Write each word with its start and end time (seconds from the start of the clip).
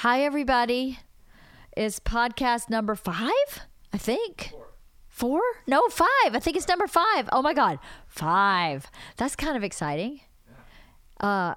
Hi, 0.00 0.22
everybody. 0.22 0.98
Is 1.76 2.00
podcast 2.00 2.70
number 2.70 2.94
five? 2.94 3.60
I 3.92 3.98
think. 3.98 4.50
Four? 5.08 5.42
No, 5.66 5.88
five. 5.88 6.08
I 6.32 6.38
think 6.40 6.56
it's 6.56 6.66
number 6.66 6.86
five. 6.86 7.28
Oh 7.30 7.42
my 7.42 7.52
God. 7.52 7.78
Five. 8.06 8.90
That's 9.18 9.36
kind 9.36 9.58
of 9.58 9.62
exciting. 9.62 10.22
Uh, 11.20 11.54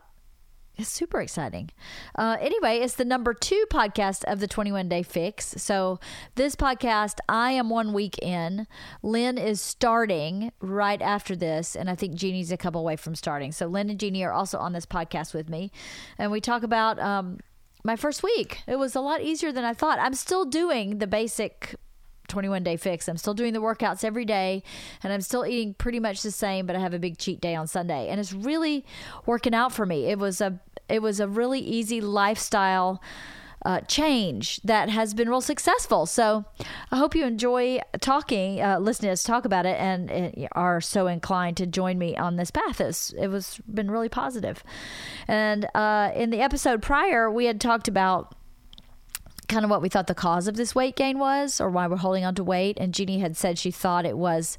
it's 0.75 0.89
super 0.89 1.21
exciting. 1.21 1.69
Uh, 2.15 2.35
anyway, 2.41 2.79
it's 2.79 2.95
the 2.95 3.05
number 3.05 3.33
two 3.33 3.63
podcast 3.71 4.25
of 4.25 4.41
the 4.41 4.47
21 4.47 4.89
Day 4.89 5.03
Fix. 5.03 5.55
So, 5.59 6.01
this 6.35 6.57
podcast, 6.57 7.19
I 7.29 7.51
am 7.51 7.69
one 7.69 7.93
week 7.93 8.17
in. 8.21 8.67
Lynn 9.01 9.37
is 9.37 9.61
starting 9.61 10.51
right 10.59 11.01
after 11.01 11.33
this, 11.33 11.77
and 11.77 11.89
I 11.89 11.95
think 11.95 12.15
Jeannie's 12.15 12.51
a 12.51 12.57
couple 12.57 12.81
away 12.81 12.97
from 12.97 13.15
starting. 13.15 13.53
So, 13.53 13.67
Lynn 13.67 13.89
and 13.89 13.97
Jeannie 13.97 14.25
are 14.25 14.33
also 14.33 14.57
on 14.57 14.73
this 14.73 14.85
podcast 14.85 15.33
with 15.33 15.47
me, 15.47 15.71
and 16.17 16.29
we 16.29 16.41
talk 16.41 16.63
about 16.63 16.99
um, 16.99 17.37
my 17.83 17.95
first 17.95 18.23
week. 18.23 18.61
It 18.67 18.77
was 18.77 18.95
a 18.95 19.01
lot 19.01 19.21
easier 19.21 19.51
than 19.51 19.65
I 19.65 19.73
thought. 19.73 19.99
I'm 19.99 20.13
still 20.13 20.45
doing 20.45 20.99
the 20.99 21.07
basic 21.07 21.75
21 22.29 22.63
day 22.63 22.77
fix. 22.77 23.07
I'm 23.07 23.17
still 23.17 23.33
doing 23.33 23.53
the 23.53 23.61
workouts 23.61 24.03
every 24.03 24.25
day 24.25 24.63
and 25.03 25.11
I'm 25.11 25.21
still 25.21 25.45
eating 25.45 25.73
pretty 25.73 25.99
much 25.99 26.21
the 26.21 26.31
same, 26.31 26.65
but 26.65 26.75
I 26.75 26.79
have 26.79 26.93
a 26.93 26.99
big 26.99 27.17
cheat 27.17 27.41
day 27.41 27.55
on 27.55 27.67
Sunday. 27.67 28.07
And 28.09 28.19
it's 28.19 28.33
really 28.33 28.85
working 29.25 29.53
out 29.53 29.71
for 29.71 29.85
me. 29.85 30.05
It 30.05 30.17
was 30.17 30.41
a 30.41 30.59
it 30.89 31.01
was 31.01 31.19
a 31.19 31.27
really 31.27 31.59
easy 31.59 32.01
lifestyle 32.01 33.01
uh, 33.65 33.81
change 33.81 34.61
that 34.63 34.89
has 34.89 35.13
been 35.13 35.29
real 35.29 35.41
successful. 35.41 36.05
So 36.05 36.45
I 36.91 36.97
hope 36.97 37.15
you 37.15 37.25
enjoy 37.25 37.79
talking, 38.01 38.61
uh, 38.61 38.79
listening 38.79 39.09
to 39.09 39.13
us 39.13 39.23
talk 39.23 39.45
about 39.45 39.65
it, 39.65 39.79
and, 39.79 40.11
are 40.53 40.81
so 40.81 41.07
inclined 41.07 41.57
to 41.57 41.65
join 41.65 41.97
me 41.97 42.15
on 42.17 42.35
this 42.35 42.51
path. 42.51 42.81
It's, 42.81 43.11
it 43.13 43.27
was 43.27 43.59
been 43.71 43.89
really 43.89 44.09
positive. 44.09 44.63
And 45.27 45.67
uh, 45.73 46.11
in 46.15 46.29
the 46.29 46.41
episode 46.41 46.81
prior, 46.81 47.29
we 47.31 47.45
had 47.45 47.61
talked 47.61 47.87
about 47.87 48.35
kind 49.53 49.63
of 49.63 49.69
what 49.69 49.83
we 49.83 49.89
thought 49.89 50.07
the 50.07 50.15
cause 50.15 50.47
of 50.47 50.55
this 50.55 50.73
weight 50.73 50.95
gain 50.95 51.19
was 51.19 51.61
or 51.61 51.69
why 51.69 51.85
we're 51.85 51.97
holding 51.97 52.25
on 52.25 52.33
to 52.35 52.43
weight. 52.43 52.75
And 52.79 52.93
Jeannie 52.93 53.19
had 53.19 53.37
said 53.37 53.59
she 53.59 53.69
thought 53.69 54.05
it 54.05 54.17
was 54.17 54.57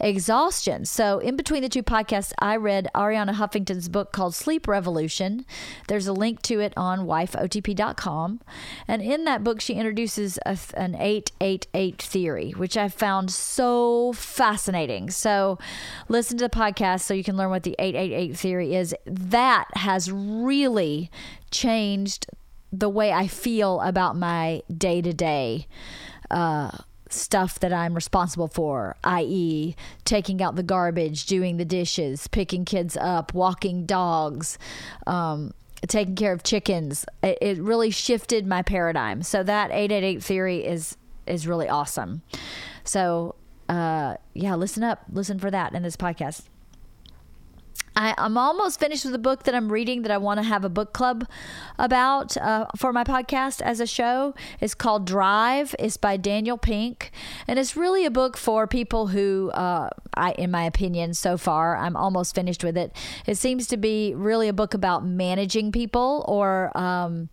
exhaustion. 0.00 0.84
So, 0.84 1.20
in 1.20 1.36
between 1.36 1.62
the 1.62 1.68
two 1.68 1.84
podcasts, 1.84 2.32
I 2.40 2.56
read 2.56 2.88
Arianna 2.94 3.34
Huffington's 3.34 3.88
book 3.88 4.12
called 4.12 4.34
Sleep 4.34 4.66
Revolution. 4.66 5.46
There's 5.86 6.08
a 6.08 6.12
link 6.12 6.42
to 6.42 6.58
it 6.58 6.72
on 6.76 7.06
wifeotp.com. 7.06 8.40
And 8.88 9.00
in 9.00 9.24
that 9.24 9.44
book, 9.44 9.60
she 9.60 9.74
introduces 9.74 10.38
a, 10.44 10.58
an 10.74 10.96
888 10.96 12.02
theory, 12.02 12.50
which 12.50 12.76
I 12.76 12.88
found 12.88 13.30
so 13.30 14.12
fascinating. 14.12 15.10
So, 15.10 15.58
listen 16.08 16.36
to 16.38 16.48
the 16.48 16.50
podcast 16.50 17.02
so 17.02 17.14
you 17.14 17.24
can 17.24 17.36
learn 17.36 17.50
what 17.50 17.62
the 17.62 17.76
888 17.78 18.36
theory 18.36 18.74
is. 18.74 18.94
That 19.06 19.68
has 19.74 20.10
really 20.10 21.10
changed 21.52 22.26
the 22.72 22.88
way 22.88 23.12
I 23.12 23.26
feel 23.26 23.80
about 23.80 24.16
my 24.16 24.62
day 24.76 25.02
to 25.02 25.12
day 25.12 25.66
stuff 27.12 27.60
that 27.60 27.72
I'm 27.72 27.94
responsible 27.94 28.48
for, 28.48 28.96
i.e., 29.04 29.76
taking 30.04 30.42
out 30.42 30.56
the 30.56 30.62
garbage, 30.62 31.26
doing 31.26 31.56
the 31.56 31.64
dishes, 31.64 32.26
picking 32.28 32.64
kids 32.64 32.96
up, 32.96 33.34
walking 33.34 33.86
dogs, 33.86 34.58
um, 35.06 35.52
taking 35.86 36.14
care 36.14 36.32
of 36.32 36.42
chickens. 36.42 37.04
It, 37.22 37.38
it 37.40 37.58
really 37.58 37.90
shifted 37.90 38.46
my 38.46 38.62
paradigm. 38.62 39.22
So 39.22 39.42
that 39.42 39.70
888 39.70 40.22
theory 40.22 40.64
is 40.64 40.96
is 41.26 41.46
really 41.46 41.68
awesome. 41.68 42.22
So 42.84 43.36
uh, 43.68 44.16
yeah, 44.34 44.54
listen 44.54 44.82
up, 44.82 45.04
listen 45.12 45.38
for 45.38 45.50
that 45.50 45.74
in 45.74 45.82
this 45.82 45.96
podcast. 45.96 46.42
I, 47.94 48.14
I'm 48.16 48.38
almost 48.38 48.80
finished 48.80 49.04
with 49.04 49.14
a 49.14 49.18
book 49.18 49.44
that 49.44 49.54
I'm 49.54 49.70
reading 49.70 50.02
that 50.02 50.10
I 50.10 50.18
want 50.18 50.38
to 50.38 50.44
have 50.44 50.64
a 50.64 50.68
book 50.68 50.92
club 50.92 51.28
about 51.78 52.36
uh, 52.36 52.66
for 52.76 52.92
my 52.92 53.04
podcast 53.04 53.60
as 53.60 53.80
a 53.80 53.86
show. 53.86 54.34
It's 54.60 54.74
called 54.74 55.06
Drive. 55.06 55.74
It's 55.78 55.96
by 55.96 56.16
Daniel 56.16 56.56
Pink, 56.56 57.10
and 57.46 57.58
it's 57.58 57.76
really 57.76 58.06
a 58.06 58.10
book 58.10 58.36
for 58.36 58.66
people 58.66 59.08
who, 59.08 59.50
uh, 59.52 59.90
I, 60.14 60.32
in 60.32 60.50
my 60.50 60.64
opinion, 60.64 61.14
so 61.14 61.36
far, 61.36 61.76
I'm 61.76 61.96
almost 61.96 62.34
finished 62.34 62.64
with 62.64 62.76
it. 62.76 62.96
It 63.26 63.36
seems 63.36 63.66
to 63.68 63.76
be 63.76 64.14
really 64.14 64.48
a 64.48 64.52
book 64.52 64.74
about 64.74 65.04
managing 65.04 65.72
people 65.72 66.24
or. 66.28 66.76
Um, 66.76 67.28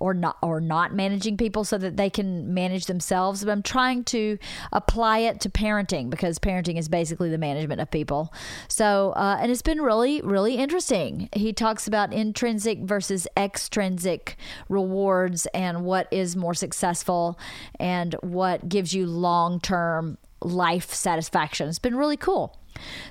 or 0.00 0.14
not 0.14 0.36
or 0.42 0.60
not 0.60 0.94
managing 0.94 1.36
people 1.36 1.64
so 1.64 1.78
that 1.78 1.96
they 1.96 2.10
can 2.10 2.52
manage 2.52 2.86
themselves 2.86 3.44
but 3.44 3.50
i'm 3.50 3.62
trying 3.62 4.02
to 4.02 4.38
apply 4.72 5.18
it 5.18 5.40
to 5.40 5.50
parenting 5.50 6.10
because 6.10 6.38
parenting 6.38 6.78
is 6.78 6.88
basically 6.88 7.30
the 7.30 7.38
management 7.38 7.80
of 7.80 7.90
people. 7.90 8.32
So 8.68 9.12
uh, 9.16 9.38
and 9.40 9.50
it's 9.50 9.62
been 9.62 9.80
really 9.80 10.20
really 10.22 10.56
interesting. 10.56 11.28
He 11.32 11.52
talks 11.52 11.86
about 11.86 12.12
intrinsic 12.12 12.80
versus 12.80 13.26
extrinsic 13.36 14.36
rewards 14.68 15.46
and 15.54 15.84
what 15.84 16.08
is 16.10 16.36
more 16.36 16.54
successful 16.54 17.38
and 17.78 18.14
what 18.22 18.68
gives 18.68 18.94
you 18.94 19.06
long-term 19.06 20.18
life 20.42 20.92
satisfaction. 20.92 21.68
It's 21.68 21.78
been 21.78 21.96
really 21.96 22.16
cool. 22.16 22.56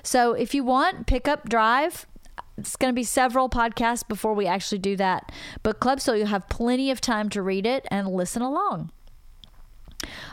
So 0.02 0.32
if 0.32 0.54
you 0.54 0.64
want 0.64 1.06
pick 1.06 1.28
up 1.28 1.48
drive 1.48 2.06
it's 2.60 2.76
going 2.76 2.92
to 2.92 2.96
be 2.96 3.04
several 3.04 3.48
podcasts 3.48 4.06
before 4.06 4.34
we 4.34 4.46
actually 4.46 4.78
do 4.78 4.96
that 4.96 5.32
book 5.62 5.80
club, 5.80 6.00
so 6.00 6.12
you'll 6.14 6.26
have 6.26 6.48
plenty 6.48 6.90
of 6.90 7.00
time 7.00 7.28
to 7.30 7.42
read 7.42 7.66
it 7.66 7.86
and 7.90 8.08
listen 8.08 8.42
along. 8.42 8.90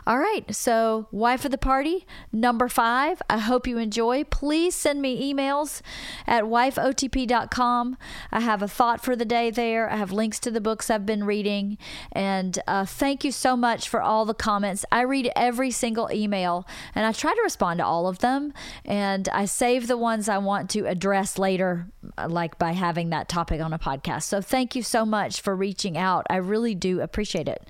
All 0.05 0.19
right, 0.19 0.45
so 0.55 1.07
wife 1.11 1.44
of 1.44 1.51
the 1.51 1.57
party, 1.57 2.05
number 2.31 2.69
five. 2.69 3.22
I 3.29 3.39
hope 3.39 3.67
you 3.67 3.78
enjoy. 3.78 4.23
Please 4.23 4.73
send 4.73 5.01
me 5.01 5.33
emails 5.33 5.81
at 6.25 6.45
wifeotp.com. 6.45 7.97
I 8.31 8.39
have 8.39 8.61
a 8.61 8.69
thought 8.69 9.03
for 9.03 9.17
the 9.17 9.25
day 9.25 9.51
there. 9.51 9.89
I 9.89 9.97
have 9.97 10.13
links 10.13 10.39
to 10.41 10.51
the 10.51 10.61
books 10.61 10.89
I've 10.89 11.05
been 11.05 11.25
reading. 11.25 11.78
And 12.13 12.57
uh, 12.67 12.85
thank 12.85 13.25
you 13.25 13.33
so 13.33 13.57
much 13.57 13.89
for 13.89 14.01
all 14.01 14.23
the 14.23 14.33
comments. 14.33 14.85
I 14.94 15.01
read 15.01 15.29
every 15.35 15.72
single 15.72 16.09
email 16.11 16.66
and 16.95 17.05
I 17.05 17.11
try 17.11 17.34
to 17.34 17.41
respond 17.44 17.79
to 17.79 17.85
all 17.85 18.07
of 18.07 18.19
them. 18.19 18.53
And 18.85 19.28
I 19.29 19.44
save 19.44 19.88
the 19.88 19.97
ones 19.97 20.29
I 20.29 20.38
want 20.38 20.69
to 20.72 20.85
address 20.85 21.38
later, 21.38 21.88
like 22.28 22.57
by 22.57 22.72
having 22.72 23.09
that 23.09 23.28
topic 23.28 23.59
on 23.59 23.73
a 23.73 23.79
podcast. 23.79 24.23
So 24.23 24.39
thank 24.39 24.73
you 24.73 24.84
so 24.84 25.05
much 25.05 25.41
for 25.41 25.53
reaching 25.53 25.97
out. 25.97 26.25
I 26.29 26.38
really 26.38 26.75
do 26.75 27.01
appreciate 27.01 27.49
it. 27.49 27.67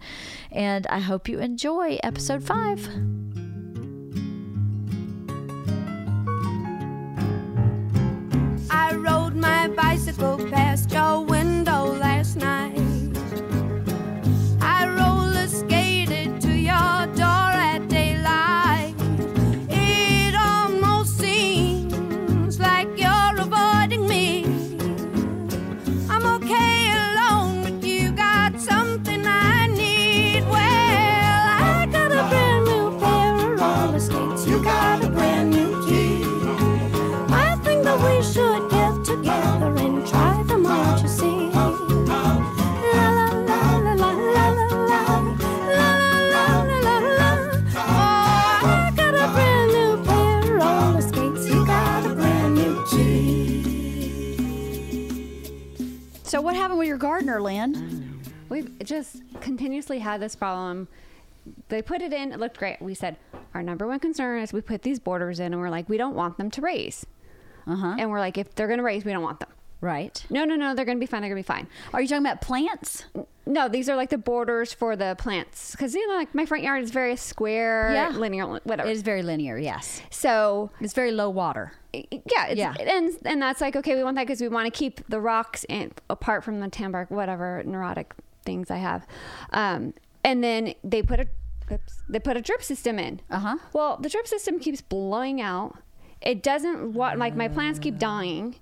And 0.57 0.87
I 0.87 0.97
hope 0.97 1.29
you 1.29 1.37
enjoy 1.37 1.99
episode 2.01 2.43
five. 2.43 2.83
I 8.71 8.95
rode 8.95 9.35
my 9.35 9.67
bicycle 9.67 10.39
past 10.49 10.89
had 60.17 60.21
this 60.21 60.35
problem. 60.35 60.87
They 61.69 61.81
put 61.81 62.01
it 62.01 62.11
in, 62.11 62.33
it 62.33 62.39
looked 62.39 62.57
great. 62.57 62.81
We 62.81 62.93
said, 62.93 63.15
our 63.53 63.63
number 63.63 63.87
one 63.87 63.99
concern 63.99 64.41
is 64.41 64.51
we 64.51 64.59
put 64.61 64.81
these 64.81 64.99
borders 64.99 65.39
in 65.39 65.53
and 65.53 65.61
we're 65.61 65.69
like, 65.69 65.87
we 65.87 65.97
don't 65.97 66.15
want 66.15 66.37
them 66.37 66.51
to 66.51 66.61
raise. 66.61 67.05
Uh 67.65 67.75
huh. 67.75 67.95
And 67.97 68.09
we're 68.09 68.19
like, 68.19 68.37
if 68.37 68.53
they're 68.55 68.67
going 68.67 68.79
to 68.79 68.83
raise, 68.83 69.05
we 69.05 69.11
don't 69.13 69.23
want 69.23 69.39
them. 69.39 69.49
Right. 69.79 70.25
No, 70.31 70.43
no, 70.43 70.55
no, 70.55 70.73
they're 70.73 70.85
going 70.85 70.97
to 70.97 70.99
be 70.99 71.05
fine. 71.05 71.21
They're 71.21 71.29
going 71.29 71.41
to 71.43 71.47
be 71.47 71.53
fine. 71.53 71.67
Are 71.93 72.01
you 72.01 72.07
talking 72.07 72.25
about 72.25 72.41
plants? 72.41 73.05
No, 73.45 73.69
these 73.69 73.87
are 73.89 73.95
like 73.95 74.09
the 74.09 74.17
borders 74.17 74.73
for 74.73 74.95
the 74.95 75.15
plants. 75.19 75.71
Because, 75.71 75.93
you 75.93 76.05
know, 76.07 76.15
like 76.15 76.33
my 76.33 76.45
front 76.47 76.63
yard 76.63 76.83
is 76.83 76.89
very 76.91 77.15
square, 77.15 77.91
Yeah. 77.93 78.09
linear, 78.09 78.45
whatever. 78.63 78.89
It 78.89 78.91
is 78.91 79.03
very 79.03 79.21
linear, 79.21 79.57
yes. 79.57 80.01
so, 80.09 80.71
It's 80.81 80.93
very 80.93 81.11
low 81.11 81.29
water. 81.29 81.73
yeah, 81.93 82.47
it's, 82.47 82.57
Yeah. 82.57 82.73
And, 82.79 83.15
and 83.23 83.41
that's 83.41 83.61
like, 83.61 83.75
okay, 83.75 83.95
we 83.95 84.03
want 84.03 84.15
that 84.15 84.25
because 84.25 84.41
we 84.41 84.47
want 84.49 84.65
to 84.65 84.77
keep 84.77 85.07
the 85.07 85.21
rocks 85.21 85.63
in, 85.69 85.91
apart 86.09 86.43
from 86.43 86.59
the 86.59 86.69
tanbark, 86.69 87.11
whatever 87.11 87.61
neurotic 87.63 88.13
things 88.43 88.71
I 88.71 88.77
have. 88.77 89.05
Um, 89.51 89.93
and 90.23 90.43
then 90.43 90.73
they 90.83 91.01
put 91.01 91.19
a, 91.19 91.27
oops, 91.71 92.01
they 92.09 92.19
put 92.19 92.37
a 92.37 92.41
drip 92.41 92.63
system 92.63 92.99
in. 92.99 93.21
Uh-huh. 93.29 93.57
Well, 93.73 93.97
the 93.97 94.09
drip 94.09 94.27
system 94.27 94.59
keeps 94.59 94.81
blowing 94.81 95.41
out. 95.41 95.77
It 96.21 96.41
doesn't 96.43 96.93
what 96.93 97.17
like 97.17 97.35
my 97.35 97.47
plants 97.47 97.79
keep 97.79 97.97
dying, 97.99 98.55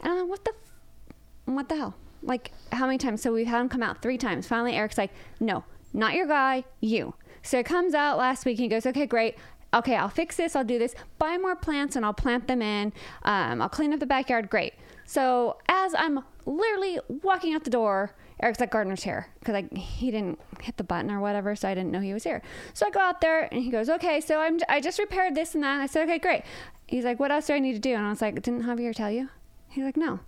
and 0.00 0.12
I'm 0.12 0.18
like, 0.20 0.28
what 0.28 0.44
the, 0.44 0.52
f- 0.52 1.14
what 1.46 1.68
the 1.68 1.76
hell? 1.76 1.94
like 2.22 2.52
how 2.72 2.86
many 2.86 2.98
times? 2.98 3.22
So 3.22 3.32
we've 3.32 3.46
had 3.46 3.60
him 3.60 3.68
come 3.68 3.82
out 3.82 4.02
three 4.02 4.18
times. 4.18 4.46
Finally, 4.46 4.74
Eric's 4.74 4.98
like, 4.98 5.10
no, 5.40 5.64
not 5.92 6.14
your 6.14 6.26
guy, 6.26 6.64
you. 6.80 7.14
So 7.42 7.58
it 7.58 7.66
comes 7.66 7.94
out 7.94 8.18
last 8.18 8.44
week. 8.44 8.58
And 8.58 8.64
he 8.64 8.68
goes, 8.68 8.86
okay, 8.86 9.06
great. 9.06 9.36
Okay, 9.72 9.96
I'll 9.96 10.08
fix 10.08 10.36
this. 10.36 10.56
I'll 10.56 10.64
do 10.64 10.78
this. 10.78 10.94
Buy 11.18 11.36
more 11.38 11.54
plants 11.54 11.94
and 11.94 12.04
I'll 12.04 12.14
plant 12.14 12.48
them 12.48 12.62
in. 12.62 12.92
Um, 13.22 13.60
I'll 13.60 13.68
clean 13.68 13.92
up 13.92 14.00
the 14.00 14.06
backyard. 14.06 14.48
Great. 14.50 14.74
So 15.08 15.56
as 15.70 15.94
I'm 15.94 16.22
literally 16.44 17.00
walking 17.22 17.54
out 17.54 17.64
the 17.64 17.70
door, 17.70 18.14
Eric's 18.40 18.60
like 18.60 18.70
gardener's 18.70 19.04
here 19.04 19.28
because 19.38 19.64
he 19.74 20.10
didn't 20.10 20.38
hit 20.60 20.76
the 20.76 20.84
button 20.84 21.10
or 21.10 21.18
whatever, 21.18 21.56
so 21.56 21.66
I 21.66 21.72
didn't 21.72 21.92
know 21.92 22.00
he 22.00 22.12
was 22.12 22.24
here. 22.24 22.42
So 22.74 22.86
I 22.86 22.90
go 22.90 23.00
out 23.00 23.22
there 23.22 23.48
and 23.50 23.62
he 23.62 23.70
goes, 23.70 23.88
"Okay, 23.88 24.20
so 24.20 24.38
I'm 24.38 24.60
I 24.68 24.82
just 24.82 24.98
repaired 24.98 25.34
this 25.34 25.54
and 25.54 25.64
that." 25.64 25.72
And 25.72 25.82
I 25.82 25.86
said, 25.86 26.02
"Okay, 26.02 26.18
great." 26.18 26.42
He's 26.86 27.04
like, 27.04 27.18
"What 27.18 27.32
else 27.32 27.46
do 27.46 27.54
I 27.54 27.58
need 27.58 27.72
to 27.72 27.78
do?" 27.78 27.94
And 27.94 28.04
I 28.04 28.10
was 28.10 28.20
like, 28.20 28.34
"Didn't 28.42 28.64
Javier 28.64 28.94
tell 28.94 29.10
you?" 29.10 29.30
He's 29.70 29.82
like, 29.82 29.96
"No." 29.96 30.20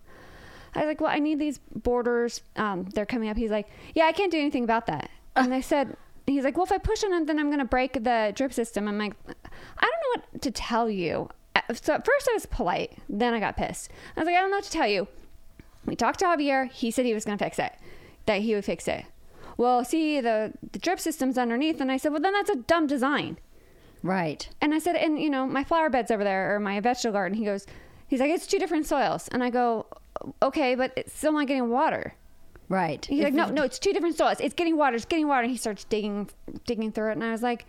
I 0.75 0.79
was 0.79 0.87
like, 0.87 1.01
"Well, 1.03 1.11
I 1.11 1.19
need 1.19 1.39
these 1.39 1.59
borders. 1.59 2.41
Um, 2.57 2.85
they're 2.95 3.05
coming 3.05 3.29
up." 3.29 3.37
He's 3.37 3.51
like, 3.51 3.69
"Yeah, 3.95 4.07
I 4.07 4.13
can't 4.13 4.33
do 4.33 4.39
anything 4.39 4.65
about 4.65 4.87
that." 4.87 5.11
And 5.37 5.53
I 5.53 5.61
said, 5.61 5.95
"He's 6.27 6.43
like, 6.43 6.57
well, 6.57 6.65
if 6.65 6.73
I 6.73 6.79
push 6.79 7.05
on 7.05 7.13
it, 7.13 7.27
then 7.27 7.39
I'm 7.39 7.55
to 7.59 7.67
break 7.67 8.03
the 8.03 8.33
drip 8.35 8.55
system." 8.55 8.89
I'm 8.89 8.97
like, 8.97 9.13
"I 9.29 9.83
don't 9.83 10.01
know 10.03 10.23
what 10.23 10.41
to 10.41 10.51
tell 10.51 10.89
you." 10.89 11.29
So 11.75 11.95
at 11.95 12.05
first 12.05 12.29
I 12.31 12.35
was 12.35 12.47
polite, 12.47 12.99
then 13.09 13.35
I 13.35 13.41
got 13.41 13.57
pissed. 13.57 13.91
I 14.17 14.21
was 14.21 14.27
like, 14.27 14.37
"I 14.37 14.41
don't 14.41 14.51
know 14.51 14.59
what 14.59 14.65
to 14.65 14.71
tell 14.71 14.89
you." 14.89 15.09
We 15.87 15.97
talked 15.97 16.19
to 16.21 16.27
Javier. 16.27 16.71
He 16.71 16.91
said 16.91 17.07
he 17.07 17.15
was 17.15 17.25
going 17.25 17.39
to 17.39 17.45
fix 17.45 17.59
it, 17.59 17.73
that 18.27 18.43
he 18.43 18.55
would 18.55 18.65
fix 18.65 18.87
it. 18.87 19.05
Well, 19.57 19.85
see, 19.85 20.21
the, 20.21 20.53
the 20.73 20.79
drip 20.79 21.01
system's 21.01 21.39
underneath. 21.39 21.81
And 21.81 21.91
I 21.91 21.97
said, 21.97 22.13
well, 22.13 22.21
then 22.21 22.33
that's 22.33 22.51
a 22.51 22.57
dumb 22.57 22.87
design. 22.87 23.39
Right. 24.03 24.49
And 24.61 24.75
I 24.75 24.79
said, 24.79 24.97
and 24.97 25.21
you 25.21 25.31
know, 25.31 25.47
my 25.47 25.65
flower 25.65 25.91
bed's 25.91 26.11
over 26.11 26.25
there 26.25 26.55
or 26.55 26.61
my 26.61 26.81
vegetable 26.81 27.13
garden. 27.15 27.37
He 27.37 27.45
goes, 27.45 27.67
he's 28.09 28.21
like, 28.21 28.31
it's 28.31 28.47
two 28.47 28.59
different 28.59 28.87
soils. 28.87 29.29
And 29.29 29.43
I 29.43 29.51
go, 29.51 29.87
okay, 30.43 30.75
but 30.75 30.93
it's 30.97 31.17
still 31.17 31.33
not 31.33 31.47
getting 31.47 31.71
water. 31.71 32.15
Right. 32.69 33.05
He's 33.05 33.21
If 33.21 33.25
like, 33.25 33.35
no, 33.35 33.49
no, 33.49 33.63
it's 33.63 33.79
two 33.79 33.93
different 33.93 34.17
soils. 34.17 34.39
It's 34.41 34.55
getting 34.55 34.77
water. 34.77 34.97
It's 34.97 35.05
getting 35.05 35.29
water. 35.29 35.43
And 35.43 35.51
he 35.51 35.57
starts 35.57 35.85
digging, 35.85 36.31
digging 36.67 36.93
through 36.93 37.11
it. 37.11 37.13
And 37.15 37.25
I 37.25 37.33
was 37.33 37.43
like, 37.43 37.67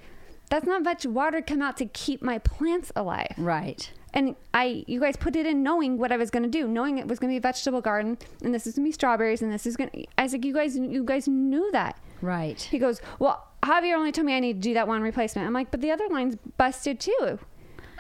that's 0.51 0.67
not 0.67 0.83
much 0.83 1.05
water 1.05 1.41
come 1.41 1.61
out 1.61 1.77
to 1.77 1.85
keep 1.85 2.21
my 2.21 2.37
plants 2.37 2.91
alive. 2.95 3.33
Right. 3.37 3.89
And 4.13 4.35
I, 4.53 4.83
you 4.85 4.99
guys 4.99 5.15
put 5.15 5.37
it 5.37 5.45
in 5.45 5.63
knowing 5.63 5.97
what 5.97 6.11
I 6.11 6.17
was 6.17 6.29
going 6.29 6.43
to 6.43 6.49
do, 6.49 6.67
knowing 6.67 6.97
it 6.97 7.07
was 7.07 7.19
going 7.19 7.29
to 7.29 7.33
be 7.33 7.37
a 7.37 7.41
vegetable 7.41 7.79
garden, 7.79 8.17
and 8.43 8.53
this 8.53 8.67
is 8.67 8.75
going 8.75 8.83
to 8.83 8.89
be 8.89 8.91
strawberries, 8.91 9.41
and 9.41 9.51
this 9.51 9.65
is 9.65 9.77
going. 9.77 9.89
to 9.91 10.05
I 10.17 10.23
was 10.23 10.33
like, 10.33 10.43
you 10.43 10.53
guys, 10.53 10.77
you 10.77 11.05
guys 11.05 11.29
knew 11.29 11.71
that. 11.71 11.97
Right. 12.21 12.61
He 12.61 12.79
goes, 12.79 13.01
well, 13.17 13.47
Javier 13.63 13.95
only 13.95 14.11
told 14.11 14.25
me 14.25 14.35
I 14.35 14.41
need 14.41 14.61
to 14.61 14.69
do 14.69 14.73
that 14.73 14.89
one 14.89 15.01
replacement. 15.01 15.47
I'm 15.47 15.53
like, 15.53 15.71
but 15.71 15.79
the 15.79 15.91
other 15.91 16.09
line's 16.09 16.35
busted 16.57 16.99
too. 16.99 17.39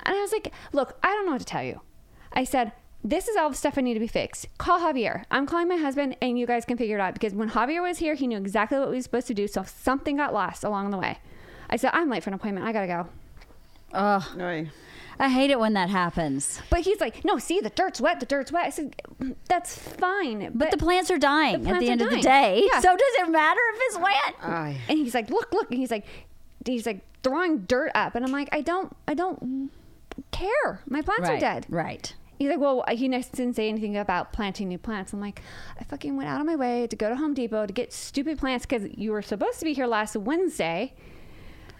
And 0.03 0.15
I 0.15 0.19
was 0.19 0.33
like, 0.33 0.51
look, 0.73 0.97
I 1.01 1.07
don't 1.07 1.25
know 1.25 1.31
what 1.31 1.39
to 1.39 1.45
tell 1.45 1.63
you. 1.63 1.79
I 2.33 2.43
said, 2.43 2.73
this 3.01 3.29
is 3.29 3.37
all 3.37 3.49
the 3.49 3.55
stuff 3.55 3.77
I 3.77 3.81
need 3.81 3.93
to 3.93 3.99
be 4.01 4.07
fixed. 4.07 4.45
Call 4.57 4.79
Javier. 4.79 5.23
I'm 5.31 5.45
calling 5.45 5.69
my 5.69 5.77
husband, 5.77 6.17
and 6.21 6.37
you 6.37 6.45
guys 6.45 6.65
can 6.65 6.77
figure 6.77 6.97
it 6.97 7.01
out 7.01 7.13
because 7.13 7.33
when 7.33 7.51
Javier 7.51 7.81
was 7.81 7.99
here, 7.99 8.15
he 8.15 8.27
knew 8.27 8.37
exactly 8.37 8.77
what 8.77 8.89
we 8.89 8.97
were 8.97 9.01
supposed 9.01 9.27
to 9.27 9.33
do. 9.33 9.47
So 9.47 9.61
if 9.61 9.69
something 9.69 10.17
got 10.17 10.33
lost 10.33 10.65
along 10.65 10.91
the 10.91 10.97
way, 10.97 11.19
I 11.71 11.77
said, 11.77 11.91
I'm 11.93 12.09
late 12.09 12.23
for 12.23 12.29
an 12.29 12.33
appointment. 12.33 12.65
I 12.65 12.73
gotta 12.73 12.87
go. 12.87 13.07
Oh, 13.93 14.33
Oy. 14.39 14.69
I 15.19 15.29
hate 15.29 15.51
it 15.51 15.59
when 15.59 15.73
that 15.73 15.89
happens. 15.89 16.59
But 16.69 16.81
he's 16.81 16.99
like, 16.99 17.23
no, 17.23 17.37
see, 17.37 17.59
the 17.59 17.69
dirt's 17.69 18.01
wet. 18.01 18.19
The 18.19 18.25
dirt's 18.25 18.51
wet. 18.51 18.65
I 18.65 18.69
said, 18.69 18.95
that's 19.47 19.77
fine. 19.77 20.39
But, 20.39 20.57
But 20.57 20.71
the 20.71 20.77
plants 20.77 21.11
are 21.11 21.17
dying 21.19 21.55
at 21.55 21.61
plants 21.63 21.79
the 21.81 21.89
are 21.89 21.91
end 21.91 22.01
of 22.01 22.09
the 22.09 22.21
dying. 22.21 22.61
day. 22.61 22.67
Yeah. 22.71 22.79
So 22.79 22.89
does 22.89 23.27
it 23.27 23.29
matter 23.29 23.59
if 23.73 23.79
it's 23.83 23.97
wet? 23.99 24.35
Ay. 24.41 24.77
and 24.89 24.97
he's 24.97 25.13
like, 25.13 25.29
look, 25.29 25.51
look. 25.53 25.69
And 25.69 25.79
he's 25.79 25.91
like, 25.91 26.05
he's 26.65 26.85
like 26.85 27.01
throwing 27.23 27.59
dirt 27.59 27.91
up, 27.93 28.15
and 28.15 28.25
I'm 28.25 28.31
like, 28.31 28.49
I 28.51 28.61
don't, 28.61 28.95
I 29.07 29.13
don't 29.13 29.69
care. 30.31 30.81
My 30.87 31.01
plants 31.01 31.29
are 31.29 31.33
right. 31.33 31.39
dead. 31.39 31.65
Right. 31.69 32.13
He's 32.39 32.49
like, 32.49 32.59
well, 32.59 32.83
he 32.89 33.07
didn't 33.07 33.55
say 33.55 33.69
anything 33.69 33.95
about 33.97 34.33
planting 34.33 34.67
new 34.69 34.79
plants. 34.79 35.13
I'm 35.13 35.21
like, 35.21 35.41
I 35.79 35.83
fucking 35.83 36.17
went 36.17 36.27
out 36.27 36.39
of 36.41 36.47
my 36.47 36.55
way 36.55 36.87
to 36.87 36.95
go 36.95 37.07
to 37.09 37.15
Home 37.15 37.35
Depot 37.35 37.67
to 37.67 37.73
get 37.73 37.93
stupid 37.93 38.39
plants 38.39 38.65
because 38.65 38.87
you 38.97 39.11
were 39.11 39.21
supposed 39.21 39.59
to 39.59 39.65
be 39.65 39.73
here 39.73 39.85
last 39.85 40.15
Wednesday, 40.15 40.93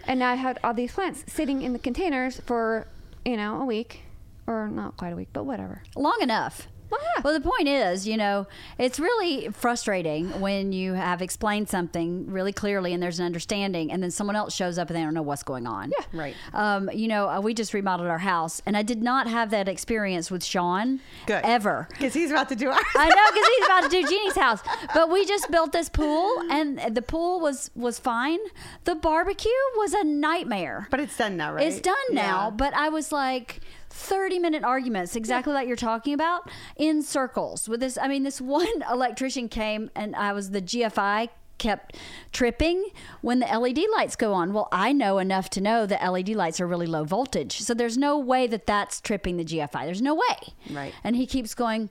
and 0.06 0.18
now 0.20 0.30
I 0.30 0.34
had 0.34 0.58
all 0.64 0.74
these 0.74 0.92
plants 0.92 1.24
sitting 1.26 1.62
in 1.62 1.72
the 1.72 1.78
containers 1.78 2.40
for, 2.40 2.86
you 3.24 3.36
know, 3.36 3.60
a 3.60 3.64
week, 3.64 4.02
or 4.46 4.68
not 4.68 4.96
quite 4.96 5.12
a 5.12 5.16
week, 5.16 5.28
but 5.32 5.44
whatever. 5.44 5.82
Long 5.96 6.18
enough. 6.20 6.68
Well, 6.92 7.00
yeah. 7.16 7.22
Well, 7.24 7.34
the 7.34 7.40
point 7.40 7.66
is, 7.68 8.06
you 8.06 8.16
know, 8.16 8.46
it's 8.78 9.00
really 9.00 9.48
frustrating 9.48 10.40
when 10.40 10.72
you 10.72 10.92
have 10.92 11.22
explained 11.22 11.68
something 11.68 12.30
really 12.30 12.52
clearly 12.52 12.92
and 12.92 13.02
there's 13.02 13.18
an 13.18 13.26
understanding, 13.26 13.90
and 13.90 14.02
then 14.02 14.10
someone 14.10 14.36
else 14.36 14.54
shows 14.54 14.78
up 14.78 14.88
and 14.90 14.96
they 14.96 15.02
don't 15.02 15.14
know 15.14 15.22
what's 15.22 15.42
going 15.42 15.66
on. 15.66 15.90
Yeah. 15.98 16.20
Right. 16.20 16.34
Um, 16.52 16.90
you 16.92 17.08
know, 17.08 17.28
uh, 17.28 17.40
we 17.40 17.54
just 17.54 17.72
remodeled 17.74 18.08
our 18.08 18.18
house, 18.18 18.60
and 18.66 18.76
I 18.76 18.82
did 18.82 19.02
not 19.02 19.26
have 19.26 19.50
that 19.50 19.68
experience 19.68 20.30
with 20.30 20.44
Sean 20.44 21.00
Good. 21.26 21.40
ever. 21.44 21.88
Because 21.90 22.12
he's 22.14 22.30
about 22.30 22.48
to 22.50 22.56
do 22.56 22.68
ours. 22.68 22.84
I 22.94 23.08
know 23.08 23.32
because 23.32 23.48
he's 23.56 23.66
about 23.66 23.82
to 23.84 23.88
do 23.88 24.08
Jeannie's 24.08 24.36
house. 24.36 24.60
But 24.94 25.10
we 25.10 25.24
just 25.24 25.50
built 25.50 25.72
this 25.72 25.88
pool, 25.88 26.42
and 26.50 26.78
the 26.94 27.02
pool 27.02 27.40
was 27.40 27.70
was 27.74 27.98
fine. 27.98 28.38
The 28.84 28.94
barbecue 28.94 29.50
was 29.76 29.94
a 29.94 30.04
nightmare. 30.04 30.88
But 30.90 31.00
it's 31.00 31.16
done 31.16 31.36
now, 31.36 31.54
right? 31.54 31.66
It's 31.66 31.80
done 31.80 31.94
now, 32.10 32.48
Yeah. 32.48 32.50
but 32.50 32.74
I 32.74 32.88
was 32.90 33.12
like 33.12 33.60
30 33.92 34.38
minute 34.38 34.64
arguments, 34.64 35.16
exactly 35.16 35.52
like 35.52 35.68
you're 35.68 35.76
talking 35.76 36.14
about, 36.14 36.50
in 36.76 37.02
circles 37.02 37.68
with 37.68 37.80
this. 37.80 37.98
I 37.98 38.08
mean, 38.08 38.22
this 38.22 38.40
one 38.40 38.82
electrician 38.90 39.48
came 39.48 39.90
and 39.94 40.16
I 40.16 40.32
was 40.32 40.50
the 40.50 40.62
GFI 40.62 41.28
kept 41.58 41.96
tripping 42.32 42.90
when 43.20 43.38
the 43.38 43.46
LED 43.46 43.78
lights 43.96 44.16
go 44.16 44.32
on. 44.32 44.52
Well, 44.52 44.68
I 44.72 44.92
know 44.92 45.18
enough 45.18 45.48
to 45.50 45.60
know 45.60 45.86
that 45.86 46.02
LED 46.02 46.30
lights 46.30 46.60
are 46.60 46.66
really 46.66 46.86
low 46.86 47.04
voltage. 47.04 47.60
So 47.60 47.72
there's 47.72 47.96
no 47.96 48.18
way 48.18 48.48
that 48.48 48.66
that's 48.66 49.00
tripping 49.00 49.36
the 49.36 49.44
GFI. 49.44 49.84
There's 49.84 50.02
no 50.02 50.14
way. 50.14 50.54
Right. 50.70 50.92
And 51.04 51.14
he 51.14 51.24
keeps 51.24 51.54
going, 51.54 51.90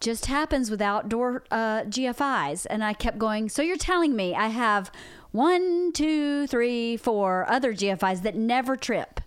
just 0.00 0.26
happens 0.26 0.70
with 0.70 0.82
outdoor 0.82 1.44
uh, 1.50 1.82
GFIs. 1.84 2.66
And 2.68 2.84
I 2.84 2.92
kept 2.92 3.18
going, 3.18 3.48
so 3.48 3.62
you're 3.62 3.78
telling 3.78 4.14
me 4.14 4.34
I 4.34 4.48
have 4.48 4.90
one, 5.32 5.92
two, 5.92 6.46
three, 6.46 6.96
four 6.98 7.48
other 7.50 7.72
GFIs 7.72 8.22
that 8.22 8.34
never 8.34 8.76
trip. 8.76 9.20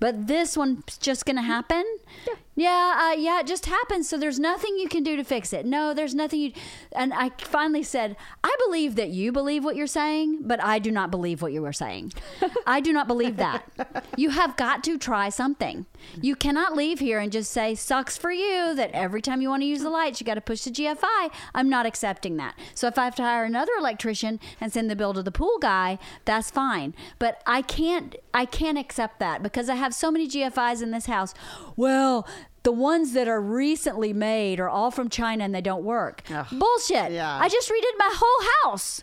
But 0.00 0.26
this 0.26 0.56
one's 0.56 0.98
just 0.98 1.26
going 1.26 1.36
to 1.36 1.42
happen? 1.42 1.84
Yeah. 2.26 2.34
Yeah, 2.56 3.10
uh, 3.12 3.16
yeah, 3.16 3.40
it 3.40 3.46
just 3.46 3.66
happens. 3.66 4.08
So 4.08 4.18
there's 4.18 4.38
nothing 4.38 4.76
you 4.76 4.88
can 4.88 5.02
do 5.02 5.16
to 5.16 5.24
fix 5.24 5.52
it. 5.52 5.64
No, 5.64 5.94
there's 5.94 6.14
nothing 6.14 6.40
you. 6.40 6.52
And 6.92 7.14
I 7.14 7.30
finally 7.38 7.82
said, 7.82 8.16
I 8.42 8.54
believe 8.66 8.96
that 8.96 9.08
you 9.08 9.32
believe 9.32 9.64
what 9.64 9.76
you're 9.76 9.86
saying, 9.86 10.40
but 10.42 10.62
I 10.62 10.78
do 10.78 10.90
not 10.90 11.10
believe 11.10 11.42
what 11.42 11.52
you 11.52 11.64
are 11.64 11.72
saying. 11.72 12.12
I 12.66 12.80
do 12.80 12.92
not 12.92 13.06
believe 13.06 13.36
that. 13.36 13.64
You 14.16 14.30
have 14.30 14.56
got 14.56 14.82
to 14.84 14.98
try 14.98 15.28
something. 15.28 15.86
You 16.20 16.34
cannot 16.34 16.76
leave 16.76 16.98
here 16.98 17.18
and 17.18 17.30
just 17.30 17.50
say, 17.50 17.74
sucks 17.74 18.16
for 18.16 18.32
you 18.32 18.74
that 18.74 18.90
every 18.92 19.22
time 19.22 19.40
you 19.40 19.48
want 19.48 19.62
to 19.62 19.66
use 19.66 19.82
the 19.82 19.90
lights, 19.90 20.20
you 20.20 20.26
got 20.26 20.34
to 20.34 20.40
push 20.40 20.62
the 20.62 20.70
GFI. 20.70 21.30
I'm 21.54 21.68
not 21.68 21.86
accepting 21.86 22.36
that. 22.38 22.58
So 22.74 22.88
if 22.88 22.98
I 22.98 23.04
have 23.04 23.14
to 23.16 23.22
hire 23.22 23.44
another 23.44 23.72
electrician 23.78 24.40
and 24.60 24.72
send 24.72 24.90
the 24.90 24.96
bill 24.96 25.14
to 25.14 25.22
the 25.22 25.30
pool 25.32 25.58
guy, 25.60 25.98
that's 26.24 26.50
fine. 26.50 26.94
But 27.18 27.42
I 27.46 27.62
can't, 27.62 28.16
I 28.34 28.44
can't 28.44 28.76
accept 28.78 29.18
that 29.20 29.42
because 29.42 29.68
I 29.68 29.76
have 29.76 29.94
so 29.94 30.10
many 30.10 30.28
GFIs 30.28 30.82
in 30.82 30.90
this 30.90 31.06
house. 31.06 31.32
Well, 31.76 32.26
the 32.62 32.72
ones 32.72 33.12
that 33.12 33.28
are 33.28 33.40
recently 33.40 34.12
made 34.12 34.60
are 34.60 34.68
all 34.68 34.90
from 34.90 35.08
China 35.08 35.44
and 35.44 35.54
they 35.54 35.60
don't 35.60 35.84
work. 35.84 36.22
Ugh. 36.30 36.46
Bullshit. 36.52 37.12
Yeah. 37.12 37.38
I 37.40 37.48
just 37.48 37.68
redid 37.70 37.98
my 37.98 38.10
whole 38.12 38.70
house. 38.72 39.02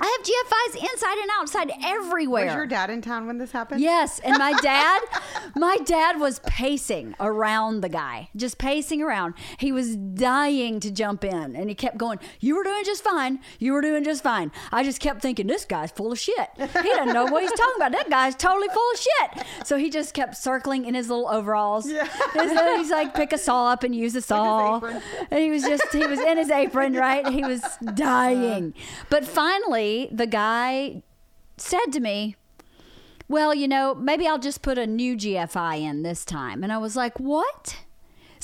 I 0.00 0.18
have 0.18 0.26
GFIs 0.26 0.92
inside 0.92 1.18
and 1.18 1.30
outside 1.38 1.72
everywhere. 1.84 2.46
Was 2.46 2.54
your 2.54 2.66
dad 2.66 2.90
in 2.90 3.00
town 3.00 3.26
when 3.26 3.38
this 3.38 3.52
happened? 3.52 3.80
Yes, 3.80 4.18
and 4.20 4.36
my 4.38 4.52
dad, 4.62 5.00
my 5.56 5.76
dad 5.84 6.18
was 6.18 6.40
pacing 6.40 7.14
around 7.20 7.80
the 7.80 7.88
guy, 7.88 8.28
just 8.34 8.58
pacing 8.58 9.02
around. 9.02 9.34
He 9.58 9.70
was 9.72 9.94
dying 9.96 10.80
to 10.80 10.90
jump 10.90 11.24
in, 11.24 11.54
and 11.54 11.68
he 11.68 11.74
kept 11.74 11.96
going. 11.96 12.18
You 12.40 12.56
were 12.56 12.64
doing 12.64 12.84
just 12.84 13.04
fine. 13.04 13.38
You 13.58 13.72
were 13.72 13.80
doing 13.80 14.04
just 14.04 14.22
fine. 14.22 14.50
I 14.72 14.82
just 14.82 15.00
kept 15.00 15.22
thinking, 15.22 15.46
this 15.46 15.64
guy's 15.64 15.90
full 15.92 16.10
of 16.12 16.18
shit. 16.18 16.48
He 16.56 16.66
doesn't 16.66 17.14
know 17.14 17.26
what 17.26 17.42
he's 17.42 17.52
talking 17.52 17.76
about. 17.76 17.92
That 17.92 18.10
guy's 18.10 18.34
totally 18.34 18.68
full 18.68 18.90
of 18.92 18.98
shit. 18.98 19.46
So 19.66 19.76
he 19.76 19.90
just 19.90 20.12
kept 20.12 20.36
circling 20.36 20.86
in 20.86 20.94
his 20.94 21.08
little 21.08 21.28
overalls. 21.28 21.90
Yeah. 21.90 22.08
He's 22.76 22.90
like, 22.90 23.14
pick 23.14 23.32
a 23.32 23.38
saw 23.38 23.68
up 23.68 23.84
and 23.84 23.94
use 23.94 24.14
a 24.16 24.20
saw. 24.20 24.80
And 25.30 25.40
he 25.40 25.50
was 25.50 25.62
just, 25.62 25.92
he 25.92 26.06
was 26.06 26.18
in 26.20 26.36
his 26.36 26.50
apron, 26.50 26.94
right? 26.94 27.26
He 27.28 27.42
was 27.44 27.62
dying. 27.94 28.74
But 29.08 29.24
finally, 29.24 29.83
the 30.10 30.26
guy 30.26 31.02
said 31.56 31.86
to 31.92 32.00
me, 32.00 32.36
well, 33.28 33.54
you 33.54 33.68
know, 33.68 33.94
maybe 33.94 34.26
I'll 34.26 34.38
just 34.38 34.62
put 34.62 34.78
a 34.78 34.86
new 34.86 35.16
GFI 35.16 35.80
in 35.80 36.02
this 36.02 36.24
time. 36.24 36.62
And 36.62 36.72
I 36.72 36.78
was 36.78 36.94
like, 36.94 37.18
what? 37.18 37.84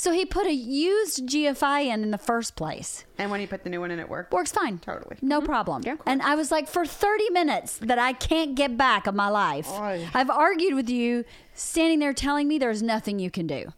So 0.01 0.11
he 0.11 0.25
put 0.25 0.47
a 0.47 0.51
used 0.51 1.27
GFI 1.27 1.85
in 1.85 2.01
in 2.01 2.09
the 2.09 2.17
first 2.17 2.55
place. 2.55 3.05
And 3.19 3.29
when 3.29 3.39
he 3.39 3.45
put 3.45 3.63
the 3.63 3.69
new 3.69 3.81
one 3.81 3.91
in, 3.91 3.99
it 3.99 4.09
worked. 4.09 4.33
Works 4.33 4.51
fine. 4.51 4.79
Totally. 4.79 5.17
No 5.21 5.37
mm-hmm. 5.37 5.45
problem. 5.45 5.83
Yeah, 5.85 5.97
and 6.07 6.23
I 6.23 6.33
was 6.33 6.49
like, 6.49 6.67
for 6.67 6.87
30 6.87 7.29
minutes 7.29 7.77
that 7.77 7.99
I 7.99 8.13
can't 8.13 8.55
get 8.55 8.75
back 8.75 9.05
of 9.05 9.13
my 9.13 9.29
life, 9.29 9.69
Oy. 9.69 10.09
I've 10.15 10.31
argued 10.31 10.73
with 10.73 10.89
you 10.89 11.23
standing 11.53 11.99
there 11.99 12.13
telling 12.13 12.47
me 12.47 12.57
there's 12.57 12.81
nothing 12.81 13.19
you 13.19 13.29
can 13.29 13.45
do. 13.45 13.73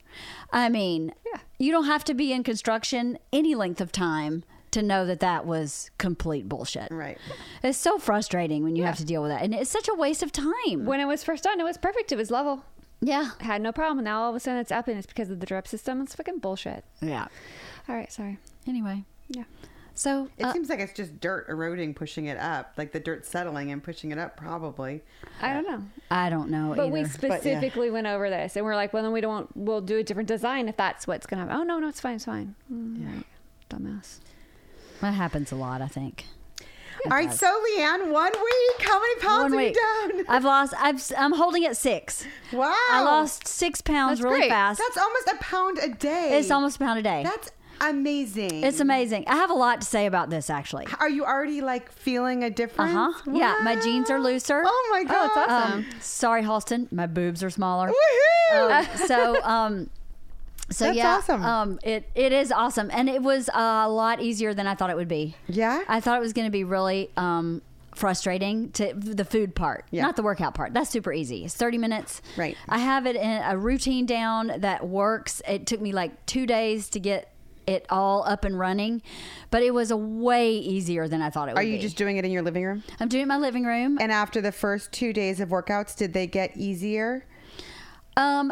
I 0.53 0.69
mean, 0.69 1.13
Yeah. 1.25 1.41
you 1.59 1.73
don't 1.73 1.87
have 1.87 2.05
to 2.05 2.13
be 2.13 2.31
in 2.31 2.43
construction 2.43 3.17
any 3.33 3.53
length 3.53 3.81
of 3.81 3.91
time 3.91 4.45
to 4.73 4.81
know 4.83 5.05
that 5.05 5.19
that 5.21 5.45
was 5.45 5.89
complete 5.97 6.47
bullshit. 6.49 6.91
Right. 6.91 7.17
It's 7.63 7.77
so 7.77 7.97
frustrating 7.97 8.63
when 8.63 8.75
you 8.75 8.83
have 8.83 8.97
to 8.97 9.05
deal 9.05 9.21
with 9.21 9.31
that. 9.31 9.41
And 9.41 9.53
it's 9.53 9.69
such 9.71 9.87
a 9.87 9.95
waste 9.95 10.21
of 10.23 10.31
time. 10.31 10.85
When 10.85 10.99
it 10.99 11.05
was 11.05 11.23
first 11.23 11.43
done, 11.43 11.59
it 11.59 11.63
was 11.63 11.77
perfect. 11.77 12.11
It 12.11 12.17
was 12.17 12.29
level. 12.31 12.63
yeah. 13.01 13.31
Had 13.39 13.61
no 13.61 13.71
problem. 13.71 14.03
Now 14.03 14.21
all 14.23 14.29
of 14.29 14.35
a 14.35 14.39
sudden 14.39 14.59
it's 14.59 14.71
up 14.71 14.87
and 14.87 14.97
it's 14.97 15.07
because 15.07 15.29
of 15.29 15.39
the 15.39 15.45
drip 15.45 15.67
system. 15.67 16.01
It's 16.01 16.15
fucking 16.15 16.39
bullshit. 16.39 16.83
Yeah. 17.01 17.27
All 17.87 17.95
right, 17.95 18.11
sorry. 18.11 18.37
Anyway, 18.67 19.03
Yeah. 19.29 19.43
So 19.95 20.27
It 20.39 20.43
uh, 20.45 20.53
seems 20.53 20.69
like 20.69 20.79
it's 20.79 20.93
just 20.93 21.19
dirt 21.19 21.47
eroding, 21.49 21.93
pushing 21.93 22.25
it 22.25 22.37
up, 22.37 22.73
like 22.77 22.91
the 22.91 22.99
dirt 22.99 23.25
settling 23.27 23.71
and 23.71 23.83
pushing 23.83 24.11
it 24.11 24.17
up. 24.17 24.35
Probably. 24.35 25.03
I 25.39 25.53
don't 25.53 25.67
know. 25.69 25.83
I 26.09 26.31
don't 26.31 26.49
know. 26.49 26.73
But 26.75 26.89
we 26.89 27.01
either. 27.01 27.09
specifically 27.09 27.91
went 27.91 28.07
over 28.07 28.27
this, 28.29 28.55
and 28.55 28.65
we're 28.65 28.75
like, 28.75 28.91
well, 28.91 29.03
then 29.03 29.11
we 29.11 29.21
don't. 29.21 29.55
We'll 29.55 29.81
do 29.81 29.99
a 29.99 30.03
different 30.03 30.27
design 30.27 30.67
if 30.67 30.77
that's 30.77 31.05
what's 31.05 31.27
gonna 31.27 31.43
happen. 31.43 31.55
Oh 31.57 31.63
no, 31.63 31.77
no, 31.77 31.87
it's 31.89 31.99
fine, 31.99 32.15
it's 32.15 32.25
fine. 32.25 32.55
Mm, 32.73 33.05
right. 33.05 33.25
Dumbass. 33.69 34.19
That 35.03 35.13
happens 35.13 35.51
a 35.51 35.55
lot. 35.55 35.81
I 35.81 35.87
think. 35.87 36.25
All 37.05 37.17
right, 37.17 37.33
so 37.33 37.47
Leanne, 37.47 38.11
one 38.11 38.31
week. 38.31 38.87
How 38.87 38.97
many 39.01 39.19
pounds 39.19 39.43
One 39.43 39.51
have 39.51 39.59
week. 39.59 39.75
you 39.75 40.13
done? 40.23 40.25
I've 40.29 40.45
lost. 40.45 40.73
I've. 40.79 41.03
I'm 41.17 41.33
holding 41.33 41.65
at 41.65 41.75
six. 41.75 42.25
Wow. 42.53 42.73
I 42.91 43.03
lost 43.03 43.45
six 43.47 43.81
pounds 43.81 44.19
That's 44.19 44.23
really 44.23 44.39
great. 44.41 44.49
fast. 44.51 44.79
That's 44.79 44.97
almost 44.97 45.27
a 45.27 45.35
pound 45.43 45.79
a 45.79 45.89
day. 45.89 46.37
it's 46.39 46.49
almost 46.49 46.77
a 46.77 46.79
pound 46.79 46.99
a 46.99 47.01
day. 47.03 47.23
That's 47.23 47.51
amazing. 47.81 48.63
it's 48.63 48.79
amazing. 48.79 49.25
I 49.27 49.35
have 49.35 49.49
a 49.49 49.53
lot 49.55 49.81
to 49.81 49.87
say 49.87 50.05
about 50.05 50.29
this 50.29 50.49
actually. 50.49 50.87
Are 50.99 51.09
you 51.09 51.25
already 51.25 51.59
like 51.59 51.91
feeling 51.91 52.43
a 52.45 52.49
difference? 52.49 52.93
Uh 52.95 53.11
huh. 53.11 53.31
Yeah, 53.33 53.57
my 53.63 53.75
jeans 53.75 54.09
are 54.09 54.19
looser. 54.21 54.63
Oh 54.65 54.89
my 54.93 55.03
god. 55.03 55.13
Oh, 55.35 55.41
it's 55.43 55.51
awesome. 55.51 55.79
Um, 55.79 55.85
sorry, 55.99 56.43
Halston. 56.43 56.89
My 56.91 57.07
boobs 57.07 57.43
are 57.43 57.49
smaller. 57.49 57.91
Woohoo! 58.53 58.71
Um, 58.79 58.97
so 59.07 59.43
um 59.43 59.89
so 60.69 60.85
That's 60.85 60.97
yeah 60.97 61.15
awesome. 61.17 61.43
um 61.43 61.79
it 61.83 62.09
it 62.15 62.31
is 62.31 62.51
awesome 62.51 62.89
and 62.91 63.09
it 63.09 63.21
was 63.21 63.49
a 63.53 63.87
lot 63.89 64.21
easier 64.21 64.53
than 64.53 64.65
i 64.67 64.75
thought 64.75 64.89
it 64.89 64.95
would 64.95 65.07
be 65.09 65.35
Yeah? 65.47 65.83
i 65.87 65.99
thought 65.99 66.17
it 66.17 66.21
was 66.21 66.33
going 66.33 66.47
to 66.47 66.51
be 66.51 66.63
really 66.63 67.09
um 67.17 67.61
frustrating 67.95 68.71
to 68.71 68.93
the 68.95 69.25
food 69.25 69.53
part 69.55 69.85
Yeah. 69.91 70.01
not 70.03 70.15
the 70.15 70.23
workout 70.23 70.55
part 70.55 70.73
that's 70.73 70.89
super 70.89 71.13
easy 71.13 71.45
it's 71.45 71.53
30 71.55 71.77
minutes 71.77 72.21
Right. 72.37 72.57
i 72.69 72.79
have 72.79 73.05
it 73.05 73.15
in 73.15 73.41
a 73.43 73.57
routine 73.57 74.05
down 74.05 74.51
that 74.59 74.87
works 74.87 75.41
it 75.47 75.67
took 75.67 75.79
me 75.81 75.91
like 75.91 76.25
two 76.25 76.45
days 76.47 76.89
to 76.91 76.99
get 76.99 77.29
it 77.67 77.85
all 77.89 78.23
up 78.27 78.43
and 78.45 78.57
running 78.57 79.01
but 79.51 79.61
it 79.63 79.73
was 79.73 79.91
a 79.91 79.95
way 79.97 80.51
easier 80.53 81.07
than 81.07 81.21
i 81.21 81.29
thought 81.29 81.49
it 81.49 81.53
would 81.53 81.61
be. 81.61 81.65
Are 81.67 81.69
you 81.69 81.77
be. 81.77 81.81
just 81.81 81.95
doing 81.97 82.17
it 82.17 82.25
in 82.25 82.31
your 82.31 82.41
living 82.41 82.63
room? 82.63 82.83
i'm 82.99 83.07
doing 83.09 83.21
it 83.21 83.23
in 83.23 83.27
my 83.29 83.37
living 83.37 83.63
room 83.65 83.97
And 84.01 84.11
after 84.11 84.41
the 84.41 84.51
first 84.51 84.91
two 84.91 85.13
days 85.13 85.39
of 85.39 85.49
workouts, 85.49 85.95
did 85.95 86.13
they 86.13 86.25
get 86.25 86.57
easier? 86.57 87.25
um 88.17 88.51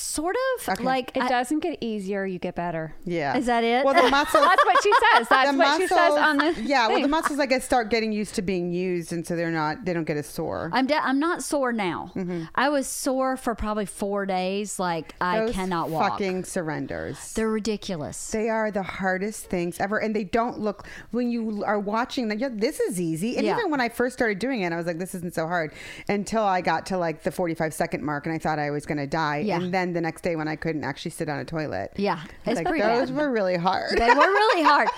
sort 0.00 0.36
of 0.56 0.68
Okay. 0.70 0.84
like 0.84 1.16
It 1.16 1.22
I- 1.24 1.28
doesn't 1.28 1.60
get 1.60 1.78
easier; 1.80 2.24
you 2.26 2.38
get 2.38 2.54
better. 2.54 2.94
Yeah. 3.04 3.36
Is 3.36 3.46
that 3.46 3.64
it? 3.64 3.84
Well, 3.84 3.94
the 3.94 4.08
muscles. 4.10 4.42
That's 4.44 4.64
what 4.64 4.82
she 4.82 4.92
says. 5.14 5.28
That's 5.30 5.52
the 5.52 5.58
what 5.58 5.80
she 5.80 5.86
says 5.86 6.12
on 6.12 6.36
the. 6.38 6.54
Yeah, 6.62 6.88
well, 6.88 7.00
the 7.02 7.08
muscles, 7.08 7.38
I 7.38 7.46
guess, 7.46 7.64
start 7.64 7.90
getting 7.90 8.12
used 8.12 8.34
to 8.36 8.42
being 8.42 8.72
used, 8.72 9.12
and 9.12 9.26
so 9.26 9.34
they're 9.36 9.50
not, 9.50 9.84
they 9.84 9.92
don't 9.92 10.04
get 10.04 10.16
as 10.16 10.26
sore. 10.26 10.70
I'm 10.72 10.86
de- 10.86 10.94
I'm 11.04 11.18
not 11.18 11.42
sore 11.42 11.72
now. 11.72 12.12
I 12.54 12.68
was 12.68 12.86
sore 12.86 13.36
for 13.36 13.54
probably 13.54 13.86
four 13.86 14.26
days. 14.26 14.78
Like 14.78 15.14
I 15.20 15.38
Mm-hmm. 15.40 15.52
Cannot 15.52 15.90
walk. 15.90 16.12
Fucking 16.12 16.44
surrenders. 16.44 17.32
They're 17.34 17.48
ridiculous. 17.50 18.30
They 18.30 18.48
are 18.48 18.70
the 18.70 18.82
hardest 18.82 19.46
things 19.46 19.80
ever, 19.80 19.98
and 19.98 20.14
they 20.14 20.24
don't 20.24 20.58
look 20.60 20.86
when 21.10 21.30
you 21.30 21.64
are 21.64 21.78
watching 21.78 22.28
them. 22.28 22.38
Yeah, 22.38 22.48
this 22.52 22.78
is 22.80 23.00
easy. 23.00 23.36
And 23.36 23.46
Yeah. 23.46 23.56
even 23.58 23.70
when 23.70 23.80
I 23.80 23.88
first 23.88 24.14
started 24.16 24.38
doing 24.38 24.62
it, 24.62 24.72
I 24.72 24.76
was 24.76 24.86
like, 24.86 24.98
"This 24.98 25.14
isn't 25.14 25.34
so 25.34 25.46
hard." 25.46 25.72
Until 26.08 26.42
I 26.42 26.60
got 26.60 26.86
to 26.86 26.98
like 26.98 27.22
the 27.22 27.30
forty-five 27.30 27.72
second 27.74 28.02
mark, 28.04 28.26
and 28.26 28.34
I 28.34 28.38
thought 28.38 28.58
I 28.58 28.70
was 28.70 28.86
going 28.86 28.98
to 28.98 29.06
die. 29.06 29.38
Yeah. 29.38 29.56
And 29.60 29.72
then 29.72 29.89
the 29.92 30.00
next 30.00 30.22
day, 30.22 30.36
when 30.36 30.48
I 30.48 30.56
couldn't 30.56 30.84
actually 30.84 31.10
sit 31.12 31.28
on 31.28 31.38
a 31.38 31.44
toilet, 31.44 31.92
yeah, 31.96 32.20
it's 32.46 32.56
like 32.56 32.66
pretty 32.66 32.82
those 32.82 33.10
bad. 33.10 33.16
were 33.18 33.30
really 33.30 33.56
hard. 33.56 33.98
they 33.98 34.08
were 34.08 34.14
really 34.14 34.62
hard, 34.72 34.88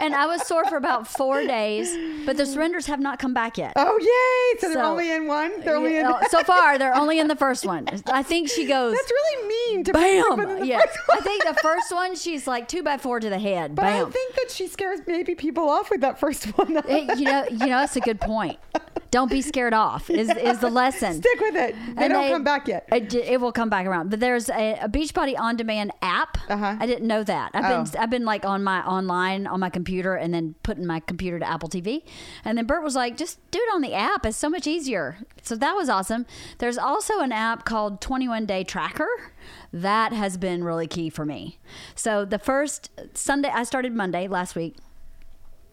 and 0.00 0.14
I 0.14 0.26
was 0.26 0.46
sore 0.46 0.64
for 0.66 0.76
about 0.76 1.06
four 1.06 1.42
days. 1.46 1.96
But 2.26 2.36
the 2.36 2.46
surrenders 2.46 2.86
have 2.86 3.00
not 3.00 3.18
come 3.18 3.32
back 3.34 3.56
yet. 3.58 3.72
oh 3.76 3.98
yay! 3.98 4.60
So 4.60 4.72
they're 4.72 4.84
only 4.84 5.10
in 5.12 5.26
one. 5.26 5.60
They're 5.60 5.76
only 5.76 5.96
in. 5.96 6.04
Yeah, 6.06 6.20
so 6.28 6.42
far, 6.42 6.78
they're 6.78 6.94
only 6.94 7.18
in 7.18 7.28
the 7.28 7.36
first 7.36 7.64
one. 7.66 7.86
I 8.06 8.22
think 8.22 8.48
she 8.48 8.66
goes. 8.66 8.94
That's 8.94 9.10
really 9.10 9.48
mean 9.48 9.84
to 9.84 9.90
in 9.90 10.36
Bam! 10.36 10.64
Yeah. 10.64 10.80
I 11.10 11.20
think 11.20 11.44
the 11.44 11.54
first 11.62 11.92
one 11.92 12.14
she's 12.16 12.46
like 12.46 12.68
two 12.68 12.82
by 12.82 12.98
four 12.98 13.20
to 13.20 13.30
the 13.30 13.38
head. 13.38 13.74
But 13.74 13.82
Bam! 13.82 14.06
I 14.06 14.10
think 14.10 14.34
that 14.36 14.50
she 14.50 14.66
scares 14.68 15.00
maybe 15.06 15.34
people 15.34 15.68
off 15.68 15.90
with 15.90 16.00
that 16.02 16.18
first 16.20 16.44
one. 16.58 16.80
You 16.88 17.24
know, 17.24 17.46
you 17.50 17.58
know, 17.66 17.78
that's 17.80 17.96
a 17.96 18.00
good 18.00 18.20
point. 18.20 18.58
Don't 19.10 19.30
be 19.30 19.42
scared 19.42 19.74
off. 19.74 20.08
Is 20.08 20.28
is 20.30 20.60
the 20.60 20.70
lesson? 20.70 21.14
Stick 21.22 21.40
with 21.40 21.56
it. 21.56 21.74
They 21.96 22.04
And 22.04 22.12
don't 22.12 22.30
come 22.30 22.44
back 22.44 22.68
yet. 22.68 22.88
It, 22.92 23.12
it 23.14 23.40
will 23.40 23.50
come 23.52 23.68
back 23.68 23.86
around. 23.86 24.08
But 24.10 24.20
there's 24.20 24.48
a, 24.48 24.78
a 24.82 24.88
Beachbody 24.88 25.38
on 25.38 25.56
demand 25.56 25.90
app. 26.00 26.38
Uh-huh. 26.48 26.76
I 26.78 26.86
didn't 26.86 27.06
know 27.08 27.24
that. 27.24 27.50
I've 27.54 27.64
Oh. 27.64 27.84
been 27.84 28.00
I've 28.00 28.10
been 28.10 28.24
like 28.24 28.44
on 28.44 28.62
my 28.62 28.84
online 28.86 29.46
on 29.46 29.58
my 29.60 29.70
computer 29.70 30.14
and 30.14 30.32
then 30.32 30.54
putting 30.62 30.86
my 30.86 31.00
computer 31.00 31.38
to 31.40 31.48
Apple 31.48 31.68
TV. 31.68 32.02
And 32.44 32.56
then 32.56 32.66
Bert 32.66 32.82
was 32.84 32.94
like, 32.94 33.16
just 33.16 33.38
do 33.50 33.58
it 33.58 33.74
on 33.74 33.80
the 33.80 33.94
app. 33.94 34.24
It's 34.24 34.36
so 34.36 34.48
much 34.48 34.66
easier. 34.66 35.18
So 35.42 35.56
that 35.56 35.72
was 35.74 35.88
awesome. 35.88 36.24
There's 36.58 36.78
also 36.78 37.20
an 37.20 37.32
app 37.32 37.64
called 37.64 38.00
21 38.00 38.46
Day 38.46 38.62
Tracker. 38.64 39.08
That 39.72 40.12
has 40.12 40.36
been 40.36 40.62
really 40.64 40.86
key 40.86 41.10
for 41.10 41.24
me. 41.24 41.58
So 41.94 42.24
the 42.24 42.38
first 42.38 42.90
Sunday 43.14 43.50
I 43.52 43.64
started 43.64 43.92
Monday 43.94 44.28
last 44.28 44.54
week. 44.54 44.76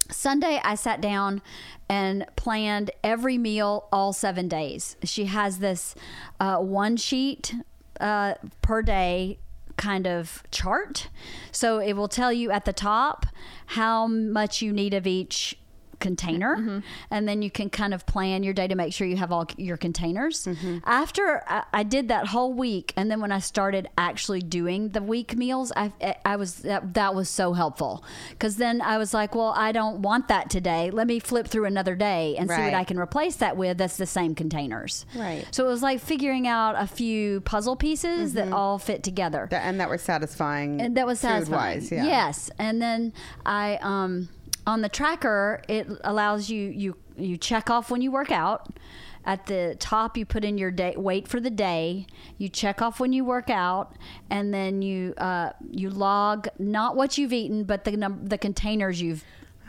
Sunday, 0.10 0.60
I 0.64 0.76
sat 0.76 1.02
down 1.02 1.42
and 1.90 2.26
planned 2.36 2.92
every 3.04 3.38
meal 3.38 3.88
all 3.92 4.14
seven 4.14 4.48
days. 4.48 4.96
She 5.04 5.26
has 5.26 5.60
this 5.60 5.96
uh, 6.40 6.58
one 6.58 6.98
sheet 6.98 7.54
uh, 8.00 8.36
per 8.62 8.82
day 8.82 9.40
kind 9.78 10.08
of 10.08 10.44
chart. 10.52 11.10
So 11.52 11.80
it 11.80 11.94
will 11.94 12.08
tell 12.08 12.34
you 12.34 12.52
at 12.52 12.66
the 12.66 12.74
top 12.74 13.28
how 13.68 14.08
much 14.08 14.62
you 14.62 14.74
need 14.74 14.94
of 14.94 15.06
each 15.06 15.58
container 16.00 16.56
mm-hmm. 16.56 16.80
and 17.12 17.28
then 17.28 17.42
you 17.42 17.50
can 17.50 17.70
kind 17.70 17.94
of 17.94 18.06
plan 18.06 18.44
your 18.44 18.54
day 18.54 18.68
to 18.68 18.76
make 18.76 18.94
sure 18.94 19.08
you 19.08 19.18
have 19.18 19.32
all 19.32 19.46
your 19.58 19.78
containers. 19.78 20.46
Mm-hmm. 20.46 20.80
After 20.86 21.44
I, 21.48 21.64
I 21.74 21.84
did 21.84 22.08
that 22.10 22.28
whole 22.28 22.54
week 22.54 22.94
and 22.96 23.10
then 23.10 23.22
when 23.22 23.32
i 23.32 23.40
started 23.40 23.88
actually 23.98 24.42
doing 24.42 24.90
the 24.90 25.02
week 25.02 25.36
meals 25.36 25.72
i, 25.76 25.92
I 26.26 26.36
was 26.36 26.58
that, 26.58 26.94
that 26.94 27.16
was 27.16 27.30
so 27.30 27.54
helpful. 27.54 28.04
Because 28.30 28.58
then 28.58 28.82
i 28.82 28.98
was 28.98 29.14
like 29.14 29.36
well 29.36 29.54
i 29.56 29.72
don't 29.72 30.02
want 30.02 30.28
that 30.28 30.50
today. 30.50 30.92
Let 30.92 31.08
me 31.08 31.20
flip 31.20 31.48
through 31.48 31.66
another 31.66 31.96
day 31.96 32.36
and 32.38 32.50
see 32.50 32.56
what 32.56 32.74
i 32.74 32.84
can 32.84 33.00
replace 33.00 33.38
that 33.38 33.58
with 33.58 33.78
that's 33.78 33.98
the 33.98 34.06
same 34.06 34.36
containers. 34.36 35.06
Right. 35.16 35.46
so 35.52 35.66
it 35.66 35.70
was 35.70 35.82
like 35.82 36.00
figuring 36.00 36.48
out 36.48 36.76
a 36.78 36.88
few 36.88 37.42
puzzle 37.42 37.76
pieces 37.76 38.34
that 38.34 38.46
mm-hmm. 38.46 38.54
all 38.54 38.80
fit 38.80 39.04
together. 39.04 39.48
That- 39.50 39.66
and 39.66 39.80
that 39.80 39.90
was 39.90 40.02
satisfying. 40.02 40.82
and 40.82 40.96
that 40.98 41.06
was 41.06 41.20
satisfying. 41.20 41.82
Food-wise, 41.82 41.92
yeah. 41.92 42.06
Yes, 42.06 42.52
and 42.58 42.82
then 42.82 43.14
I 43.46 43.80
um 43.82 44.30
on 44.68 44.82
the 44.82 44.90
tracker 44.90 45.62
it 45.68 45.88
allows 46.04 46.50
you 46.50 46.70
you 46.70 46.98
you 47.18 47.38
check 47.38 47.72
off 47.72 47.90
when 47.90 48.02
you 48.02 48.12
work 48.12 48.32
out. 48.32 48.78
At 49.26 49.48
the 49.48 49.76
top, 49.78 50.16
you 50.16 50.26
put 50.26 50.46
in 50.46 50.58
your 50.58 50.72
day 50.72 50.94
weight 50.96 51.28
for 51.28 51.42
the 51.42 51.50
day. 51.50 52.06
You 52.38 52.48
check 52.48 52.82
off 52.82 53.00
when 53.00 53.12
you 53.12 53.26
work 53.26 53.50
out, 53.50 53.98
and 54.30 54.54
then 54.54 54.82
you 54.82 55.16
uh, 55.18 55.52
you 55.72 55.90
log 55.90 56.48
not 56.60 56.96
what 56.96 57.18
you've 57.18 57.34
eaten, 57.34 57.64
but 57.64 57.84
the 57.84 57.92
num- 57.92 58.26
the 58.26 58.38
containers 58.38 59.02
you've 59.02 59.26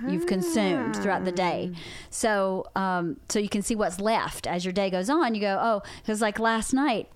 you've 0.09 0.27
consumed 0.27 0.95
throughout 0.95 1.25
the 1.25 1.33
day. 1.33 1.73
So 2.11 2.67
um, 2.77 3.17
so 3.29 3.41
you 3.41 3.49
can 3.49 3.63
see 3.63 3.75
what's 3.75 3.99
left 3.99 4.47
as 4.47 4.65
your 4.65 4.73
day 4.73 4.91
goes 4.91 5.11
on. 5.11 5.35
You 5.35 5.41
go, 5.41 5.59
oh, 5.61 5.83
because 6.03 6.21
like 6.21 6.39
last 6.39 6.73
night 6.73 7.09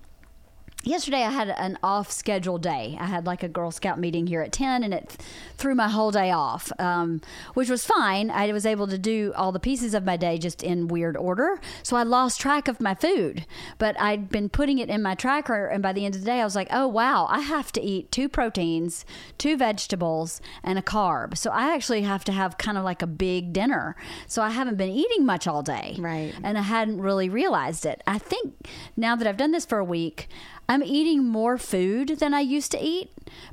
yesterday 0.83 1.23
I 1.23 1.31
had 1.31 1.49
an 1.49 1.77
off 1.81 2.11
schedule 2.11 2.57
day. 2.57 2.97
I 2.99 3.05
had 3.05 3.25
like 3.25 3.43
a 3.43 3.47
Girl 3.47 3.71
Scout 3.71 3.99
meeting 3.99 4.27
here 4.27 4.41
at 4.41 4.51
10 4.51 4.83
and 4.83 4.93
it 4.93 5.09
th- 5.09 5.19
threw 5.57 5.75
my 5.75 5.87
whole 5.89 6.11
day 6.11 6.31
off, 6.31 6.71
um, 6.79 7.21
which 7.53 7.69
was 7.69 7.85
fine. 7.85 8.29
I 8.29 8.51
was 8.51 8.65
able 8.65 8.87
to 8.87 8.97
do 8.97 9.33
all 9.35 9.51
the 9.51 9.59
pieces 9.59 9.93
of 9.93 10.03
my 10.03 10.17
day 10.17 10.37
just 10.37 10.61
in 10.61 10.87
weird 10.87 11.15
order. 11.15 11.59
So 11.83 11.95
I 11.95 12.03
lost 12.03 12.41
track 12.41 12.67
of 12.67 12.81
my 12.81 12.93
food, 12.95 13.45
but 13.77 13.99
I'd 13.99 14.29
been 14.29 14.49
putting 14.49 14.77
it 14.79 14.89
in 14.89 15.01
my 15.01 15.15
tracker. 15.15 15.67
And 15.67 15.81
by 15.81 15.93
the 15.93 16.05
end 16.05 16.15
of 16.15 16.21
the 16.21 16.25
day, 16.25 16.41
I 16.41 16.43
was 16.43 16.55
like, 16.55 16.67
oh, 16.71 16.87
wow, 16.87 17.27
I 17.29 17.39
have 17.39 17.71
to 17.73 17.81
eat 17.81 18.11
two 18.11 18.27
proteins, 18.27 19.05
two 19.37 19.55
vegetables, 19.57 20.41
and 20.63 20.77
a 20.77 20.81
carb. 20.81 21.37
So 21.37 21.49
I 21.51 21.73
actually 21.73 22.01
have 22.01 22.23
to 22.25 22.31
have 22.31 22.57
kind 22.57 22.77
of 22.77 22.83
like 22.83 23.01
a 23.01 23.07
big 23.07 23.53
dinner. 23.53 23.95
So 24.27 24.41
I 24.41 24.49
haven't 24.49 24.77
been 24.77 24.89
eating 24.91 25.25
much 25.25 25.47
all 25.47 25.63
day 25.63 25.95
Right. 25.99 26.33
and 26.43 26.57
I 26.57 26.61
hadn't 26.61 26.99
really 27.01 27.29
realized 27.29 27.85
it. 27.85 28.01
I 28.05 28.17
think 28.17 28.53
now 28.97 29.15
that 29.15 29.27
I've 29.27 29.37
done 29.37 29.51
this 29.51 29.65
for 29.65 29.77
a 29.77 29.85
week, 29.85 30.27
I'm 30.67 30.83
eating 30.83 31.25
more 31.25 31.57
food 31.57 32.19
than 32.19 32.33
I 32.33 32.39
used 32.39 32.71
to 32.71 32.81
eat, 32.81 33.11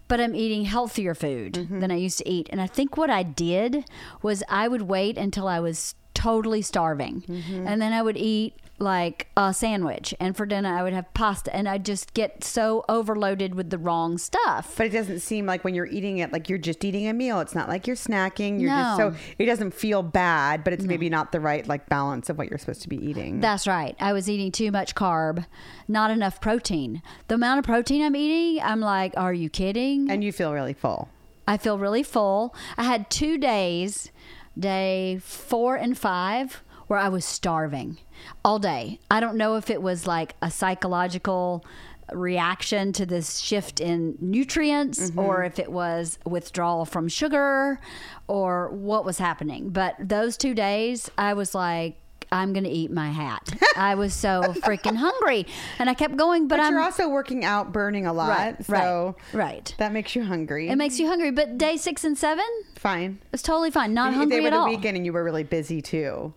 but 0.09 0.21
I'm 0.21 0.35
eating 0.35 0.65
healthier 0.65 1.15
food 1.15 1.55
mm-hmm. 1.55 1.81
than 1.81 1.91
I 1.91 1.97
used 1.97 2.19
to 2.19 2.29
eat. 2.29 2.49
And 2.51 2.61
I 2.61 2.67
think 2.67 2.97
what 2.97 3.11
I 3.11 3.23
did 3.23 3.85
was 4.23 4.43
I 4.49 4.69
would 4.69 4.83
wait 4.83 5.19
until 5.19 5.49
I 5.49 5.61
was 5.61 5.95
totally 6.15 6.63
starving, 6.63 7.23
mm-hmm. 7.23 7.67
and 7.67 7.81
then 7.81 7.93
I 7.93 8.03
would 8.03 8.17
eat 8.17 8.55
like 8.81 9.29
a 9.37 9.53
sandwich, 9.53 10.15
and 10.19 10.37
for 10.37 10.47
dinner 10.47 10.75
I 10.75 10.83
would 10.83 10.93
have 10.95 11.13
pasta, 11.15 11.55
and 11.55 11.69
I'd 11.69 11.85
just 11.85 12.15
get 12.15 12.43
so 12.43 12.85
overloaded 12.89 13.55
with 13.55 13.71
the 13.71 13.79
wrong 13.79 14.17
stuff. 14.19 14.75
But 14.77 14.87
it 14.87 14.91
doesn't 14.93 15.21
seem 15.21 15.45
like 15.47 15.63
when 15.65 15.75
you're 15.75 15.87
eating 15.87 16.19
it, 16.19 16.33
like 16.33 16.49
you're 16.49 16.59
just 16.59 16.85
eating 16.85 17.07
a 17.07 17.13
meal. 17.13 17.41
It's 17.41 17.55
not 17.55 17.69
like 17.69 17.87
you're 17.87 17.95
snacking. 17.97 18.61
You're 18.61 18.71
just 18.71 18.99
No. 18.99 19.11
so 19.13 19.17
it 19.39 19.47
doesn't 19.47 19.75
feel 19.75 20.03
bad, 20.03 20.65
but 20.65 20.73
it's 20.73 20.85
maybe 20.85 21.09
not 21.11 21.31
the 21.33 21.41
right 21.41 21.67
like 21.69 21.89
balance 21.89 22.29
of 22.31 22.39
what 22.39 22.49
you're 22.49 22.59
supposed 22.59 22.83
to 22.83 22.89
be 22.89 22.97
eating. 22.97 23.41
That's 23.41 23.67
right. 23.67 23.95
I 24.01 24.13
was 24.15 24.29
eating 24.31 24.51
too 24.51 24.71
much 24.73 24.95
carb, 24.95 25.45
not 25.87 26.11
enough 26.11 26.41
protein. 26.41 27.03
The 27.29 27.35
amount 27.35 27.59
of 27.59 27.65
protein 27.67 28.03
I'm 28.03 28.17
eating, 28.17 28.63
I'm 28.63 28.81
like, 28.81 29.13
are 29.17 29.35
you 29.35 29.51
kidding? 29.51 30.11
and 30.11 30.25
you 30.25 30.33
feel 30.33 30.53
really 30.55 30.73
full. 30.75 31.09
I 31.47 31.57
feel 31.59 31.79
really 31.79 32.03
full. 32.03 32.55
I 32.79 32.85
had 32.85 33.11
two 33.11 33.37
days, 33.37 34.11
day 34.59 35.19
four 35.23 35.77
and 35.77 35.99
five, 35.99 36.63
where 36.87 36.99
I 36.99 37.09
was 37.09 37.25
starving 37.25 37.99
all 38.45 38.59
day. 38.59 38.99
I 39.11 39.21
don't 39.21 39.37
know 39.37 39.57
if 39.57 39.71
it 39.71 39.83
was 39.83 40.07
like 40.07 40.35
a 40.43 40.51
psychological 40.51 41.65
reaction 42.13 42.93
to 42.93 43.07
this 43.07 43.39
shift 43.39 43.81
in 43.81 44.17
nutrients 44.21 45.11
mm-hmm. 45.11 45.19
or 45.19 45.45
if 45.45 45.59
it 45.59 45.71
was 45.71 46.19
withdrawal 46.25 46.85
from 46.85 47.09
sugar 47.09 47.81
or 48.27 48.71
what 48.71 49.05
was 49.05 49.19
happening. 49.19 49.71
But 49.71 49.97
those 50.01 50.37
two 50.37 50.55
days, 50.55 51.11
I 51.17 51.35
was 51.35 51.55
like, 51.55 51.97
I'm 52.33 52.53
going 52.53 52.65
to 52.65 52.71
eat 52.71 52.93
my 52.93 53.11
hat. 53.11 53.53
I 53.77 53.97
was 53.97 54.15
so 54.15 54.43
freaking 54.63 54.97
hungry. 54.97 55.47
And 55.79 55.91
I 55.91 55.95
kept 55.95 56.17
going, 56.17 56.47
but, 56.47 56.59
But 56.59 56.71
you're 56.71 56.81
also 56.81 57.09
working 57.09 57.45
out, 57.45 57.73
burning 57.73 58.07
a 58.07 58.13
lot. 58.13 58.29
Right, 58.29 58.65
so 58.65 59.17
right, 59.33 59.45
right. 59.45 59.75
that 59.79 59.93
makes 59.93 60.15
you 60.15 60.25
hungry. 60.25 60.69
It 60.69 60.77
makes 60.77 61.01
you 61.01 61.09
hungry. 61.09 61.33
But 61.33 61.59
day 61.59 61.77
six 61.77 62.05
and 62.05 62.17
seven, 62.17 62.47
fine. 62.77 63.19
it's 63.33 63.43
totally 63.43 63.71
fine. 63.71 63.95
Not 63.95 64.15
hungry 64.15 64.37
they 64.37 64.41
were 64.43 64.47
at 64.49 64.51
the 64.51 64.59
all. 64.59 64.69
weekend 64.69 64.97
and 64.97 65.05
you 65.05 65.13
were 65.13 65.25
really 65.25 65.45
busy 65.45 65.83
too. 65.83 66.33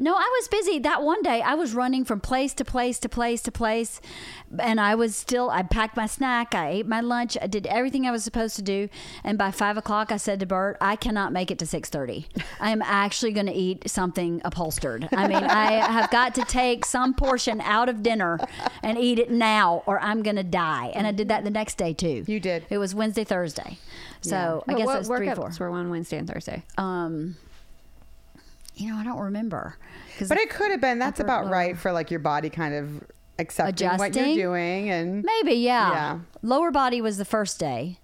No, 0.00 0.14
I 0.14 0.38
was 0.40 0.48
busy. 0.48 0.78
That 0.78 1.02
one 1.02 1.20
day 1.22 1.42
I 1.42 1.54
was 1.54 1.74
running 1.74 2.04
from 2.06 2.20
place 2.20 2.54
to 2.54 2.64
place 2.64 2.98
to 3.00 3.08
place 3.08 3.42
to 3.42 3.52
place. 3.52 4.00
And 4.58 4.80
I 4.80 4.94
was 4.94 5.14
still, 5.14 5.50
I 5.50 5.62
packed 5.62 5.94
my 5.96 6.06
snack, 6.06 6.54
I 6.54 6.70
ate 6.70 6.86
my 6.86 7.00
lunch, 7.00 7.36
I 7.40 7.46
did 7.46 7.66
everything 7.66 8.06
I 8.06 8.10
was 8.10 8.24
supposed 8.24 8.56
to 8.56 8.62
do. 8.62 8.88
And 9.22 9.36
by 9.36 9.50
five 9.50 9.76
o'clock, 9.76 10.10
I 10.10 10.16
said 10.16 10.40
to 10.40 10.46
Bert, 10.46 10.78
I 10.80 10.96
cannot 10.96 11.32
make 11.32 11.50
it 11.50 11.58
to 11.60 11.66
6.30. 11.66 12.24
I 12.60 12.70
am 12.70 12.80
actually 12.82 13.32
going 13.32 13.46
to 13.46 13.52
eat 13.52 13.88
something 13.90 14.40
upholstered. 14.44 15.06
I 15.12 15.28
mean, 15.28 15.44
I 15.44 15.72
have 15.72 16.10
got 16.10 16.34
to 16.36 16.44
take 16.46 16.84
some 16.86 17.14
portion 17.14 17.60
out 17.60 17.88
of 17.88 18.02
dinner 18.02 18.40
and 18.82 18.98
eat 18.98 19.18
it 19.18 19.30
now 19.30 19.82
or 19.86 20.00
I'm 20.00 20.22
going 20.22 20.36
to 20.36 20.42
die. 20.42 20.92
And 20.94 21.06
I 21.06 21.12
did 21.12 21.28
that 21.28 21.44
the 21.44 21.50
next 21.50 21.76
day 21.76 21.92
too. 21.92 22.24
You 22.26 22.40
did. 22.40 22.64
It 22.70 22.78
was 22.78 22.94
Wednesday, 22.94 23.24
Thursday. 23.24 23.78
So 24.22 24.64
I 24.66 24.72
But 24.72 24.78
guess 24.78 24.86
what 24.86 24.94
it 24.96 24.98
was 24.98 25.08
three, 25.08 25.30
four. 25.34 25.48
workouts 25.48 25.60
were 25.60 25.68
on 25.68 25.90
Wednesday 25.90 26.16
and 26.16 26.26
Thursday. 26.28 26.62
Um, 26.78 27.36
you 28.80 28.90
know, 28.90 28.96
I 28.96 29.04
don't 29.04 29.18
remember. 29.20 29.76
But 30.28 30.38
it 30.38 30.50
could 30.50 30.70
have 30.70 30.80
been. 30.80 30.98
That's 30.98 31.20
about 31.20 31.44
lower. 31.44 31.52
right 31.52 31.78
for 31.78 31.92
like 31.92 32.10
your 32.10 32.20
body 32.20 32.50
kind 32.50 32.74
of 32.74 33.02
accepting 33.38 33.88
what 33.98 34.14
you're 34.14 34.34
doing 34.34 34.90
and 34.90 35.22
Maybe, 35.24 35.52
yeah. 35.54 35.90
Yeah. 35.92 36.18
Lower 36.42 36.70
body 36.70 37.00
was 37.00 37.16
the 37.16 37.24
first 37.24 37.58
day 37.58 37.98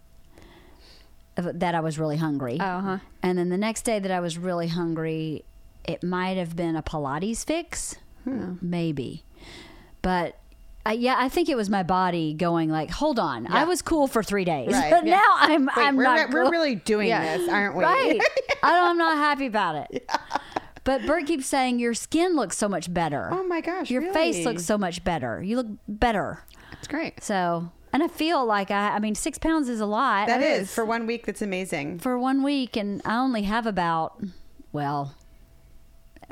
that 1.37 1.75
I 1.75 1.80
was 1.80 1.99
really 1.99 2.16
hungry. 2.16 2.59
Oh, 2.61 2.80
huh. 2.80 2.99
And 3.23 3.37
then 3.38 3.50
the 3.50 3.59
next 3.59 3.83
day 3.83 3.99
that 3.99 4.11
I 4.11 4.21
was 4.21 4.38
really 4.38 4.68
hungry, 4.68 5.45
it 5.85 6.02
might 6.02 6.37
have 6.38 6.56
been 6.56 6.76
a 6.76 6.83
Pilates 6.83 7.45
fix. 7.45 7.97
Hmm. 8.25 8.54
Maybe. 8.62 9.25
But 10.02 10.38
I, 10.87 10.92
yeah, 10.92 11.16
I 11.18 11.28
think 11.28 11.49
it 11.49 11.56
was 11.56 11.68
my 11.68 11.83
body 11.83 12.33
going 12.33 12.71
like, 12.71 12.90
"Hold 12.90 13.18
on, 13.18 13.47
I 13.49 13.64
was 13.64 13.83
cool 13.83 14.06
for 14.06 14.23
three 14.23 14.45
days, 14.45 14.73
Right, 14.73 14.90
but 14.92 15.04
yeah. 15.04 15.16
now 15.16 15.35
I'm 15.37 15.66
Wait, 15.66 15.73
I'm 15.76 15.97
we're, 15.97 16.02
not. 16.04 16.30
we're 16.30 16.50
really 16.50 16.76
doing 16.76 17.09
Yeah. 17.09 17.37
this, 17.37 17.49
aren't 17.49 17.76
we? 17.76 17.83
right. 17.85 18.21
I 18.62 18.71
don't, 18.73 18.88
I'm 18.90 18.99
not 18.99 19.16
happy 19.16 19.47
about 19.47 19.90
it. 19.90 20.09
But 20.86 21.04
Bert 21.04 21.26
keeps 21.26 21.46
saying 21.46 21.80
your 21.80 21.94
skin 21.94 22.36
looks 22.36 22.56
so 22.56 22.68
much 22.68 22.94
better. 22.94 23.28
Oh 23.32 23.42
my 23.42 23.60
gosh, 23.60 23.90
Your 23.90 24.12
face 24.12 24.44
looks 24.44 24.64
so 24.64 24.78
much 24.78 25.02
better. 25.02 25.42
You 25.42 25.56
look 25.56 25.66
better. 25.88 26.44
That's 26.70 26.86
great. 26.86 27.24
So, 27.24 27.72
and 27.92 28.04
I 28.04 28.08
feel 28.08 28.46
like 28.46 28.70
I, 28.70 28.90
I 28.90 29.00
mean, 29.00 29.16
six 29.16 29.36
pounds 29.36 29.68
is 29.68 29.80
a 29.80 29.86
lot. 29.86 30.28
That 30.28 30.38
I 30.38 30.42
mean, 30.42 30.52
is 30.52 30.72
for 30.72 30.84
one 30.84 31.06
week. 31.06 31.26
That's 31.26 31.42
amazing. 31.42 31.98
for 31.98 32.16
one 32.16 32.44
week, 32.44 32.76
and 32.76 33.02
I 33.04 33.16
only 33.16 33.42
have 33.42 33.66
about, 33.66 34.22
well, 34.70 35.16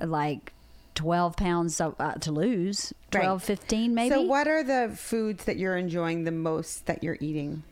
like 0.01 0.53
12 0.95 1.37
pounds 1.37 1.81
uh, 1.81 1.91
to 2.21 2.31
lose. 2.31 2.95
Right. 3.13 3.23
12, 3.23 3.43
15 3.43 3.93
maybe. 3.93 4.15
So, 4.15 4.23
what 4.23 4.47
are 4.47 4.63
the 4.63 4.95
foods 4.97 5.47
that 5.47 5.57
you're 5.57 5.77
enjoying 5.77 6.23
the 6.23 6.31
most 6.31 6.87
that 6.87 7.03
you're 7.03 7.19
eating? 7.21 7.65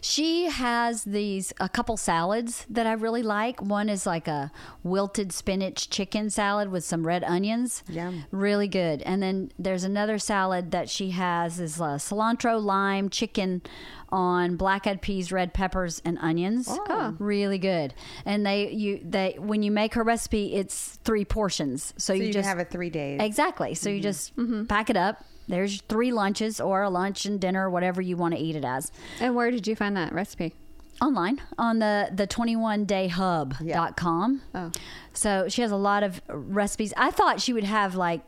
She 0.00 0.46
has 0.46 1.04
these 1.04 1.52
a 1.60 1.68
couple 1.68 1.96
salads 1.96 2.66
that 2.68 2.86
I 2.86 2.92
really 2.92 3.22
like. 3.22 3.62
One 3.62 3.88
is 3.88 4.06
like 4.06 4.28
a 4.28 4.50
wilted 4.82 5.32
spinach 5.32 5.90
chicken 5.90 6.30
salad 6.30 6.70
with 6.70 6.84
some 6.84 7.06
red 7.06 7.24
onions. 7.24 7.82
Yum. 7.88 8.24
Really 8.30 8.68
good. 8.68 9.02
And 9.02 9.22
then 9.22 9.52
there's 9.58 9.84
another 9.84 10.18
salad 10.18 10.70
that 10.72 10.88
she 10.88 11.10
has 11.10 11.60
is 11.60 11.80
uh, 11.80 11.96
cilantro, 11.96 12.62
lime, 12.62 13.08
chicken 13.08 13.62
on 14.10 14.56
black 14.56 14.86
eyed 14.86 15.00
peas, 15.00 15.32
red 15.32 15.54
peppers, 15.54 16.02
and 16.04 16.18
onions. 16.20 16.68
Oh. 16.70 17.16
really 17.18 17.58
good. 17.58 17.94
And 18.24 18.44
they 18.44 18.70
you 18.70 19.00
they 19.02 19.36
when 19.38 19.62
you 19.62 19.70
make 19.70 19.94
her 19.94 20.02
recipe, 20.02 20.54
it's 20.54 20.98
three 21.04 21.24
portions. 21.24 21.94
So, 21.96 22.12
So 22.12 22.16
you, 22.16 22.24
you, 22.24 22.32
just 22.32 22.48
have 22.48 22.58
it 22.58 22.70
three 22.70 22.90
days. 22.90 23.20
Exactly. 23.22 23.74
So 23.74 23.88
you 23.88 24.00
just 24.00 24.36
mm-hmm. 24.36 24.66
pack 24.66 24.90
it 24.90 24.96
up. 24.96 25.24
There's 25.48 25.80
three 25.82 26.12
lunches 26.12 26.60
or 26.60 26.82
a 26.82 26.90
lunch 26.90 27.26
and 27.26 27.40
dinner, 27.40 27.68
whatever 27.68 28.00
you 28.00 28.16
want 28.16 28.34
to 28.34 28.40
eat 28.40 28.56
it 28.56 28.64
as 28.64 28.90
And 29.20 29.34
where 29.34 29.50
did 29.50 29.66
you 29.66 29.76
find 29.76 29.96
that 29.96 30.12
recipe? 30.12 30.54
online 31.00 31.40
on 31.58 31.80
the 31.80 32.08
the 32.12 32.28
21dayhub.com. 32.28 34.42
Oh. 34.54 34.70
So 35.12 35.48
she 35.48 35.62
has 35.62 35.72
a 35.72 35.76
lot 35.76 36.02
of 36.02 36.20
recipes. 36.28 36.92
I 36.96 37.10
thought 37.10 37.40
she 37.40 37.52
would 37.52 37.64
have 37.64 37.94
like 37.94 38.22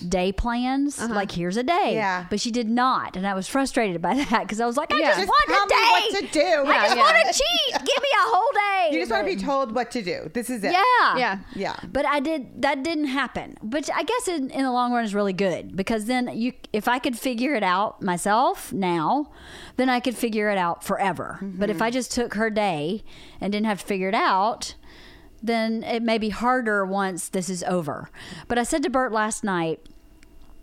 day 0.00 0.32
plans, 0.32 1.00
like 1.00 1.32
here's 1.32 1.56
a 1.56 1.62
day. 1.62 1.72
Uh-huh. 1.72 1.90
Yeah. 1.92 2.26
But 2.30 2.40
she 2.40 2.50
did 2.50 2.68
not, 2.68 3.16
and 3.16 3.26
I 3.26 3.34
was 3.34 3.46
frustrated 3.48 4.00
by 4.02 4.14
that 4.30 4.42
because 4.42 4.60
I 4.60 4.66
was 4.66 4.76
like, 4.76 4.92
I 4.92 4.98
Yeah. 4.98 5.06
just, 5.16 5.20
Just 5.20 5.28
want 5.28 5.66
a 5.66 5.68
day. 5.68 5.76
what 5.90 6.20
to 6.20 6.32
do. 6.32 6.70
I 6.70 6.82
just 6.84 6.96
Yeah, 6.96 7.02
want 7.02 7.16
to 7.26 7.32
cheat. 7.32 7.72
Give 7.86 8.02
me 8.02 8.08
a 8.18 8.28
whole 8.28 8.52
day. 8.52 8.88
You 8.94 9.00
just 9.00 9.10
want 9.10 9.26
to 9.28 9.36
be 9.36 9.40
told 9.42 9.74
what 9.74 9.90
to 9.92 10.02
do. 10.02 10.30
This 10.34 10.50
is 10.50 10.64
it. 10.64 10.72
yeah. 10.72 11.16
Yeah. 11.16 11.38
Yeah. 11.54 11.76
But 11.92 12.06
I 12.06 12.20
did 12.20 12.62
that 12.62 12.82
didn't 12.82 13.06
happen. 13.06 13.56
But 13.62 13.88
I 13.94 14.02
guess 14.02 14.28
in, 14.28 14.50
in 14.50 14.62
the 14.64 14.72
long 14.72 14.92
run 14.92 15.04
is 15.04 15.14
really 15.14 15.32
good 15.32 15.76
because 15.76 16.06
then 16.06 16.30
you 16.34 16.52
if 16.72 16.88
I 16.88 16.98
could 16.98 17.18
figure 17.18 17.54
it 17.54 17.62
out 17.62 18.02
myself 18.02 18.72
now, 18.72 19.30
then 19.76 19.88
I 19.88 20.00
could 20.00 20.16
figure 20.16 20.50
it 20.50 20.58
out 20.58 20.82
forever. 20.84 21.38
But 21.42 21.70
if 21.70 21.80
I 21.82 21.90
just 21.90 22.12
took 22.12 22.34
her 22.34 22.50
day 22.50 23.04
and 23.40 23.52
didn't 23.52 23.66
have 23.66 23.80
to 23.80 23.86
figure 23.86 24.08
it 24.08 24.14
out, 24.14 24.74
then 25.42 25.82
it 25.82 26.02
may 26.02 26.18
be 26.18 26.30
harder 26.30 26.84
once 26.84 27.28
this 27.28 27.48
is 27.48 27.62
over. 27.64 28.10
But 28.48 28.58
I 28.58 28.62
said 28.62 28.82
to 28.84 28.90
Bert 28.90 29.12
last 29.12 29.42
night, 29.42 29.80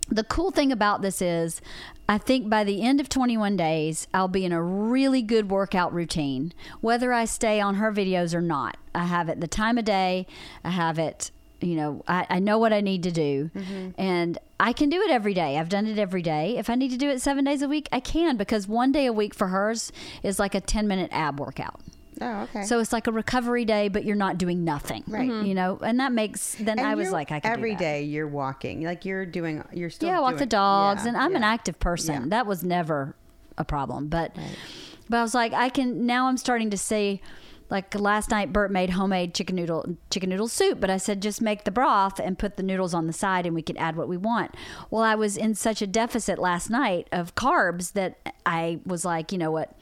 the 0.08 0.24
cool 0.24 0.50
thing 0.50 0.72
about 0.72 1.02
this 1.02 1.22
is 1.22 1.60
I 2.08 2.18
think 2.18 2.48
by 2.48 2.64
the 2.64 2.82
end 2.82 3.00
of 3.00 3.08
21 3.08 3.56
days, 3.56 4.08
I'll 4.12 4.26
be 4.26 4.44
in 4.44 4.52
a 4.52 4.62
really 4.62 5.22
good 5.22 5.48
workout 5.50 5.92
routine, 5.92 6.52
whether 6.80 7.12
I 7.12 7.24
stay 7.24 7.60
on 7.60 7.76
her 7.76 7.92
videos 7.92 8.34
or 8.34 8.40
not. 8.40 8.76
I 8.94 9.04
have 9.04 9.28
it 9.28 9.40
the 9.40 9.46
time 9.46 9.78
of 9.78 9.84
day, 9.84 10.26
I 10.64 10.70
have 10.70 10.98
it, 10.98 11.30
you 11.60 11.76
know, 11.76 12.02
I, 12.08 12.26
I 12.28 12.38
know 12.40 12.58
what 12.58 12.72
I 12.72 12.80
need 12.80 13.04
to 13.04 13.12
do, 13.12 13.50
mm-hmm. 13.54 13.90
and 13.96 14.38
I 14.58 14.72
can 14.72 14.88
do 14.88 15.00
it 15.02 15.12
every 15.12 15.34
day. 15.34 15.56
I've 15.56 15.68
done 15.68 15.86
it 15.86 15.98
every 15.98 16.22
day. 16.22 16.56
If 16.58 16.68
I 16.68 16.74
need 16.74 16.90
to 16.90 16.98
do 16.98 17.08
it 17.08 17.22
seven 17.22 17.44
days 17.44 17.62
a 17.62 17.68
week, 17.68 17.88
I 17.92 18.00
can 18.00 18.36
because 18.36 18.66
one 18.66 18.90
day 18.90 19.06
a 19.06 19.12
week 19.12 19.32
for 19.32 19.48
hers 19.48 19.92
is 20.24 20.40
like 20.40 20.56
a 20.56 20.60
10 20.60 20.88
minute 20.88 21.10
ab 21.12 21.38
workout. 21.38 21.80
Oh, 22.20 22.42
okay. 22.42 22.62
So 22.64 22.78
it's 22.80 22.92
like 22.92 23.06
a 23.06 23.12
recovery 23.12 23.64
day, 23.64 23.88
but 23.88 24.04
you're 24.04 24.16
not 24.16 24.36
doing 24.38 24.64
nothing. 24.64 25.04
Right. 25.08 25.28
Mhm. 25.30 25.46
You 25.46 25.54
know, 25.54 25.78
and 25.82 25.98
that 26.00 26.12
makes, 26.12 26.54
then 26.56 26.78
And 26.78 26.86
I 26.86 26.94
was 26.94 27.10
like, 27.10 27.32
I 27.32 27.40
can 27.40 27.50
every 27.50 27.74
day 27.74 28.02
you're 28.02 28.28
walking, 28.28 28.82
like 28.84 29.04
you're 29.04 29.24
doing, 29.26 29.64
you're 29.72 29.90
still 29.90 30.08
yeah, 30.10 30.18
I 30.18 30.20
walk 30.20 30.30
doing- 30.32 30.38
the 30.40 30.46
dogs, 30.46 31.02
yeah, 31.04 31.08
and 31.08 31.16
I'm 31.16 31.34
an 31.34 31.42
active 31.44 31.78
person. 31.80 32.14
Yeah. 32.24 32.28
That 32.28 32.46
was 32.46 32.62
never 32.62 33.16
a 33.58 33.64
problem, 33.64 34.08
but 34.08 34.34
but 35.08 35.16
I 35.18 35.22
was 35.22 35.34
like, 35.34 35.52
I 35.52 35.68
can 35.70 36.06
now. 36.06 36.26
I'm 36.28 36.36
starting 36.36 36.70
to 36.70 36.78
see. 36.78 37.20
Like 37.68 37.94
last 37.94 38.30
night, 38.32 38.52
Bert 38.52 38.72
made 38.72 38.90
homemade 38.90 39.32
chicken 39.32 39.54
noodle 39.54 39.96
chicken 40.10 40.28
noodle 40.28 40.48
soup, 40.48 40.80
but 40.80 40.90
I 40.90 40.96
said 40.96 41.22
just 41.22 41.40
make 41.40 41.62
the 41.62 41.70
broth 41.70 42.18
and 42.18 42.36
put 42.36 42.56
the 42.56 42.64
noodles 42.64 42.94
on 42.94 43.06
the 43.06 43.12
side, 43.12 43.46
and 43.46 43.54
we 43.54 43.62
could 43.62 43.76
add 43.76 43.94
what 43.96 44.08
we 44.08 44.16
want. 44.16 44.56
Well, 44.90 45.02
I 45.04 45.14
was 45.14 45.36
in 45.36 45.54
such 45.54 45.80
a 45.80 45.86
deficit 45.86 46.36
last 46.40 46.68
night 46.68 47.06
of 47.12 47.36
carbs 47.36 47.92
that 47.92 48.18
I 48.44 48.80
was 48.84 49.04
like, 49.04 49.30
you 49.30 49.38
know 49.38 49.52
what, 49.52 49.76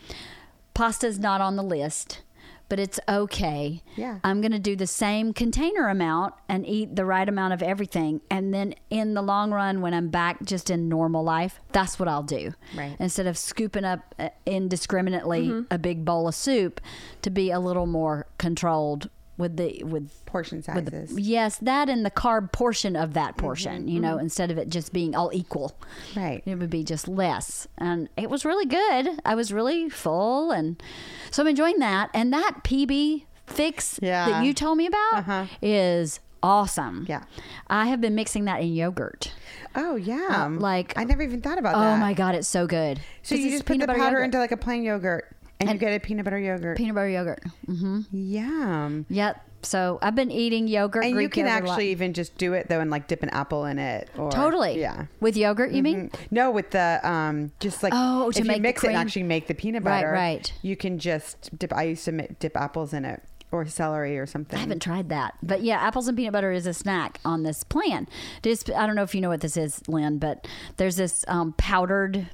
pasta's 0.74 1.18
not 1.18 1.40
on 1.40 1.57
the 1.57 1.62
list, 1.62 2.20
but 2.69 2.79
it's 2.79 3.01
okay. 3.09 3.83
Yeah. 3.97 4.19
I'm 4.23 4.41
going 4.41 4.53
to 4.53 4.59
do 4.59 4.77
the 4.77 4.87
same 4.87 5.33
container 5.33 5.89
amount 5.89 6.35
and 6.49 6.67
eat 6.67 6.97
the 6.97 7.05
right 7.05 7.29
amount 7.29 7.55
of 7.55 7.63
everything. 7.63 8.21
And 8.31 8.53
then 8.53 8.75
in 8.91 9.15
the 9.15 9.23
long 9.23 9.51
run, 9.53 9.81
when 9.81 9.95
I'm 9.95 10.09
back 10.09 10.43
just 10.45 10.69
in 10.71 10.89
normal 10.89 11.23
life, 11.25 11.61
that's 11.73 11.99
what 11.99 12.09
I'll 12.09 12.23
do. 12.23 12.53
Right. 12.77 12.95
Instead 12.99 13.27
of 13.27 13.39
scooping 13.39 13.85
up 13.85 14.15
uh, 14.19 14.29
indiscriminately 14.47 15.49
Mm-hmm. 15.49 15.63
a 15.71 15.79
big 15.79 16.05
bowl 16.05 16.29
of 16.29 16.35
soup 16.35 16.81
to 17.23 17.31
be 17.31 17.51
a 17.51 17.59
little 17.61 17.87
more 17.87 18.27
controlled 18.39 19.09
with 19.38 19.57
the 19.57 19.83
with 19.85 20.11
portion 20.27 20.59
with 20.59 20.64
sizes. 20.66 21.14
the, 21.14 21.22
yes 21.22 21.57
that 21.59 21.88
and 21.88 22.05
the 22.05 22.11
carb 22.11 22.53
portion 22.53 22.94
of 22.96 23.14
that 23.14 23.31
Mm-hmm, 23.37 23.40
portion 23.46 23.88
you 23.88 24.01
know 24.01 24.18
instead 24.18 24.51
of 24.51 24.59
it 24.59 24.68
just 24.68 24.92
being 24.92 25.14
all 25.14 25.31
equal 25.33 25.74
Right. 26.16 26.42
it 26.44 26.57
would 26.57 26.68
be 26.70 26.85
just 26.85 27.09
less 27.09 27.66
and 27.79 28.09
it 28.16 28.29
was 28.29 28.44
really 28.44 28.66
good 28.66 29.20
i 29.24 29.35
was 29.35 29.53
really 29.53 29.88
full 29.88 30.51
and 30.51 30.83
so 31.31 31.42
i'm 31.42 31.46
enjoying 31.48 31.79
that 31.79 32.11
and 32.12 32.33
that 32.33 32.62
pb 32.64 33.24
fix 33.46 33.98
Yeah. 34.03 34.29
that 34.29 34.44
you 34.44 34.53
told 34.53 34.77
me 34.77 34.87
about 34.87 35.14
Uh-huh. 35.14 35.46
is 35.62 36.20
awesome 36.42 37.07
Yeah. 37.09 37.22
i 37.68 37.87
have 37.87 38.01
been 38.01 38.14
mixing 38.14 38.44
that 38.46 38.61
in 38.61 38.74
yogurt 38.74 39.33
Oh 39.74 39.94
yeah. 39.96 40.46
Uh, 40.46 40.59
like- 40.59 40.94
I 40.96 41.05
never 41.05 41.22
even 41.22 41.40
thought 41.40 41.59
about 41.59 41.77
oh 41.77 41.81
that. 41.81 42.01
my 42.01 42.12
god 42.14 42.35
it's 42.35 42.48
so 42.48 42.66
good 42.66 43.01
So 43.22 43.35
you 43.37 43.51
just 43.51 43.64
put 43.64 43.79
the 43.79 43.87
powder 43.87 43.98
yogurt. 44.03 44.24
into 44.24 44.38
like 44.38 44.51
a 44.51 44.57
plain 44.57 44.83
yogurt, 44.83 45.31
and, 45.61 45.68
you 45.68 45.71
And- 45.73 45.81
get 45.81 45.92
a 45.92 46.01
peanut 46.01 46.25
butter 46.25 46.38
yogurt. 46.38 46.77
peanut 46.77 46.94
butter 46.94 47.09
yogurt 47.09 47.42
Mm-hmm. 47.66 48.01
Yum. 48.12 49.07
yep 49.09 49.44
so 49.62 49.99
i've 50.03 50.14
been 50.14 50.31
eating 50.31 50.68
yogurt 50.68 51.05
And 51.05 51.21
you 51.21 51.29
can 51.29 51.47
actually 51.49 51.90
even 51.90 52.12
just 52.12 52.37
do 52.38 52.53
it 52.53 52.68
though, 52.68 52.79
and 52.81 52.90
like 52.90 53.09
dip 53.09 53.23
an 53.25 53.31
apple 53.31 53.64
in 53.64 53.79
it. 53.81 54.09
Or, 54.16 54.31
totally 54.31 54.81
Yeah. 54.81 55.07
with 55.21 55.37
yogurt 55.37 55.73
you 55.73 55.83
mean 55.83 56.11
Mm. 56.11 56.14
No, 56.31 56.51
with 56.53 56.71
the 56.71 57.01
um, 57.03 57.51
just 57.59 57.83
like 57.83 57.92
Oh, 57.97 58.31
to 58.31 58.40
if 58.40 58.47
make 58.47 58.59
you 58.59 58.62
mix 58.62 58.85
it 58.85 58.88
and 58.88 58.97
actually 58.97 59.25
make 59.25 59.49
the 59.49 59.55
peanut 59.55 59.83
butter, 59.83 60.12
right. 60.12 60.18
Right. 60.37 60.53
You 60.62 60.77
can 60.77 60.99
just 61.01 61.57
dip. 61.59 61.73
I 61.75 61.83
used 61.85 62.05
to 62.05 62.12
dip 62.38 62.57
apples 62.57 62.92
in 62.92 63.05
it 63.05 63.21
or 63.51 63.64
celery 63.66 64.16
or 64.18 64.27
something. 64.27 64.57
I 64.59 64.61
haven't 64.61 64.81
tried 64.83 65.09
that, 65.09 65.35
but 65.42 65.62
yeah, 65.62 65.77
apples 65.79 66.07
and 66.07 66.16
peanut 66.16 66.35
butter 66.35 66.53
is 66.53 66.66
a 66.66 66.75
snack 66.75 67.18
on 67.25 67.42
this 67.44 67.64
plan. 67.64 68.07
Just, 68.42 68.71
I 68.71 68.87
don't 68.87 68.94
know 68.94 69.03
if 69.03 69.14
you 69.14 69.21
know 69.23 69.31
what 69.31 69.40
this 69.40 69.57
is, 69.57 69.81
Lynn, 69.88 70.18
but 70.18 70.47
there's 70.77 70.97
this 70.97 71.25
um, 71.29 71.55
powdered 71.57 72.29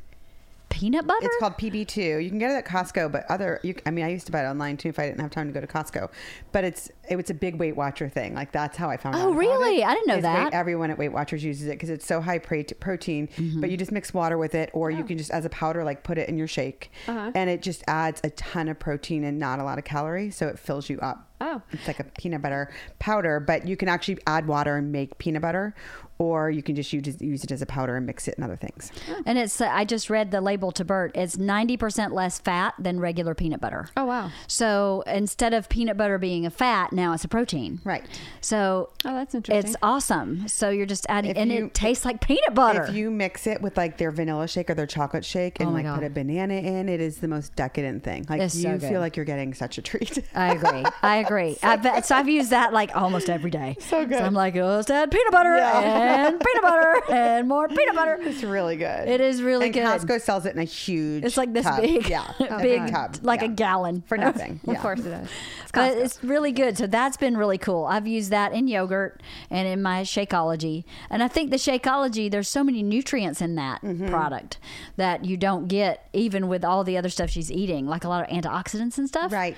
peanut 0.75 1.07
butter. 1.07 1.25
It's 1.27 1.37
called 1.39 1.55
PB2. 1.57 2.23
You 2.25 2.29
can 2.29 2.41
get 2.41 2.51
it 2.51 2.55
at 2.55 2.67
Costco, 2.67 3.13
but 3.13 3.25
other, 3.31 3.61
you, 3.63 3.77
I 3.87 3.93
mean, 3.93 4.05
I 4.05 4.09
used 4.09 4.27
to 4.27 4.33
buy 4.33 4.45
it 4.45 4.49
online 4.49 4.77
too 4.77 4.89
if 4.89 4.99
I 4.99 5.07
didn't 5.07 5.21
have 5.21 5.31
time 5.31 5.47
to 5.47 5.53
go 5.53 5.61
to 5.61 5.67
Costco. 5.69 6.11
But 6.51 6.65
it's 6.65 6.91
it 7.09 7.15
was 7.17 7.31
a 7.31 7.35
big 7.35 7.57
Weight 7.61 7.77
Watcher 7.77 8.09
thing. 8.09 8.35
Like 8.35 8.51
that's 8.51 8.77
how 8.77 8.91
I 8.91 8.97
found 8.97 9.15
Oh, 9.15 9.31
out. 9.31 9.37
really? 9.37 9.83
it. 9.83 9.87
I 9.87 9.95
didn't 9.95 10.09
know 10.09 10.21
that. 10.23 10.45
Weight- 10.47 10.53
everyone 10.55 10.91
at 10.91 10.99
Weight 10.99 11.11
Watchers 11.13 11.45
uses 11.45 11.69
it 11.69 11.73
because 11.73 11.91
it's 11.91 12.05
so 12.07 12.21
high 12.21 12.39
pro- 12.39 12.65
protein. 12.81 13.29
Mm-hmm. 13.29 13.61
But 13.61 13.71
you 13.71 13.77
just 13.77 13.93
mix 13.93 14.13
water 14.13 14.37
with 14.37 14.55
it, 14.57 14.71
or 14.73 14.91
Oh. 14.91 14.97
you 14.97 15.05
can 15.05 15.17
just 15.17 15.31
as 15.31 15.45
a 15.45 15.51
powder, 15.51 15.85
like 15.85 16.03
put 16.03 16.19
it 16.19 16.29
in 16.29 16.37
your 16.37 16.49
shake, 16.49 16.91
Uh-huh. 17.07 17.31
and 17.37 17.49
it 17.49 17.63
just 17.63 17.85
adds 17.87 18.21
a 18.25 18.31
ton 18.31 18.69
of 18.69 18.79
protein 18.81 19.23
and 19.23 19.39
not 19.39 19.61
a 19.61 19.65
lot 19.65 19.79
of 19.79 19.85
calories, 19.85 20.35
so 20.35 20.49
it 20.49 20.59
fills 20.59 20.91
you 20.91 20.99
up. 21.01 21.29
Oh. 21.47 21.61
It's 21.73 21.87
like 21.87 22.01
a 22.01 22.05
peanut 22.05 22.41
butter 22.43 22.73
powder, 22.99 23.39
but 23.41 23.69
you 23.69 23.77
can 23.77 23.89
actually 23.89 24.19
add 24.27 24.47
water 24.47 24.77
and 24.77 24.91
make 24.91 25.19
peanut 25.19 25.43
butter, 25.43 25.75
or 26.19 26.49
you 26.51 26.63
can 26.63 26.75
just 26.75 26.93
use, 26.93 27.21
use 27.21 27.45
it 27.45 27.51
as 27.51 27.61
a 27.61 27.67
powder 27.67 27.97
and 27.97 28.07
mix 28.07 28.27
it 28.29 28.35
in 28.39 28.45
other 28.45 28.57
things. 28.57 28.91
and 29.27 29.37
it's 29.37 29.61
uh, 29.61 29.69
I 29.71 29.85
just 29.85 30.09
read 30.09 30.31
the 30.31 30.41
label 30.41 30.73
to 30.73 30.85
Bert. 30.85 31.13
It's 31.15 31.37
ninety 31.37 31.77
percent 31.77 32.15
less 32.15 32.39
fat 32.39 32.73
than 32.79 32.99
regular 32.99 33.35
peanut 33.35 33.61
butter. 33.61 33.89
Oh, 33.97 34.05
wow. 34.07 34.31
So 34.47 35.03
instead 35.07 35.53
of 35.53 35.69
peanut 35.69 35.97
butter 35.99 36.17
being 36.19 36.47
a 36.47 36.51
fat, 36.51 36.93
now 36.93 37.13
it's 37.13 37.25
a 37.25 37.29
protein. 37.29 37.81
Right. 37.85 38.05
So 38.41 38.91
Oh, 39.05 39.13
that's 39.15 39.35
interesting. 39.35 39.69
it's 39.71 39.77
awesome. 39.83 40.49
So 40.49 40.71
you're 40.71 40.87
just 40.87 41.05
adding, 41.11 41.33
If 41.33 41.37
and 41.37 41.53
you- 41.53 41.67
it 41.67 41.75
tastes 41.75 42.05
like 42.07 42.21
peanut 42.23 42.55
butter. 42.55 42.85
If 42.85 42.95
you 42.95 43.11
mix 43.11 43.47
it 43.47 43.61
with 43.61 43.77
like 43.77 43.99
their 43.99 44.11
vanilla 44.13 44.49
shake 44.49 44.71
or 44.71 44.75
their 44.75 44.87
chocolate 44.87 45.25
shake 45.27 45.61
and 45.61 45.69
Oh 45.69 45.73
my 45.73 45.83
like 45.83 45.95
put 46.01 46.05
a 46.07 46.11
banana 46.11 46.55
in, 46.55 46.89
it 46.89 47.01
is 47.03 47.19
the 47.19 47.29
most 47.29 47.55
decadent 47.57 48.03
thing. 48.05 48.25
Like 48.31 48.41
It's 48.41 48.55
so 48.55 48.71
you 48.71 48.79
good. 48.79 48.89
feel 48.89 49.01
like 49.01 49.17
you're 49.17 49.27
getting 49.27 49.53
such 49.53 49.77
a 49.79 49.83
treat. 49.83 50.19
I 50.35 50.55
agree. 50.55 50.85
I 51.03 51.17
agree. 51.17 51.34
I 51.63 51.77
bet, 51.77 52.07
so 52.07 52.17
I've 52.17 52.29
used 52.29 52.51
that 52.51 52.73
like 52.73 52.95
almost 52.97 53.29
every 53.31 53.51
day. 53.51 53.77
So 53.95 54.05
good. 54.07 54.21
I'm 54.21 54.35
like, 54.35 54.57
oh, 54.57 54.67
let's 54.77 54.91
add 54.91 55.11
peanut 55.11 55.31
butter 55.33 55.57
Yeah. 55.57 56.27
and 56.29 56.41
peanut 56.41 56.63
butter 56.63 57.03
and 57.13 57.47
more 57.49 57.69
peanut 57.69 57.95
butter. 57.95 58.19
it's 58.23 58.43
really 58.43 58.77
good. 58.77 59.09
It 59.09 59.21
is 59.21 59.43
really 59.43 59.67
and 59.67 59.75
good. 59.75 59.85
Costco 59.85 60.21
sells 60.21 60.47
it 60.47 60.55
in 60.55 60.61
a 60.61 60.65
huge. 60.65 61.25
It's 61.25 61.37
like 61.37 61.53
this 61.53 61.65
tub. 61.67 61.81
big, 61.81 62.09
Yeah, 62.09 62.33
big, 62.61 62.91
tub. 62.91 63.17
like 63.23 63.43
a 63.43 63.49
gallon 63.49 64.03
for 64.07 64.17
nothing. 64.19 64.61
Of 64.67 64.79
course 64.79 65.01
it 65.01 65.11
does. 65.11 65.29
It's 65.63 65.73
But 65.73 65.97
it's 65.99 66.25
really 66.25 66.53
good. 66.53 66.77
So 66.79 66.87
that's 66.87 67.17
been 67.17 67.37
really 67.37 67.59
cool. 67.59 67.85
I've 67.85 68.07
used 68.07 68.31
that 68.31 68.53
in 68.53 68.67
yogurt 68.69 69.23
and 69.51 69.69
in 69.69 69.83
my 69.83 70.03
Shakeology. 70.03 70.85
And 71.11 71.23
I 71.23 71.29
think 71.29 71.51
the 71.51 71.57
Shakeology, 71.57 72.31
there's 72.31 72.49
so 72.49 72.65
many 72.65 72.83
nutrients 72.83 73.41
in 73.41 73.55
that 73.57 73.83
Mm-hmm. 73.83 74.09
product 74.09 74.59
that 74.97 75.25
you 75.25 75.37
don't 75.37 75.69
get 75.69 76.09
even 76.13 76.49
with 76.49 76.65
all 76.65 76.85
the 76.85 76.97
other 76.97 77.09
stuff 77.11 77.29
she's 77.31 77.51
eating, 77.53 77.87
like 77.87 78.05
a 78.05 78.09
lot 78.09 78.23
of 78.29 78.35
antioxidants 78.35 78.99
and 78.99 79.07
stuff. 79.09 79.31
Right. 79.33 79.57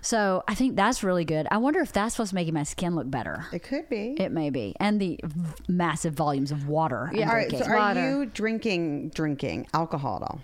So 0.00 0.44
I 0.46 0.54
think 0.54 0.76
that's 0.76 1.02
really 1.06 1.24
good. 1.24 1.46
I 1.50 1.56
wonder 1.58 1.80
if 1.80 1.92
that's 1.92 2.18
what's 2.18 2.32
making 2.34 2.52
my 2.54 2.64
skin 2.64 2.94
look 2.94 3.10
better. 3.10 3.46
It 3.52 3.62
could 3.62 3.88
be. 3.88 4.16
It 4.18 4.30
may 4.32 4.50
be. 4.50 4.74
And 4.78 5.00
the 5.00 5.18
v- 5.22 5.52
massive 5.68 6.12
volumes 6.14 6.50
of 6.52 6.68
water. 6.68 7.08
I'm 7.10 7.16
Yeah, 7.16 7.28
all 7.30 7.34
right. 7.36 7.48
drinking. 7.48 7.66
So 7.68 7.72
are 7.72 7.76
Water. 7.78 8.10
you 8.10 8.26
drinking 8.26 9.08
drinking 9.10 9.68
alcohol 9.72 10.16
at 10.16 10.22
all? 10.22 10.40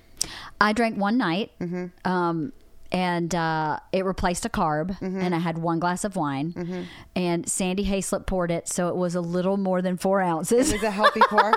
I 0.61 0.72
drank 0.72 0.96
one 0.96 1.18
night, 1.18 1.51
Mm-hmm. 1.61 2.09
um, 2.11 2.53
and 2.92 3.35
uh, 3.35 3.78
it 3.90 4.05
replaced 4.05 4.44
a 4.44 4.48
carb, 4.48 4.98
Mm-hmm. 5.00 5.18
and 5.20 5.35
I 5.35 5.38
had 5.38 5.59
one 5.59 5.81
glass 5.81 6.05
of 6.05 6.14
wine. 6.14 6.87
And 7.16 7.48
Sandy 7.50 7.85
Hayslip 7.87 8.26
poured 8.26 8.50
it, 8.50 8.68
so 8.68 8.88
it 8.88 8.96
was 8.96 9.14
a 9.14 9.20
little 9.20 9.57
more 9.57 9.83
than 9.83 9.96
four 9.96 10.20
ounces. 10.20 10.70
It 10.72 10.83
a 10.83 10.90
healthy 10.90 11.20
pour? 11.28 11.52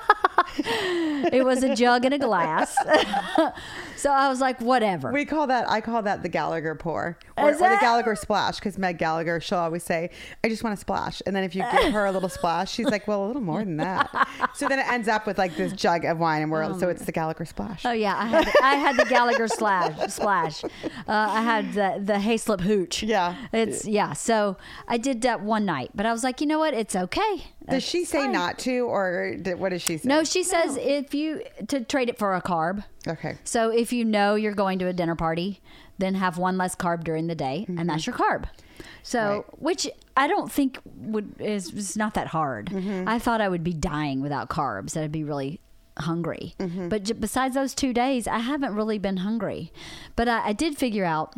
it 0.58 1.44
was 1.46 1.64
a 1.64 1.76
jug 1.76 2.06
and 2.06 2.14
a 2.14 2.18
glass. 2.20 2.76
so 3.98 4.10
I 4.12 4.30
was 4.30 4.40
like, 4.40 4.60
whatever. 4.62 5.12
We 5.12 5.26
call 5.26 5.48
that. 5.48 5.70
I 5.70 5.82
call 5.82 6.02
that 6.04 6.24
the 6.24 6.30
Gallagher 6.30 6.76
pour, 6.76 7.18
or, 7.38 7.50
or 7.50 7.54
the? 7.54 7.78
Gallagher 7.82 8.16
splash. 8.16 8.56
Because 8.56 8.78
Meg 8.78 8.98
Gallagher, 8.98 9.40
she'll 9.42 9.58
always 9.60 9.84
say, 9.84 10.12
"I 10.44 10.50
just 10.50 10.64
want 10.64 10.74
a 10.74 10.78
splash," 10.80 11.22
and 11.26 11.36
then 11.36 11.44
if 11.44 11.56
you 11.56 11.64
give 11.82 11.92
her 11.94 12.06
a 12.06 12.12
little 12.12 12.30
splash, 12.30 12.72
she's 12.72 12.86
like, 12.88 13.08
"Well, 13.08 13.26
a 13.26 13.28
little 13.28 13.42
more 13.42 13.60
than 13.64 13.78
that." 13.78 14.28
So 14.54 14.68
then 14.68 14.80
it 14.80 14.88
ends 14.88 15.08
up 15.08 15.26
with 15.28 15.38
like 15.38 15.56
this 15.58 15.74
jug 15.74 16.06
of 16.06 16.18
wine, 16.20 16.42
and 16.44 16.52
we're 16.52 16.78
so 16.80 16.90
it's 16.90 17.06
the 17.06 17.12
Gallagher 17.12 17.46
splash. 17.46 17.86
Oh 17.86 17.92
yeah, 17.92 18.16
I 18.18 18.26
had 18.26 18.52
I 18.62 18.76
had 18.76 18.98
the 18.98 19.06
Gallagher 19.06 19.48
slash 19.48 20.12
splash. 20.14 20.64
Uh, 21.08 21.25
I 21.30 21.42
had 21.42 21.74
the 21.74 22.02
the 22.04 22.20
hay 22.20 22.38
slip 22.38 22.62
hooch. 22.62 23.04
Yeah. 23.04 23.36
it's 23.54 23.86
yeah. 23.86 24.14
So 24.14 24.58
I 24.88 24.98
did 24.98 25.22
that 25.24 25.42
one 25.42 25.66
night, 25.66 25.92
but 25.94 26.06
I 26.06 26.12
was 26.12 26.24
like, 26.24 26.42
you 26.42 26.48
know 26.48 26.60
what? 26.60 26.74
It's 26.74 26.96
okay. 26.96 27.44
Does 27.70 27.84
she 27.84 28.06
say 28.06 28.24
fine. 28.24 28.32
not 28.32 28.60
to, 28.60 28.80
or 28.82 29.36
did, 29.42 29.60
what 29.60 29.70
does 29.70 29.82
she 29.82 29.98
say? 29.98 30.08
No, 30.08 30.24
she 30.24 30.44
says 30.44 30.78
if 30.78 31.14
you 31.14 31.42
to 31.68 31.82
trade 31.84 32.10
it 32.10 32.18
for 32.18 32.36
a 32.36 32.42
carb. 32.42 32.84
Okay. 33.08 33.38
So 33.44 33.70
if 33.70 33.92
you 33.94 34.06
know 34.06 34.36
you're 34.36 34.54
going 34.54 34.80
to 34.80 34.88
a 34.88 34.94
dinner 34.94 35.16
party, 35.16 35.62
then 35.98 36.16
have 36.16 36.38
one 36.38 36.58
less 36.58 36.76
carb 36.76 37.04
during 37.04 37.28
the 37.28 37.36
day, 37.36 37.66
and 37.68 37.90
that's 37.90 38.06
your 38.06 38.16
carb. 38.16 38.46
So, 39.04 39.20
Mm-hmm. 39.20 39.36
Right. 39.36 39.62
which 39.62 39.88
I 40.18 40.28
don't 40.28 40.52
think 40.52 40.80
would 40.98 41.40
is, 41.40 41.72
is 41.74 41.96
not 41.96 42.14
that 42.16 42.28
hard. 42.28 42.68
Mm-hmm. 42.68 43.08
I 43.08 43.20
thought 43.20 43.40
I 43.40 43.48
would 43.50 43.64
be 43.64 43.74
dying 43.74 44.22
without 44.22 44.50
carbs. 44.50 44.92
That 44.94 45.04
I'd 45.04 45.12
be 45.12 45.24
really 45.24 45.60
hungry. 46.00 46.56
Mm-hmm. 46.60 46.90
But 46.90 47.04
j- 47.04 47.14
besides 47.14 47.56
those 47.56 47.74
two 47.76 47.94
days, 47.94 48.28
I 48.28 48.40
haven't 48.40 48.76
really 48.76 48.98
been 48.98 49.18
hungry. 49.18 49.72
But 50.16 50.28
I, 50.28 50.48
I 50.50 50.54
did 50.54 50.78
figure 50.78 51.06
out 51.06 51.34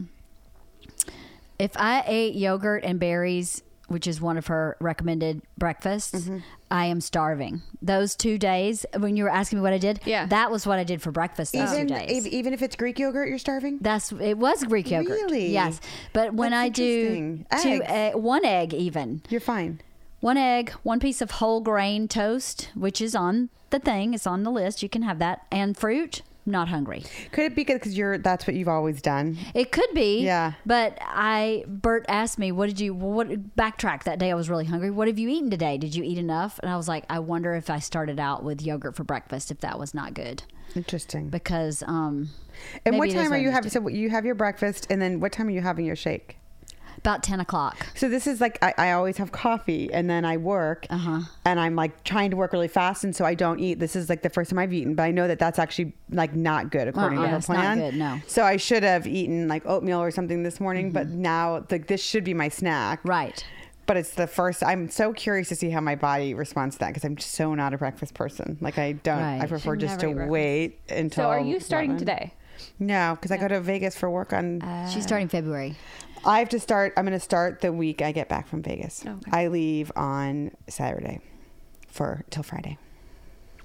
if 1.60 1.72
I 1.76 2.04
ate 2.06 2.36
yogurt 2.36 2.84
and 2.84 3.00
berries, 3.00 3.64
which 3.88 4.06
is 4.06 4.20
one 4.22 4.38
of 4.38 4.48
her 4.48 4.76
recommended 4.80 5.42
breakfasts, 5.58 6.14
Mm-hmm. 6.28 6.38
I 6.70 6.88
am 6.88 7.00
starving. 7.00 7.62
Those 7.82 8.14
two 8.14 8.38
days, 8.38 8.86
when 8.98 9.16
you 9.16 9.24
were 9.24 9.30
asking 9.30 9.60
me 9.60 9.64
what 9.64 9.72
I 9.72 9.78
did, 9.78 10.02
Yeah. 10.04 10.26
that 10.26 10.52
was 10.52 10.68
what 10.68 10.80
I 10.80 10.84
did 10.84 11.02
for 11.02 11.12
breakfast 11.14 11.54
those 11.54 11.72
Even 11.72 11.88
two 11.88 11.94
days. 11.96 12.26
ev- 12.26 12.34
even 12.34 12.52
if 12.52 12.62
it's 12.62 12.76
Greek 12.76 13.00
yogurt, 13.00 13.30
you're 13.30 13.38
starving. 13.38 13.78
That's 13.80 14.12
it 14.12 14.38
was 14.38 14.66
Greek 14.66 14.92
yogurt. 14.92 15.12
Really? 15.14 15.48
Yes, 15.54 15.80
but 16.12 16.34
when 16.34 16.52
That's 16.52 16.66
I 16.66 16.70
do 16.70 17.06
two, 17.48 17.80
Eggs. 17.80 18.16
uh, 18.16 18.20
one 18.20 18.44
egg 18.44 18.74
even, 18.74 19.22
You're 19.30 19.40
fine. 19.40 19.80
One 20.20 20.38
egg, 20.38 20.72
one 20.84 21.00
piece 21.00 21.22
of 21.22 21.32
whole 21.32 21.62
grain 21.62 22.08
toast, 22.08 22.70
which 22.76 23.02
is 23.02 23.16
on 23.16 23.50
the 23.70 23.80
thing, 23.80 24.14
it's 24.14 24.28
on 24.28 24.44
the 24.44 24.52
list. 24.52 24.82
You 24.82 24.90
can 24.90 25.02
have 25.02 25.20
that, 25.20 25.46
and 25.52 25.78
fruit. 25.78 26.22
Not 26.46 26.70
hungry. 26.70 27.04
Could 27.34 27.44
it 27.44 27.56
be 27.56 27.66
because 27.66 27.98
you're 27.98 28.18
that's 28.18 28.48
what 28.48 28.56
you've 28.56 28.70
always 28.70 29.02
done? 29.02 29.38
It 29.54 29.74
could 29.74 29.90
be. 29.94 30.22
Yeah. 30.22 30.54
But 30.66 30.98
I, 31.02 31.66
Bert 31.68 32.06
asked 32.08 32.40
me, 32.40 32.54
"What 32.54 32.68
did 32.68 32.80
you? 32.80 32.94
What 32.94 33.58
backtrack 33.58 34.04
that 34.04 34.18
day? 34.18 34.32
I 34.32 34.34
was 34.34 34.50
really 34.50 34.64
hungry. 34.64 34.90
What 34.90 35.10
have 35.10 35.20
you 35.20 35.28
eaten 35.28 35.50
today? 35.50 35.78
Did 35.78 35.94
you 35.94 36.06
eat 36.06 36.18
enough?" 36.18 36.58
And 36.64 36.72
I 36.72 36.78
was 36.78 36.88
like, 36.88 37.04
"I 37.10 37.20
wonder 37.20 37.54
if 37.54 37.70
I 37.70 37.80
started 37.80 38.18
out 38.18 38.46
with 38.46 38.62
yogurt 38.62 38.96
for 38.96 39.04
breakfast, 39.04 39.52
if 39.52 39.60
that 39.60 39.78
was 39.78 39.94
not 39.94 40.14
good, 40.14 40.44
Interesting. 40.74 41.28
because 41.28 41.84
um." 41.86 42.30
and 42.86 42.98
what 42.98 43.12
time 43.12 43.34
are 43.34 43.38
you 43.38 43.52
having? 43.52 43.70
So 43.70 43.86
you 43.90 44.10
have 44.10 44.24
your 44.24 44.36
breakfast, 44.36 44.88
and 44.90 45.02
then 45.02 45.20
what 45.20 45.34
time 45.34 45.50
are 45.50 45.52
you 45.52 45.62
having 45.62 45.86
your 45.86 45.98
shake? 45.98 46.38
About 47.08 47.24
ten 47.24 47.40
o'clock. 47.40 47.88
So 47.96 48.10
this 48.10 48.28
is 48.28 48.42
like 48.42 48.58
I, 48.62 48.74
I 48.78 48.92
always 48.92 49.16
have 49.16 49.32
coffee, 49.32 49.90
and 49.94 50.10
then 50.10 50.26
I 50.26 50.36
work, 50.36 50.86
Uh-huh. 50.90 51.22
and 51.46 51.58
I'm 51.58 51.74
like 51.74 52.04
trying 52.04 52.32
to 52.32 52.36
work 52.36 52.52
really 52.52 52.68
fast, 52.68 53.06
and 53.06 53.16
so 53.16 53.24
I 53.24 53.34
don't 53.34 53.62
eat. 53.62 53.80
This 53.80 53.96
is 53.96 54.10
like 54.10 54.24
the 54.24 54.30
first 54.30 54.50
time 54.50 54.60
I've 54.60 54.74
eaten, 54.74 54.94
but 54.94 55.04
I 55.04 55.12
know 55.12 55.26
that 55.26 55.40
that's 55.40 55.58
actually 55.58 55.94
like 56.12 56.36
not 56.36 56.70
good 56.70 56.90
according 56.90 57.20
Uh-uh, 57.20 57.26
to 57.28 57.32
her 57.32 57.38
it's 57.38 57.48
not 57.48 57.56
plan. 57.60 57.78
good, 57.80 57.94
no. 57.96 58.20
So 58.28 58.44
I 58.44 58.58
should 58.58 58.84
have 58.84 59.08
eaten 59.08 59.48
like 59.48 59.66
oatmeal 59.66 60.02
or 60.02 60.12
something 60.12 60.44
this 60.44 60.60
morning, 60.60 60.92
but 60.92 61.08
now 61.08 61.64
like 61.72 61.88
this 61.88 62.04
should 62.04 62.26
be 62.26 62.34
my 62.34 62.50
snack. 62.50 63.00
Right. 63.06 63.42
But 63.86 63.96
it's 63.96 64.12
the 64.16 64.28
first. 64.28 64.62
I'm 64.62 64.90
so 64.90 65.14
curious 65.14 65.48
to 65.48 65.56
see 65.56 65.70
how 65.70 65.80
my 65.80 65.96
body 65.96 66.34
responds 66.34 66.76
to 66.76 66.80
that 66.80 66.90
because 66.90 67.06
I'm 67.06 67.18
so 67.20 67.56
not 67.56 67.74
a 67.74 67.78
breakfast 67.78 68.16
person. 68.16 68.58
Like 68.60 68.78
I 68.78 68.92
don't. 68.92 69.18
I 69.24 69.46
prefer 69.46 69.78
just 69.78 70.02
to 70.02 70.08
wait 70.12 70.82
until. 70.90 71.24
So 71.24 71.30
are 71.30 71.40
you 71.40 71.62
starting 71.62 71.92
11. 71.92 72.06
today? 72.06 72.34
No, 72.80 73.16
because 73.16 73.32
I 73.32 73.38
go 73.38 73.48
to 73.48 73.62
Vegas 73.62 73.96
for 73.96 74.10
work 74.10 74.34
on. 74.34 74.62
She's 74.92 75.04
starting 75.04 75.30
February. 75.30 75.78
I 76.26 76.40
have 76.40 76.50
to 76.50 76.60
start. 76.60 76.94
I'm 76.98 77.06
going 77.06 77.18
to 77.18 77.24
start 77.24 77.62
the 77.62 77.72
week 77.72 78.02
I 78.02 78.12
get 78.12 78.28
back 78.30 78.48
from 78.48 78.62
Vegas. 78.64 79.04
Okay. 79.06 79.32
I 79.32 79.48
leave 79.48 79.92
on 79.96 80.52
Saturday 80.68 81.20
for 81.88 82.24
till 82.30 82.44
Friday. 82.44 82.78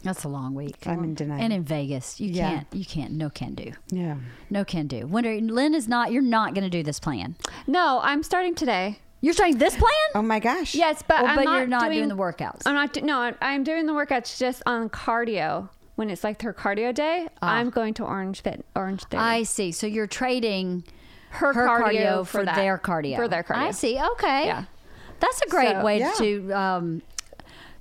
That's 0.03 0.25
a 0.25 0.29
long 0.29 0.55
week. 0.55 0.77
I'm 0.87 1.05
in 1.05 1.15
denial. 1.15 1.41
And 1.41 1.53
in 1.53 1.62
Vegas, 1.62 2.21
you 2.21 2.29
Yeah. 2.31 2.51
can't. 2.51 2.67
You 2.73 2.85
can't. 2.85 3.12
No 3.12 3.31
can 3.31 3.55
do. 3.55 3.71
Yeah. 3.91 4.17
No 4.51 4.65
can 4.65 4.88
do. 4.88 5.07
When 5.07 5.25
are, 5.27 5.41
Lynn 5.41 5.75
is 5.75 5.87
not. 5.87 6.11
You're 6.11 6.23
not 6.23 6.55
going 6.55 6.65
to 6.65 6.71
do 6.71 6.83
this 6.83 6.99
plan. 6.99 7.37
No, 7.69 8.01
I'm 8.03 8.25
starting 8.25 8.55
today. 8.57 8.99
You're 9.21 9.33
starting 9.35 9.59
this 9.59 9.77
plan. 9.77 9.93
Oh 10.17 10.23
my 10.23 10.41
gosh. 10.41 10.75
Yes, 10.75 11.05
but 11.07 11.23
Well, 11.23 11.31
I'm 11.31 11.37
but 11.37 11.45
not 11.45 11.59
you're 11.59 11.67
not 11.69 11.83
doing, 11.85 11.99
doing 11.99 12.09
the 12.09 12.17
workouts. 12.17 12.62
I'm 12.67 12.75
not. 12.75 12.93
Do, 12.93 13.03
no, 13.03 13.21
I'm- 13.21 13.37
I'm 13.41 13.62
doing 13.62 13.87
the 13.87 13.93
workouts 13.93 14.37
just 14.38 14.62
on 14.67 14.91
cardio. 14.91 15.69
When 15.95 16.11
it's 16.11 16.25
like 16.25 16.41
her 16.43 16.53
cardio 16.55 16.93
day, 16.93 17.29
I'm 17.41 17.71
going 17.71 17.95
to 17.95 18.05
Orange 18.05 18.41
Fit, 18.43 18.65
Orange 18.75 19.05
Theory. 19.05 19.23
Ah. 19.23 19.27
I 19.29 19.43
see. 19.45 19.71
So 19.71 19.87
you're 19.87 20.07
trading 20.09 20.83
her, 21.33 21.53
her 21.53 21.66
cardio, 21.66 21.83
cardio, 21.85 22.18
for, 22.27 22.38
for, 22.40 22.45
that. 22.45 22.57
their 22.57 22.79
cardio. 22.79 23.16
For 23.16 23.29
their 23.29 23.42
cardio. 23.42 23.57
I 23.57 23.71
see. 23.73 23.99
Okay. 24.12 24.47
Yeah. 24.47 24.64
That's 25.21 25.40
a 25.42 25.49
great 25.49 25.71
So- 25.77 25.85
way 25.85 25.99
Yeah. 26.01 26.12
to 26.18 26.53
um, 26.53 27.03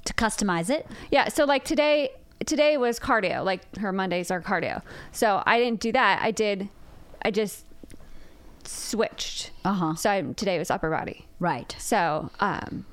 to 0.05 0.13
customize 0.13 0.69
it. 0.69 0.87
Yeah. 1.11 1.27
So 1.29 1.45
like 1.45 1.63
today, 1.63 2.09
today 2.45 2.77
was 2.77 2.99
cardio. 2.99 3.43
Like 3.43 3.77
her 3.77 3.91
Mondays 3.91 4.31
are 4.31 4.41
cardio. 4.41 4.81
So 5.11 5.43
I 5.45 5.59
didn't 5.59 5.79
do 5.79 5.91
that. 5.91 6.21
I 6.21 6.31
did. 6.31 6.69
I 7.23 7.31
just 7.31 7.65
switched. 8.63 9.51
Uh 9.65 9.73
huh. 9.73 9.95
So 9.95 10.09
I, 10.09 10.21
today 10.21 10.57
was 10.59 10.69
upper 10.71 10.89
body. 10.89 11.25
Right. 11.39 11.75
So 11.79 12.29
um, 12.39 12.85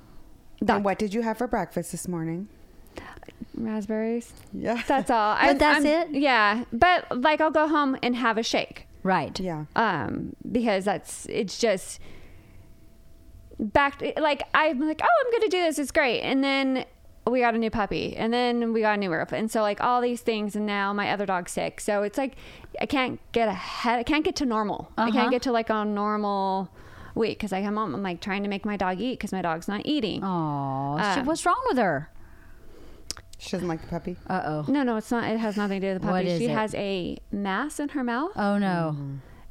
that 0.61 0.77
And 0.77 0.85
what 0.85 0.99
did 0.99 1.15
you 1.15 1.23
have 1.23 1.39
for 1.39 1.47
breakfast 1.47 1.93
this 1.93 2.09
morning? 2.09 2.49
raspberries. 3.55 4.33
Yeah. 4.53 4.83
That's 4.87 5.11
all. 5.11 5.37
But 5.41 5.59
that's 5.59 5.85
it? 5.85 6.11
Yeah. 6.13 6.65
But 6.73 7.21
like 7.21 7.41
I'll 7.41 7.51
go 7.51 7.69
home 7.69 7.97
and 8.03 8.17
have 8.17 8.39
a 8.39 8.43
shake. 8.43 8.87
Right. 9.09 9.39
Yeah. 9.41 9.65
um 9.77 10.37
because 10.59 10.85
that's 10.85 11.27
it's 11.27 11.57
just 11.59 12.01
back 13.59 14.03
like 14.21 14.43
i'm 14.55 14.79
like 14.81 15.01
oh 15.03 15.25
i'm 15.27 15.33
gonna 15.33 15.51
do 15.51 15.63
this 15.63 15.79
it's 15.79 15.91
great 15.91 16.21
and 16.21 16.45
then 16.45 16.85
we 17.27 17.41
got 17.41 17.55
a 17.55 17.59
new 17.59 17.71
puppy 17.71 18.17
and 18.17 18.33
then 18.33 18.73
we 18.73 18.81
got 18.81 18.95
a 18.95 18.97
new 18.97 19.13
roof 19.13 19.33
and 19.33 19.51
so 19.51 19.61
like 19.63 19.81
all 19.81 20.01
these 20.01 20.21
things 20.21 20.55
and 20.57 20.65
now 20.65 20.93
my 20.93 21.11
other 21.11 21.27
dog's 21.27 21.53
sick 21.53 21.81
so 21.81 22.03
it's 22.03 22.17
like 22.17 22.37
i 22.81 22.87
can't 22.87 23.19
get 23.33 23.49
ahead 23.49 23.99
i 23.99 24.03
can't 24.03 24.25
get 24.25 24.37
to 24.37 24.47
normal 24.47 24.91
i 24.97 25.03
Uh-huh. 25.03 25.13
can't 25.13 25.31
get 25.31 25.43
to 25.43 25.53
like 25.53 25.71
a 25.71 25.85
normal 25.85 26.71
week 27.15 27.37
because 27.39 27.53
i 27.53 27.61
come 27.63 27.77
home 27.77 27.95
i'm 27.95 28.03
like 28.03 28.21
trying 28.21 28.43
to 28.45 28.49
make 28.49 28.65
my 28.65 28.77
dog 28.77 29.01
eat 29.01 29.19
because 29.19 29.33
my 29.33 29.43
dog's 29.43 29.67
not 29.69 29.83
eating 29.85 30.23
Oh, 30.23 30.97
Uh, 30.99 31.23
what's 31.25 31.45
wrong 31.45 31.61
with 31.69 31.79
her? 31.79 32.09
She 33.39 33.51
doesn't 33.53 33.69
like 33.69 33.81
the 33.81 33.87
puppy. 33.89 34.17
Uh 34.29 34.43
oh. 34.45 34.65
no 34.69 34.83
no 34.83 34.97
it's 34.97 35.11
not 35.11 35.25
it 35.31 35.39
has 35.39 35.57
nothing 35.57 35.81
to 35.81 35.87
do 35.89 35.93
with 35.95 36.03
the 36.03 36.09
What 36.09 36.15
puppy 36.25 36.31
is 36.31 36.39
she 36.41 36.47
it? 36.47 36.51
has 36.51 36.75
a 36.75 37.19
mass 37.33 37.79
in 37.81 37.91
her 37.91 38.03
mouth 38.05 38.33
Oh 38.37 38.59
no. 38.59 38.97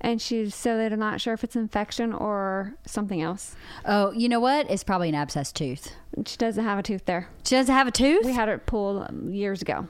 and 0.01 0.21
she's 0.21 0.53
so 0.53 0.77
they're 0.77 0.95
not 0.97 1.21
sure 1.21 1.33
if 1.33 1.43
it's 1.43 1.55
infection 1.55 2.11
or 2.13 2.73
something 2.85 3.21
else 3.21 3.55
Oh, 3.85 4.11
you 4.11 4.27
know 4.29 4.39
what? 4.41 4.69
It's 4.69 4.83
probably 4.83 5.09
an 5.09 5.15
abscess 5.15 5.51
tooth. 5.53 5.93
she 6.25 6.35
doesn't 6.37 6.63
have 6.63 6.77
a 6.79 6.83
tooth 6.83 7.05
there 7.05 7.29
She 7.45 7.55
doesn't 7.55 7.73
have 7.73 7.87
a 7.87 7.91
tooth. 7.91 8.25
we 8.25 8.33
had 8.33 8.49
it 8.49 8.65
pulled 8.65 9.07
um, 9.09 9.29
years 9.33 9.61
ago 9.61 9.87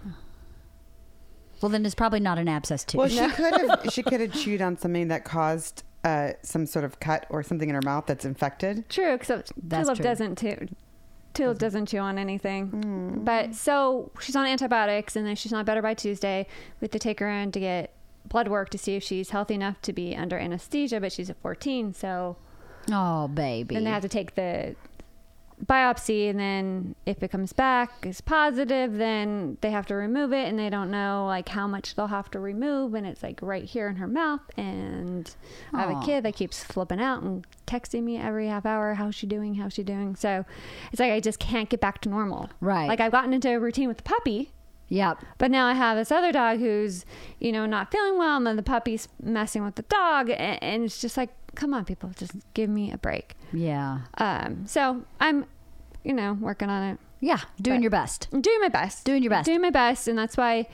well, 1.60 1.70
then 1.70 1.84
it's 1.88 1.96
probably 1.96 2.20
not 2.20 2.38
an 2.38 2.48
abscess 2.48 2.84
tooth. 2.84 3.00
Well, 3.00 3.10
she 3.10 3.28
could 3.30 3.54
have 3.56 3.80
she 3.92 4.04
could 4.04 4.22
have 4.22 4.32
chewed 4.40 4.62
on 4.62 4.78
something 4.78 5.08
that 5.08 5.26
caused 5.26 5.82
uh, 6.04 6.34
some 6.44 6.68
sort 6.68 6.86
of 6.86 7.00
cut 7.00 7.26
or 7.32 7.42
something 7.42 7.68
in 7.68 7.74
her 7.74 7.82
mouth 7.84 8.06
that's 8.06 8.26
infected. 8.26 8.88
True, 8.90 9.12
except 9.16 9.52
That's 9.58 9.86
Tulip 9.88 9.96
true. 9.98 10.04
doesn't 10.04 10.38
too. 10.38 10.68
Tulip 11.38 11.58
doesn't 11.60 11.88
chew 11.88 12.00
on 12.00 12.18
anything. 12.18 12.68
Hmm. 12.68 13.24
But 13.24 13.56
so 13.56 14.12
she's 14.20 14.36
on 14.36 14.46
antibiotics, 14.46 15.16
and 15.16 15.26
then 15.26 15.36
she's 15.36 15.52
not 15.52 15.66
better 15.66 15.82
by 15.82 15.94
Tuesday. 15.94 16.48
We 16.82 16.86
have 16.86 16.92
to 16.92 17.00
take 17.00 17.20
her 17.20 17.30
in 17.30 17.52
to 17.52 17.60
get 17.60 17.94
blood 18.26 18.48
work 18.48 18.70
to 18.70 18.78
see 18.78 18.96
if 18.96 19.04
she's 19.04 19.30
healthy 19.30 19.54
enough 19.54 19.82
to 19.84 19.94
be 19.94 20.16
under 20.16 20.38
anesthesia. 20.38 21.00
But 21.00 21.12
she's 21.12 21.30
at 21.30 21.40
14, 21.42 21.94
so 21.94 22.38
oh, 22.92 23.28
baby. 23.28 23.76
then 23.76 23.84
they 23.84 23.90
have 23.90 24.02
to 24.02 24.10
take 24.10 24.36
the 24.36 24.76
biopsy, 25.66 26.30
and 26.30 26.40
then 26.40 26.96
if 27.06 27.24
it 27.24 27.30
comes 27.30 27.52
back 27.52 28.06
is 28.06 28.22
positive, 28.22 28.98
then 28.98 29.58
they 29.62 29.72
have 29.72 29.86
to 29.88 29.96
remove 29.96 30.32
it, 30.32 30.48
and 30.48 30.60
they 30.60 30.70
don't 30.70 30.92
know 30.92 31.26
like 31.26 31.50
how 31.50 31.68
much 31.68 31.96
they'll 31.96 32.08
have 32.08 32.30
to 32.32 32.40
remove, 32.40 32.94
and 32.94 33.08
it's 33.08 33.24
like 33.24 33.40
right 33.42 33.64
here 33.64 33.88
in 33.88 33.96
her 33.96 34.08
mouth. 34.08 34.42
And 34.56 35.34
I 35.74 35.82
have 35.82 36.02
a 36.02 36.06
kid 36.06 36.24
that 36.24 36.36
keeps 36.36 36.64
flipping 36.64 37.02
out 37.02 37.24
and 37.24 37.46
texting 37.66 38.04
me 38.04 38.18
every 38.18 38.48
half 38.48 38.66
hour, 38.66 38.94
how's 38.94 39.16
she 39.16 39.28
doing? 39.28 39.56
How's 39.56 39.74
she 39.74 39.84
doing? 39.84 40.16
So 40.16 40.46
it's 40.92 41.00
like 41.00 41.12
I 41.12 41.20
just 41.20 41.40
can't 41.40 41.70
get 41.70 41.82
back 41.82 42.02
to 42.02 42.10
normal. 42.10 42.50
Right. 42.62 42.88
Like 42.88 43.00
I've 43.00 43.12
gotten 43.12 43.34
into 43.34 43.50
a 43.50 43.60
routine 43.60 43.88
with 43.88 43.98
the 43.98 44.04
puppy. 44.04 44.52
Yep. 44.90 45.22
But 45.38 45.52
now 45.52 45.68
I 45.68 45.74
have 45.74 45.98
this 45.98 46.12
other 46.12 46.32
dog 46.32 46.60
who's, 46.60 47.04
you 47.40 47.52
know, 47.52 47.66
not 47.66 47.92
feeling 47.92 48.18
well, 48.18 48.38
and 48.38 48.48
then 48.48 48.56
the 48.56 48.64
puppy's 48.64 49.10
messing 49.22 49.66
with 49.66 49.76
the 49.76 49.82
dog, 49.82 50.30
and, 50.30 50.64
and 50.64 50.84
it's 50.84 51.02
just 51.02 51.18
like, 51.18 51.30
come 51.58 51.74
on, 51.74 51.84
people, 51.86 52.12
just 52.16 52.34
give 52.54 52.70
me 52.70 52.92
a 52.92 52.98
break. 52.98 53.36
Yeah. 53.52 54.02
Um, 54.18 54.66
so 54.68 55.04
I'm, 55.20 55.46
you 56.04 56.14
know, 56.14 56.34
working 56.40 56.70
on 56.70 56.84
it. 56.92 57.00
Yeah. 57.20 57.40
Doing 57.60 57.80
But- 57.80 57.82
your 57.84 57.92
best. 57.92 58.28
I'm 58.32 58.42
doing 58.42 58.62
my 58.62 58.70
best. 58.70 59.04
Doing 59.06 59.24
your 59.24 59.32
best. 59.32 59.46
Doing 59.48 59.62
my 59.62 59.72
best, 59.72 60.08
and 60.08 60.18
that's 60.18 60.38
why, 60.38 60.68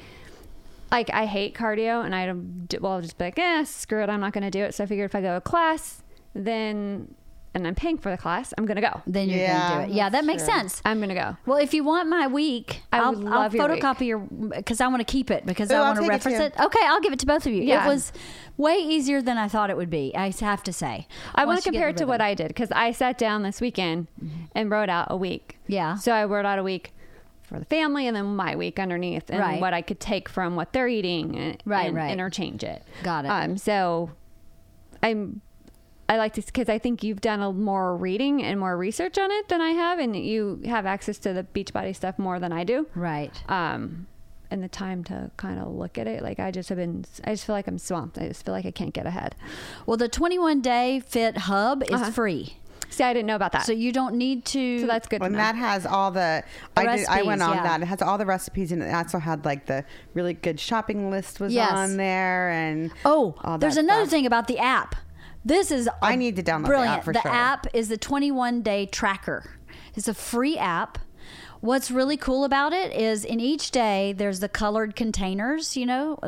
like, 0.91 1.09
I 1.13 1.25
hate 1.25 1.55
cardio, 1.55 2.03
and 2.05 2.13
I 2.13 2.25
don't. 2.25 2.67
do- 2.67 2.79
Well, 2.81 2.91
I'll 2.93 3.01
just 3.01 3.17
be 3.17 3.23
like, 3.25 3.39
eh, 3.39 3.63
screw 3.63 4.03
it, 4.03 4.09
I'm 4.09 4.19
not 4.19 4.33
going 4.33 4.43
to 4.43 4.51
do 4.51 4.61
it. 4.63 4.75
So 4.75 4.83
I 4.83 4.87
figured 4.87 5.05
if 5.09 5.15
I 5.15 5.21
go 5.21 5.29
to 5.29 5.37
a 5.37 5.41
class, 5.41 6.03
then, 6.35 7.15
and 7.55 7.67
I'm 7.67 7.75
paying 7.75 7.97
for 7.97 8.09
the 8.11 8.17
class, 8.17 8.53
I'm 8.57 8.65
going 8.65 8.75
to 8.75 8.81
go. 8.81 9.01
Then 9.05 9.29
you're 9.29 9.39
Yeah, 9.39 9.69
gonna 9.69 9.85
do 9.87 9.91
it. 9.91 9.95
Yeah, 9.95 10.09
that 10.09 10.25
makes 10.25 10.43
true. 10.43 10.53
sense. 10.53 10.81
I'm 10.85 10.97
going 10.97 11.09
to 11.09 11.15
go. 11.15 11.37
Well, 11.45 11.57
if 11.57 11.73
you 11.73 11.83
want 11.83 12.09
my 12.09 12.27
week, 12.27 12.81
I 12.91 13.01
will 13.01 13.19
would 13.19 13.27
I'll 13.27 13.39
love 13.41 13.53
your 13.55 13.67
week. 13.69 13.81
photocopy 13.83 14.07
your 14.07 14.19
because 14.19 14.81
I 14.81 14.87
want 14.87 14.99
to 15.01 15.11
keep 15.11 15.29
it 15.31 15.45
because 15.45 15.71
Ooh, 15.71 15.75
I 15.75 15.81
want 15.81 15.95
to 15.97 16.01
take 16.01 16.09
it 16.09 16.13
reference 16.13 16.39
it, 16.39 16.53
Okay, 16.59 16.79
I'll 16.83 17.01
give 17.01 17.13
it 17.13 17.19
to 17.19 17.25
both 17.25 17.45
of 17.45 17.53
you. 17.53 17.63
Yeah. 17.63 17.85
It 17.85 17.87
was 17.87 18.11
way 18.57 18.75
easier 18.77 19.21
than 19.21 19.37
I 19.37 19.47
thought 19.47 19.69
it 19.69 19.77
would 19.77 19.89
be. 19.89 20.11
I 20.15 20.31
have 20.39 20.63
to 20.63 20.73
say. 20.73 21.07
I 21.35 21.45
want 21.45 21.59
to 21.61 21.63
compare 21.63 21.89
it 21.89 21.97
to 21.97 22.05
what. 22.05 22.21
I 22.21 22.33
did 22.35 22.47
because 22.47 22.71
I 22.71 22.91
sat 22.91 23.17
down 23.17 23.43
this 23.43 23.59
weekend 23.61 24.07
and 24.55 24.69
wrote 24.71 24.89
out 24.89 25.07
a 25.09 25.17
week. 25.17 25.57
Yeah. 25.67 25.95
So 25.95 26.11
I 26.13 26.25
wrote 26.25 26.45
out 26.45 26.57
a 26.59 26.63
week 26.63 26.93
for 27.43 27.59
the 27.59 27.65
family 27.65 28.07
and 28.07 28.15
then 28.15 28.25
my 28.35 28.55
week 28.55 28.79
underneath 28.79 29.29
and 29.29 29.39
Right. 29.39 29.59
what 29.61 29.73
I 29.73 29.81
could 29.81 29.99
take 29.99 30.29
from 30.29 30.55
what 30.55 30.71
they're 30.73 30.87
eating 30.87 31.35
and, 31.37 31.61
Right, 31.65 31.87
and 31.87 31.95
right. 31.95 32.11
interchange 32.11 32.63
it. 32.63 32.81
Got 33.03 33.25
it. 33.25 33.27
Um, 33.27 33.57
so 33.57 34.11
I'm 35.01 35.41
I 36.09 36.17
like 36.17 36.33
this 36.35 36.45
because 36.45 36.69
I 36.69 36.77
think 36.79 37.01
you've 37.03 37.21
done 37.21 37.41
a 37.41 37.51
more 37.53 37.95
reading 37.95 38.43
and 38.43 38.59
more 38.59 38.77
research 38.77 39.17
on 39.17 39.31
it 39.31 39.47
than 39.47 39.61
I 39.61 39.69
have, 39.71 39.99
and 39.99 40.15
you 40.15 40.61
have 40.65 40.85
access 40.85 41.17
to 41.19 41.33
the 41.33 41.43
Beachbody 41.43 41.95
stuff 41.95 42.19
more 42.19 42.39
than 42.39 42.51
I 42.51 42.63
do. 42.63 42.87
Right. 42.93 43.31
Um, 43.49 44.07
and 44.51 44.61
the 44.61 44.67
time 44.67 45.03
to 45.05 45.31
kind 45.37 45.59
of 45.59 45.69
look 45.73 45.97
at 45.97 46.05
it, 46.05 46.21
like 46.21 46.39
I 46.39 46.51
just 46.51 46.69
have 46.69 46.77
been, 46.77 47.05
I 47.23 47.31
just 47.31 47.45
feel 47.45 47.55
like 47.55 47.67
I'm 47.67 47.79
swamped. 47.79 48.17
I 48.19 48.27
just 48.27 48.45
feel 48.45 48.53
like 48.53 48.65
I 48.65 48.71
can't 48.71 48.93
get 48.93 49.05
ahead. 49.07 49.35
Well, 49.85 49.97
the 49.97 50.09
21 50.09 50.61
day 50.61 50.99
fit 50.99 51.37
hub 51.37 51.83
is 51.83 51.89
Uh-huh. 51.93 52.11
free. 52.11 52.57
See, 52.89 53.03
I 53.03 53.11
didn't 53.13 53.25
know 53.25 53.35
about 53.35 53.53
that, 53.53 53.61
So 53.65 53.67
so, 53.73 53.77
you 53.79 53.91
don't 53.91 54.13
need 54.15 54.45
to 54.45 54.81
So 54.81 54.85
that's 54.85 55.07
good. 55.07 55.23
And 55.23 55.33
that 55.35 55.55
has 55.55 55.87
all 55.87 56.11
the. 56.11 56.43
I 56.77 56.97
did. 56.97 57.07
I 57.07 57.23
went 57.23 57.41
on 57.41 57.55
yeah. 57.55 57.63
that. 57.63 57.81
It 57.81 57.85
has 57.85 58.03
all 58.03 58.19
the 58.19 58.25
recipes, 58.27 58.71
and 58.71 58.83
it 58.83 58.93
also 58.93 59.17
had 59.17 59.45
like 59.45 59.65
the 59.65 59.83
really 60.13 60.35
good 60.35 60.59
shopping 60.59 61.09
list 61.09 61.39
was 61.39 61.51
Yes. 61.51 61.71
on 61.71 61.97
there, 61.97 62.49
and 62.51 62.91
Oh, 63.03 63.33
all 63.43 63.57
there's 63.57 63.75
that 63.75 63.83
another 63.85 64.01
stuff. 64.03 64.11
thing 64.11 64.25
about 64.27 64.47
the 64.47 64.59
app. 64.59 64.95
This 65.45 65.71
is 65.71 65.89
I 66.01 66.15
need 66.15 66.35
to 66.37 66.43
download 66.43 66.67
the 66.67 66.77
app 66.77 67.03
for 67.03 67.13
the 67.13 67.21
sure. 67.21 67.31
app 67.31 67.67
is 67.73 67.89
the 67.89 67.97
21 67.97 68.61
day 68.61 68.85
tracker. 68.85 69.51
It's 69.95 70.07
a 70.07 70.13
free 70.13 70.57
app. 70.57 70.99
What's 71.59 71.89
really 71.89 72.17
cool 72.17 72.43
about 72.43 72.73
it 72.73 72.91
is 72.91 73.23
in 73.23 73.39
each 73.39 73.71
day 73.71 74.13
there's 74.13 74.41
the 74.41 74.49
colored 74.49 74.97
containers, 74.97 75.77
you 75.77 75.85
know, 75.85 76.19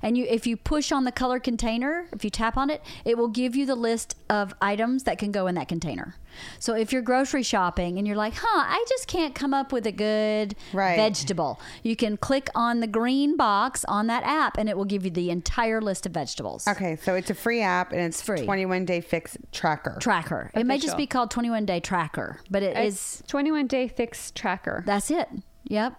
and 0.00 0.16
you 0.16 0.24
if 0.28 0.46
you 0.46 0.56
push 0.56 0.90
on 0.92 1.04
the 1.04 1.12
color 1.12 1.38
container, 1.38 2.08
if 2.12 2.24
you 2.24 2.30
tap 2.30 2.56
on 2.56 2.70
it, 2.70 2.82
it 3.04 3.18
will 3.18 3.28
give 3.28 3.54
you 3.54 3.66
the 3.66 3.74
list 3.74 4.16
of 4.30 4.54
items 4.62 5.04
that 5.04 5.18
can 5.18 5.30
go 5.30 5.46
in 5.46 5.54
that 5.56 5.68
container. 5.68 6.16
So 6.58 6.74
if 6.74 6.92
you're 6.92 7.02
grocery 7.02 7.42
shopping 7.42 7.98
and 7.98 8.06
you're 8.06 8.16
like, 8.16 8.34
"Huh, 8.36 8.64
I 8.66 8.84
just 8.88 9.06
can't 9.06 9.34
come 9.34 9.52
up 9.54 9.72
with 9.72 9.86
a 9.86 9.92
good 9.92 10.54
Right. 10.72 10.96
vegetable." 10.96 11.60
You 11.82 11.96
can 11.96 12.16
click 12.16 12.48
on 12.54 12.80
the 12.80 12.86
green 12.86 13.36
box 13.36 13.84
on 13.86 14.06
that 14.08 14.22
app 14.24 14.56
and 14.58 14.68
it 14.68 14.76
will 14.76 14.84
give 14.84 15.04
you 15.04 15.10
the 15.10 15.30
entire 15.30 15.80
list 15.80 16.06
of 16.06 16.12
vegetables. 16.12 16.66
Okay, 16.68 16.96
so 16.96 17.14
it's 17.14 17.30
a 17.30 17.34
free 17.34 17.60
app, 17.62 17.92
and 17.92 18.00
it's 18.00 18.20
free. 18.22 18.44
21 18.44 18.84
day 18.84 19.00
fix 19.00 19.36
tracker. 19.52 19.96
tracker. 20.00 20.50
It 20.54 20.66
may 20.66 20.78
just 20.78 20.96
be 20.96 21.06
called 21.06 21.30
21 21.30 21.64
day 21.66 21.80
tracker, 21.80 22.40
but 22.50 22.62
it 22.62 22.76
is 22.76 23.18
It's 23.20 23.22
21 23.28 23.66
day 23.66 23.88
fix 23.88 24.30
tracker. 24.30 24.82
that's 24.86 25.10
it. 25.10 25.28
Yep. 25.64 25.94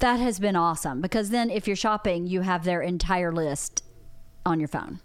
That 0.00 0.16
has 0.18 0.38
been 0.40 0.56
awesome 0.56 1.00
because 1.00 1.30
then 1.30 1.50
if 1.50 1.66
you're 1.66 1.76
shopping, 1.76 2.26
you 2.26 2.40
have 2.40 2.64
their 2.64 2.82
entire 2.82 3.32
list 3.32 3.82
on 4.44 4.58
your 4.58 4.68
phone. 4.68 5.00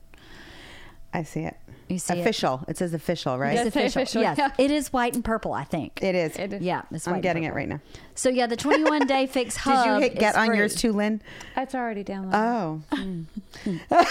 I 1.14 1.24
see 1.24 1.42
it. 1.42 1.56
You 1.88 1.98
see 1.98 2.14
it? 2.14 2.20
official. 2.20 2.64
It? 2.68 2.78
says 2.78 2.94
official, 2.94 3.40
right? 3.40 3.58
It's 3.58 3.68
official. 3.76 4.04
official, 4.04 4.22
Yes. 4.22 4.38
yeah. 4.38 4.52
It 4.60 4.70
is 4.70 4.94
white 4.94 5.16
and 5.16 5.26
purple, 5.26 5.54
I 5.54 5.64
think. 5.64 6.04
It 6.04 6.14
is. 6.14 6.36
It 6.38 6.54
is. 6.54 6.62
yeah, 6.62 6.84
it's 6.92 7.08
white 7.08 7.16
I'm 7.16 7.22
getting 7.22 7.46
it 7.46 7.54
right 7.56 7.68
now. 7.68 7.80
So 8.14 8.30
yeah, 8.30 8.46
the 8.46 8.56
21 8.68 9.08
day 9.08 9.26
fix 9.26 9.56
hub. 9.58 9.86
Did 9.86 9.96
you 9.96 10.00
hit 10.02 10.20
get 10.20 10.36
on 10.36 10.48
free. 10.48 10.58
yours 10.58 10.76
too, 10.76 10.94
Lynn? 10.94 11.20
It's 11.58 11.74
already 11.74 12.04
downloaded. 12.04 12.84
Oh, 12.94 14.06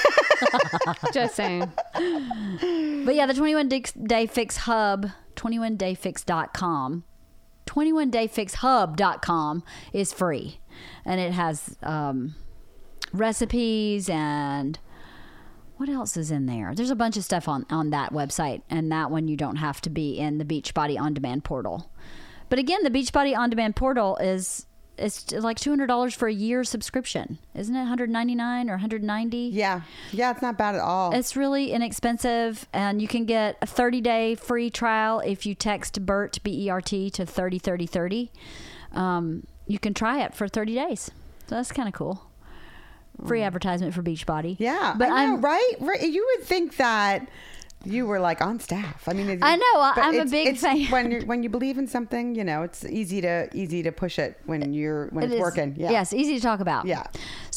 Just 1.14 1.37
saying. 1.37 1.70
But 3.04 3.14
yeah, 3.14 3.26
the 3.26 3.34
21 3.34 3.68
day- 3.68 3.84
day 4.02 4.26
fix 4.26 4.56
hub, 4.58 5.11
21dayfix.com, 5.37 7.04
21dayfixhub.com 7.66 9.62
is 9.92 10.12
free. 10.12 10.58
And 11.04 11.20
it 11.20 11.32
has 11.32 11.76
um, 11.84 12.34
recipes 13.12 14.08
and 14.11 14.78
what 15.78 15.88
else 15.88 16.16
is 16.16 16.30
in 16.30 16.46
there? 16.46 16.74
There's 16.74 16.90
a 16.90 16.96
bunch 16.96 17.16
of 17.16 17.24
stuff 17.24 17.48
on, 17.48 17.64
on 17.70 17.90
that 17.90 18.12
website. 18.12 18.62
And 18.68 18.92
that 18.92 19.10
one 19.10 19.26
you 19.26 19.36
don't 19.36 19.56
have 19.56 19.80
to 19.82 19.90
be 19.90 20.18
in 20.18 20.38
the 20.38 20.44
Beachbody 20.44 20.98
On 21.00 21.14
Demand 21.14 21.44
portal. 21.44 21.90
But 22.50 22.58
again, 22.58 22.82
the 22.84 22.90
Beachbody 22.90 23.36
On 23.36 23.48
Demand 23.48 23.74
portal 23.76 24.16
is. 24.18 24.66
It's 25.00 25.30
like 25.30 25.60
two 25.60 25.70
hundred 25.70 25.86
dollars 25.86 26.12
for 26.12 26.26
a 26.26 26.32
year 26.32 26.64
subscription, 26.64 27.38
isn't 27.54 27.72
it? 27.72 27.78
One 27.78 27.86
hundred 27.86 28.10
ninety 28.10 28.34
nine 28.34 28.68
or 28.68 28.72
one 28.72 28.80
hundred 28.80 29.04
ninety. 29.04 29.48
yeah, 29.54 29.82
yeah. 30.10 30.32
It's 30.32 30.42
not 30.42 30.58
bad 30.58 30.74
at 30.74 30.80
all. 30.80 31.14
It's 31.14 31.36
really 31.36 31.70
inexpensive, 31.70 32.66
and 32.72 33.00
you 33.00 33.06
can 33.06 33.24
get 33.24 33.58
a 33.62 33.66
30 33.66 34.00
day 34.00 34.34
free 34.34 34.70
trial 34.70 35.20
if 35.20 35.46
you 35.46 35.54
text 35.54 36.04
BERT, 36.04 36.42
B 36.42 36.64
E 36.66 36.68
R 36.68 36.80
T, 36.80 37.10
to 37.10 37.24
303030. 37.24 38.32
Um, 38.90 39.46
you 39.68 39.78
can 39.78 39.94
try 39.94 40.24
it 40.24 40.34
for 40.34 40.48
30 40.48 40.74
days. 40.74 41.12
So 41.46 41.54
that's 41.54 41.70
kind 41.70 41.86
of 41.86 41.94
cool. 41.94 42.27
Free 43.26 43.42
advertisement 43.42 43.94
for 43.94 44.02
Beachbody. 44.02 44.57
Yeah, 44.59 44.94
But 44.96 45.11
I 45.11 45.26
know, 45.26 45.35
I'm. 45.35 45.40
right? 45.40 45.72
Right. 45.81 46.02
You 46.02 46.24
would 46.37 46.46
think 46.46 46.76
that 46.76 47.28
you 47.85 48.07
were 48.07 48.18
like 48.20 48.40
on 48.40 48.59
staff. 48.61 49.09
I 49.09 49.12
mean, 49.12 49.28
it- 49.28 49.38
I 49.42 49.57
know, 49.57 49.62
I'm 50.02 50.18
a 50.20 50.24
big 50.24 50.48
it's 50.48 50.61
fan. 50.62 50.87
When 50.87 51.11
you 51.11 51.20
when 51.26 51.42
you 51.42 51.48
believe 51.48 51.78
in 51.78 51.87
something, 51.87 52.35
you 52.35 52.44
know, 52.44 52.62
it's 52.62 52.85
easy 52.85 53.20
to 53.20 53.48
easy 53.54 53.83
to 53.83 53.92
push 53.92 54.18
it 54.18 54.38
when 54.46 54.72
you're 54.72 55.07
when 55.09 55.24
it 55.24 55.26
it's 55.26 55.35
is- 55.35 55.40
working. 55.40 55.74
Yeah. 55.76 55.90
Yes, 55.90 56.12
easy 56.12 56.37
to 56.37 56.40
talk 56.42 56.61
about. 56.61 56.87
Yeah. 56.87 57.04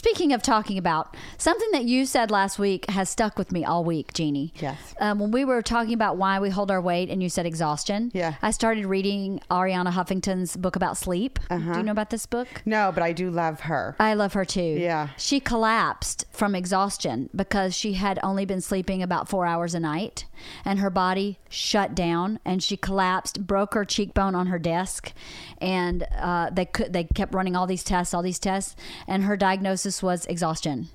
Speaking 0.01 0.33
of 0.33 0.41
talking 0.41 0.79
about 0.79 1.15
something 1.37 1.69
that 1.73 1.83
you 1.83 2.07
said 2.07 2.31
last 2.31 2.57
week 2.57 2.89
has 2.89 3.07
stuck 3.07 3.37
with 3.37 3.51
me 3.51 3.63
all 3.63 3.83
week, 3.83 4.13
Jeannie. 4.13 4.51
Yes. 4.55 4.95
Um, 4.99 5.19
when 5.19 5.29
we 5.29 5.45
were 5.45 5.61
talking 5.61 5.93
about 5.93 6.17
why 6.17 6.39
we 6.39 6.49
hold 6.49 6.71
our 6.71 6.81
weight, 6.81 7.11
and 7.11 7.21
you 7.21 7.29
said 7.29 7.45
exhaustion. 7.45 8.09
Yeah. 8.11 8.33
I 8.41 8.49
started 8.49 8.87
reading 8.87 9.41
Arianna 9.51 9.91
Huffington's 9.91 10.57
book 10.57 10.75
about 10.75 10.97
sleep. 10.97 11.37
Uh-huh. 11.51 11.73
Do 11.73 11.77
you 11.77 11.85
know 11.85 11.91
about 11.91 12.09
this 12.09 12.25
book? 12.25 12.47
No, 12.65 12.91
but 12.91 13.03
I 13.03 13.13
do 13.13 13.29
love 13.29 13.59
her. 13.59 13.95
I 13.99 14.15
love 14.15 14.33
her 14.33 14.43
too. 14.43 14.75
Yeah. 14.79 15.09
She 15.17 15.39
collapsed 15.39 16.25
from 16.31 16.55
exhaustion 16.55 17.29
because 17.35 17.75
she 17.75 17.93
had 17.93 18.17
only 18.23 18.43
been 18.43 18.61
sleeping 18.61 19.03
about 19.03 19.29
four 19.29 19.45
hours 19.45 19.75
a 19.75 19.79
night 19.79 20.25
and 20.65 20.79
her 20.79 20.89
body 20.89 21.37
shut 21.47 21.93
down 21.93 22.39
and 22.43 22.63
she 22.63 22.75
collapsed, 22.75 23.45
broke 23.45 23.75
her 23.75 23.85
cheekbone 23.85 24.33
on 24.33 24.47
her 24.47 24.57
desk. 24.57 25.13
And 25.59 26.07
uh, 26.17 26.49
they 26.49 26.65
could, 26.65 26.91
they 26.91 27.03
kept 27.03 27.35
running 27.35 27.55
all 27.55 27.67
these 27.67 27.83
tests, 27.83 28.15
all 28.15 28.23
these 28.23 28.39
tests. 28.39 28.75
And 29.07 29.25
her 29.25 29.37
diagnosis 29.37 29.90
was 30.03 30.25
exhaustion, 30.27 30.89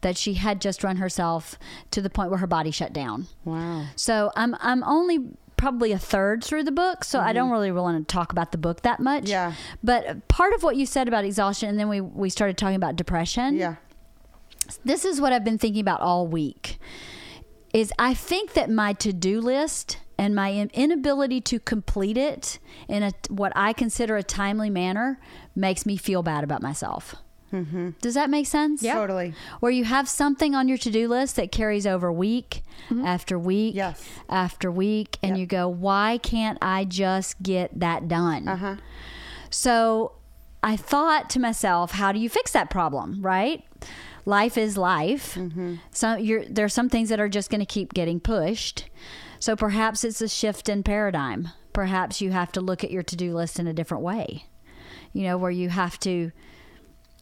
that 0.00 0.16
she 0.16 0.34
had 0.34 0.60
just 0.60 0.82
run 0.82 0.96
herself 0.96 1.58
to 1.92 2.02
the 2.02 2.10
point 2.10 2.30
where 2.30 2.40
her 2.40 2.46
body 2.46 2.70
shut 2.72 2.92
down. 2.92 3.28
Wow. 3.44 3.86
So 3.94 4.32
I'm, 4.34 4.56
I'm 4.60 4.82
only 4.82 5.20
probably 5.62 5.92
a 5.92 5.98
third 5.98 6.42
through 6.42 6.64
the 6.64 6.72
book, 6.72 7.04
so 7.04 7.20
I 7.20 7.32
don't 7.32 7.50
really 7.50 7.70
want 7.70 7.96
to 8.08 8.12
talk 8.12 8.32
about 8.32 8.50
the 8.50 8.58
book 8.58 8.82
that 8.82 8.98
much. 8.98 9.24
Mm-hmm. 9.24 9.30
Yeah. 9.30 9.54
But 9.82 10.26
part 10.26 10.54
of 10.54 10.64
what 10.64 10.74
you 10.74 10.86
said 10.86 11.06
about 11.06 11.24
exhaustion, 11.24 11.68
and 11.68 11.78
then 11.78 11.88
we 11.88 12.00
we 12.00 12.30
started 12.30 12.58
talking 12.58 12.74
about 12.74 12.96
depression. 12.96 13.54
Yeah. 13.54 13.76
This 14.84 15.04
is 15.04 15.20
what 15.20 15.32
I've 15.32 15.44
been 15.44 15.58
thinking 15.58 15.80
about 15.80 16.00
all 16.00 16.26
week. 16.26 16.78
Is 17.72 17.92
I 17.96 18.12
think 18.12 18.54
that 18.54 18.70
my 18.70 18.92
to 18.94 19.12
do 19.12 19.40
list 19.40 19.98
and 20.18 20.34
my 20.34 20.68
inability 20.72 21.40
to 21.40 21.58
complete 21.60 22.16
it 22.16 22.58
in 22.88 23.04
a 23.04 23.12
what 23.28 23.52
I 23.54 23.72
consider 23.72 24.16
a 24.16 24.22
timely 24.22 24.68
manner 24.68 25.20
makes 25.54 25.86
me 25.86 25.96
feel 25.96 26.22
bad 26.22 26.44
about 26.44 26.60
myself. 26.60 27.14
Mm-hmm. 27.52 27.90
Does 28.00 28.14
that 28.14 28.30
make 28.30 28.46
sense? 28.46 28.82
Yeah, 28.82 28.94
Totally. 28.94 29.34
Where 29.60 29.70
you 29.72 29.84
have 29.84 30.08
something 30.08 30.54
on 30.54 30.68
your 30.68 30.78
to 30.78 30.90
do 30.90 31.06
list 31.08 31.36
that 31.36 31.52
carries 31.52 31.86
over 31.86 32.10
week 32.12 32.62
after 33.04 33.38
week 33.38 33.74
Yes. 33.74 34.02
after 34.28 34.70
week, 34.70 35.18
and 35.22 35.30
Yep. 35.32 35.38
you 35.40 35.46
go, 35.46 35.68
why 35.68 36.18
can't 36.22 36.58
I 36.62 36.84
just 36.84 37.42
get 37.42 37.78
that 37.78 38.08
done? 38.08 38.48
Uh 38.48 38.56
huh. 38.56 38.76
So 39.50 40.12
I 40.62 40.76
thought 40.76 41.28
to 41.30 41.40
myself, 41.40 41.92
how 41.92 42.12
do 42.12 42.18
you 42.18 42.28
fix 42.28 42.52
that 42.52 42.70
problem, 42.70 43.20
right? 43.22 43.64
Life 44.24 44.56
is 44.56 44.76
life. 44.78 45.36
So 45.90 46.14
you're, 46.16 46.44
there 46.44 46.64
are 46.64 46.68
some 46.70 46.88
things 46.88 47.08
that 47.08 47.18
are 47.20 47.28
just 47.28 47.50
going 47.50 47.60
to 47.60 47.66
keep 47.66 47.92
getting 47.92 48.20
pushed. 48.20 48.88
So 49.40 49.56
perhaps 49.56 50.04
it's 50.04 50.20
a 50.20 50.28
shift 50.28 50.68
in 50.68 50.84
paradigm. 50.84 51.48
Perhaps 51.72 52.20
you 52.20 52.30
have 52.30 52.52
to 52.52 52.60
look 52.60 52.84
at 52.84 52.92
your 52.92 53.02
to 53.02 53.16
do 53.16 53.34
list 53.34 53.58
in 53.58 53.66
a 53.66 53.72
different 53.72 54.04
way, 54.04 54.44
you 55.12 55.24
know, 55.24 55.36
where 55.36 55.50
you 55.50 55.70
have 55.70 55.98
to 56.00 56.30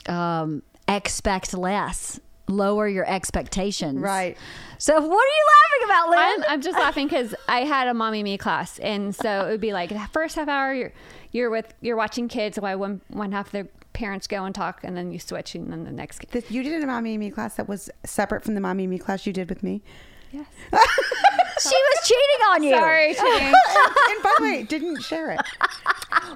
um, 0.09 0.63
expect 0.89 1.55
less, 1.55 2.21
lower 2.49 2.89
your 2.89 3.09
expectations. 3.09 3.99
Right. 3.99 4.37
So 4.79 4.95
what 4.95 5.03
are 5.03 5.07
you 5.07 5.11
laughing 5.11 5.85
about, 5.85 6.11
Lynn? 6.11 6.19
I'm, 6.19 6.55
I'm 6.55 6.63
just 6.63 6.79
laughing 6.79 7.07
because 7.07 7.35
I 7.49 7.61
had 7.61 7.89
a 7.89 7.95
mommy 7.95 8.23
me 8.23 8.39
class, 8.39 8.79
and 8.79 9.15
so 9.15 9.47
it 9.47 9.51
would 9.51 9.61
be 9.61 9.73
like 9.73 9.91
the 9.91 10.09
first 10.13 10.37
half 10.37 10.49
hour 10.49 10.75
you're 10.75 10.93
you're 11.33 11.51
with 11.51 11.73
you're 11.81 11.97
watching 11.97 12.29
kids 12.29 12.59
while 12.59 12.79
one 12.79 13.01
one 13.09 13.33
half 13.33 13.47
of 13.47 13.53
their 13.53 13.69
parents 13.93 14.27
go 14.27 14.45
and 14.45 14.55
talk, 14.55 14.81
and 14.83 14.97
then 14.97 15.13
you 15.13 15.19
switch, 15.19 15.55
and 15.55 15.73
then 15.73 15.85
the 15.85 15.93
next. 15.93 16.27
This, 16.31 16.51
you 16.51 16.63
did 16.63 16.83
a 16.83 16.87
mommy 16.87 17.19
me 17.19 17.31
class 17.31 17.55
that 17.57 17.69
was 17.69 17.91
separate 18.05 18.43
from 18.43 18.55
the 18.55 18.61
mommy 18.61 18.87
me 18.87 18.99
class 18.99 19.27
you 19.27 19.33
did 19.33 19.49
with 19.49 19.63
me. 19.63 19.83
Yes. 20.33 20.47
she 21.63 21.69
was 21.77 22.07
cheating 22.09 22.47
on 22.51 22.63
you. 22.63 22.75
Sorry, 22.75 23.15
cheating. 23.15 23.47
and 23.49 24.23
by 24.23 24.33
the 24.39 24.43
way, 24.45 24.63
didn't 24.63 25.03
share 25.03 25.31
it 25.33 25.41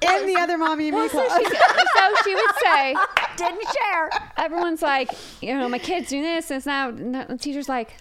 in 0.03 0.27
the 0.27 0.37
other 0.41 0.59
mommy 0.59 0.89
and 0.89 0.97
me 0.99 1.09
so, 1.09 1.25
class. 1.27 1.39
she, 1.39 1.45
so 1.45 2.15
she 2.25 2.35
would 2.35 2.55
say, 2.63 2.95
Didn't 3.37 3.65
share. 3.79 4.11
everyone's 4.37 4.83
like, 4.83 5.11
you 5.41 5.55
know, 5.55 5.69
my 5.69 5.79
kid's 5.79 6.09
doing 6.11 6.23
this, 6.23 6.51
and 6.51 6.59
it's 6.59 6.67
now 6.67 6.91
the 6.91 7.37
teacher's 7.39 7.69
like, 7.69 7.95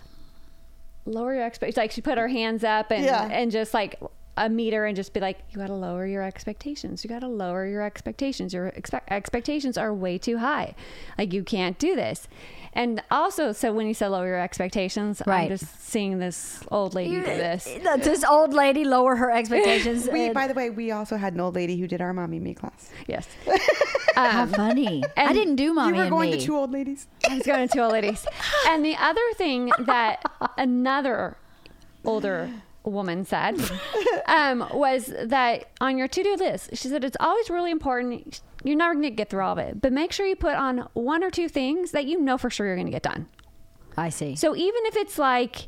lower 1.05 1.33
your 1.33 1.43
expectations. 1.43 1.77
Like 1.77 1.91
she 1.91 2.01
put 2.01 2.17
her 2.17 2.27
hands 2.27 2.63
up 2.63 2.91
and 2.91 3.03
Yeah. 3.05 3.27
and 3.31 3.51
just 3.51 3.73
like 3.73 3.99
a 4.36 4.50
meter 4.50 4.86
and 4.86 4.96
just 4.96 5.13
be 5.13 5.19
like, 5.19 5.39
you 5.52 5.58
got 5.58 5.67
to 5.67 5.74
lower 5.76 6.08
your 6.08 6.24
expectations. 6.24 7.04
You 7.04 7.10
got 7.10 7.19
to 7.19 7.28
lower 7.28 7.67
your 7.67 7.84
expectations. 7.84 8.54
Your 8.54 8.67
expect- 8.67 9.12
expectations 9.12 9.78
are 9.78 9.93
way 9.93 10.17
too 10.17 10.39
high. 10.39 10.74
Like 11.17 11.34
you 11.34 11.43
can't 11.43 11.78
do 11.78 11.96
this. 11.96 12.28
And 12.76 13.04
also, 13.12 13.52
so 13.52 13.72
when 13.72 13.86
you 13.86 13.93
said 13.93 14.08
lower 14.08 14.26
your 14.26 14.39
expectations, 14.39 15.22
Right. 15.28 15.43
I'm 15.43 15.50
just 15.50 15.88
seeing 15.88 16.17
this 16.17 16.63
old 16.72 16.96
lady 16.96 17.15
do 17.15 17.22
this. 17.22 17.65
This 17.65 18.24
old 18.24 18.54
lady 18.54 18.84
lower 18.84 19.15
her 19.15 19.30
expectations. 19.32 20.10
We, 20.13 20.26
and- 20.26 20.34
by 20.34 20.48
the 20.48 20.56
way, 20.56 20.72
we 20.72 20.89
also 20.91 21.15
had 21.17 21.34
an 21.34 21.39
old 21.39 21.54
lady 21.56 21.78
who 21.78 21.88
did 21.88 22.02
our 22.02 22.13
mommy 22.13 22.39
me 22.39 22.56
class. 22.56 22.89
Yes. 23.08 23.28
How 24.15 24.43
um, 24.43 24.50
funny! 24.50 25.04
I 25.17 25.34
didn't 25.34 25.56
do 25.56 25.74
mommy 25.74 25.89
you 25.89 25.96
were 25.96 26.02
and 26.04 26.12
going 26.12 26.32
me. 26.32 26.39
to 26.39 26.46
two 26.46 26.56
old 26.56 26.72
ladies. 26.72 27.08
I 27.28 27.36
was 27.36 27.43
going 27.48 27.67
to 27.67 27.74
two 27.74 27.82
old 27.82 27.93
ladies. 27.93 28.26
And 28.67 28.86
the 28.86 28.96
other 28.96 29.22
thing 29.38 29.72
that 29.80 30.22
another 30.58 31.36
older 32.06 32.52
woman 32.84 33.24
said 33.26 33.60
um, 34.28 34.67
was 34.74 35.13
that 35.24 35.65
on 35.82 35.98
your 35.98 36.08
to-do 36.08 36.36
list, 36.36 36.72
she 36.74 36.88
said 36.89 37.04
it's 37.04 37.17
always 37.19 37.50
really 37.50 37.72
important. 37.72 38.41
You're 38.63 38.76
never 38.78 38.93
going 38.93 39.04
to 39.04 39.10
get 39.12 39.30
through 39.30 39.43
all 39.43 39.54
of 39.54 39.58
it, 39.60 39.82
but 39.82 39.91
make 39.93 40.12
sure 40.12 40.26
you 40.26 40.36
put 40.36 40.56
on 40.56 40.88
one 40.93 41.24
or 41.24 41.30
two 41.32 41.48
things 41.50 41.91
that 41.91 42.06
you 42.06 42.19
know 42.19 42.38
for 42.38 42.50
sure 42.50 42.65
you're 42.67 42.76
going 42.76 42.88
to 42.88 42.91
get 42.91 43.04
done. 43.04 43.28
I 43.96 44.10
see. 44.10 44.36
So 44.36 44.56
even 44.56 44.86
if 44.86 44.96
it's 44.98 45.17
like 45.17 45.67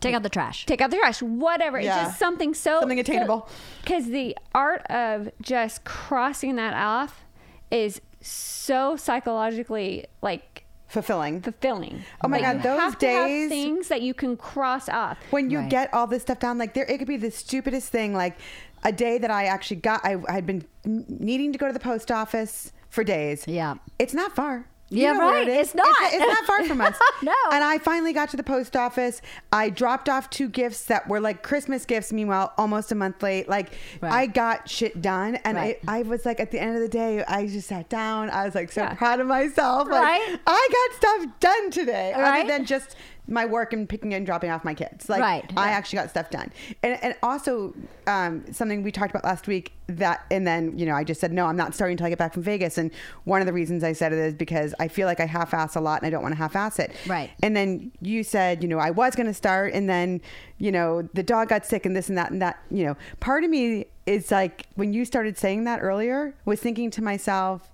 Take 0.00 0.16
out 0.16 0.24
the 0.24 0.28
trash. 0.28 0.66
take 0.66 0.80
out 0.80 0.90
the 0.90 0.96
trash, 0.96 1.22
whatever, 1.22 1.80
Yeah. 1.80 2.00
it's 2.00 2.08
just 2.08 2.18
something 2.18 2.54
so 2.54 2.80
Something 2.80 2.98
attainable. 2.98 3.48
Because 3.82 4.06
the 4.06 4.36
art 4.52 4.82
of 4.90 5.30
just 5.40 5.84
crossing 5.84 6.56
that 6.56 6.74
off 6.74 7.24
is 7.70 8.00
so 8.20 8.96
psychologically 8.96 10.06
like 10.20 10.51
Fulfilling. 10.92 11.40
fulfilling. 11.40 12.04
Oh 12.22 12.28
my 12.28 12.36
Like, 12.36 12.44
God, 12.44 12.56
you 12.56 12.62
those 12.64 12.80
have 12.80 12.98
to 12.98 13.06
have 13.08 13.26
days- 13.26 13.48
things 13.48 13.88
that 13.88 14.02
you 14.02 14.12
can 14.12 14.36
cross 14.36 14.90
off. 14.90 15.16
when 15.30 15.48
you 15.48 15.60
Right. 15.60 15.70
get 15.70 15.94
all 15.94 16.06
this 16.06 16.20
stuff 16.22 16.38
down, 16.38 16.58
like 16.58 16.74
there, 16.74 16.84
it 16.84 16.98
could 16.98 17.08
be 17.08 17.16
the 17.16 17.30
stupidest 17.30 17.88
thing. 17.88 18.12
Like 18.14 18.36
a 18.84 18.92
day 18.92 19.16
that 19.16 19.30
I 19.30 19.44
actually 19.46 19.78
got, 19.78 20.04
I, 20.04 20.16
I 20.28 20.32
had 20.32 20.46
been 20.46 20.64
needing 20.84 21.50
to 21.52 21.58
go 21.58 21.66
to 21.66 21.72
the 21.72 21.80
post 21.80 22.10
office 22.12 22.72
for 22.90 23.04
days. 23.04 23.48
Yeah. 23.48 23.76
It's 23.98 24.12
not 24.12 24.34
far. 24.34 24.66
You 24.92 25.04
Yeah, 25.04 25.12
know 25.12 25.18
where 25.20 25.28
right. 25.34 25.48
it 25.48 25.56
is. 25.56 25.68
It's 25.68 25.74
not. 25.74 25.86
It's, 26.02 26.14
it's 26.14 26.26
not 26.26 26.44
far 26.46 26.64
from 26.64 26.80
us. 26.80 26.96
No. 27.22 27.32
And 27.52 27.62
I 27.62 27.78
finally 27.78 28.12
got 28.12 28.30
to 28.30 28.36
the 28.36 28.42
post 28.42 28.76
office. 28.76 29.22
I 29.52 29.70
dropped 29.70 30.08
off 30.08 30.28
two 30.28 30.48
gifts 30.48 30.84
that 30.86 31.08
were 31.08 31.20
like 31.20 31.42
Christmas 31.42 31.84
gifts. 31.86 32.12
Meanwhile, 32.12 32.52
almost 32.58 32.90
a 32.92 32.94
month 32.96 33.22
late. 33.22 33.48
Like 33.48 33.72
Right. 34.00 34.12
I 34.12 34.26
got 34.26 34.68
shit 34.68 35.00
done, 35.00 35.36
and 35.44 35.56
Right. 35.56 35.78
I, 35.86 35.98
I 36.00 36.02
was 36.02 36.26
like, 36.26 36.40
at 36.40 36.50
the 36.50 36.60
end 36.60 36.74
of 36.76 36.82
the 36.82 36.88
day, 36.88 37.22
I 37.24 37.46
just 37.46 37.68
sat 37.68 37.88
down. 37.88 38.28
I 38.30 38.44
was 38.44 38.54
like 38.54 38.72
so 38.72 38.82
Yeah. 38.82 38.94
proud 38.94 39.20
of 39.20 39.26
myself. 39.28 39.88
Like, 39.88 40.02
Right. 40.02 40.38
I 40.46 40.68
got 40.90 40.96
stuff 40.96 41.40
done 41.40 41.70
today, 41.70 42.12
Right. 42.16 42.40
other 42.40 42.48
than 42.48 42.64
just 42.66 42.96
my 43.32 43.46
work 43.46 43.72
and 43.72 43.88
picking 43.88 44.12
and 44.14 44.24
dropping 44.26 44.50
off 44.50 44.62
my 44.62 44.74
kids. 44.74 45.08
Like 45.08 45.20
Right. 45.20 45.44
I 45.56 45.70
Yeah. 45.70 45.76
actually 45.76 45.96
got 46.00 46.10
stuff 46.10 46.30
done. 46.30 46.52
And 46.82 46.98
and 47.02 47.14
also 47.22 47.74
um, 48.06 48.44
something 48.52 48.82
we 48.82 48.92
talked 48.92 49.10
about 49.10 49.24
last 49.24 49.46
week 49.46 49.72
that 49.88 50.24
and 50.30 50.46
then 50.46 50.78
you 50.78 50.86
know 50.86 50.94
I 50.94 51.02
just 51.04 51.20
said 51.20 51.32
no, 51.32 51.46
I'm 51.46 51.56
not 51.56 51.74
starting 51.74 51.94
until 51.94 52.06
I 52.06 52.10
get 52.10 52.18
back 52.18 52.34
from 52.34 52.42
Vegas. 52.42 52.78
And 52.78 52.90
one 53.24 53.40
of 53.40 53.46
the 53.46 53.52
reasons 53.52 53.82
I 53.82 53.94
said 53.94 54.12
it 54.12 54.18
is 54.18 54.34
because 54.34 54.74
I 54.78 54.88
feel 54.88 55.06
like 55.06 55.18
I 55.20 55.26
half-ass 55.26 55.74
a 55.76 55.80
lot 55.80 56.00
and 56.02 56.06
I 56.06 56.10
don't 56.10 56.22
want 56.22 56.32
to 56.34 56.38
half-ass 56.38 56.78
it. 56.78 56.92
Right. 57.06 57.30
And 57.42 57.56
then 57.56 57.90
you 58.00 58.22
said 58.22 58.62
you 58.62 58.68
know 58.68 58.78
I 58.78 58.90
was 58.90 59.14
going 59.16 59.26
to 59.26 59.34
start 59.34 59.72
and 59.72 59.88
then 59.88 60.20
you 60.58 60.70
know 60.70 61.02
the 61.14 61.22
dog 61.22 61.48
got 61.48 61.64
sick 61.66 61.86
and 61.86 61.96
this 61.96 62.08
and 62.08 62.18
that 62.18 62.30
and 62.30 62.42
that. 62.42 62.58
You 62.70 62.84
know 62.84 62.96
part 63.20 63.44
of 63.44 63.50
me 63.50 63.86
is 64.04 64.30
like 64.30 64.66
when 64.74 64.92
you 64.92 65.04
started 65.04 65.38
saying 65.38 65.64
that 65.64 65.80
earlier 65.80 66.34
was 66.44 66.60
thinking 66.60 66.90
to 66.90 67.02
myself 67.02 67.71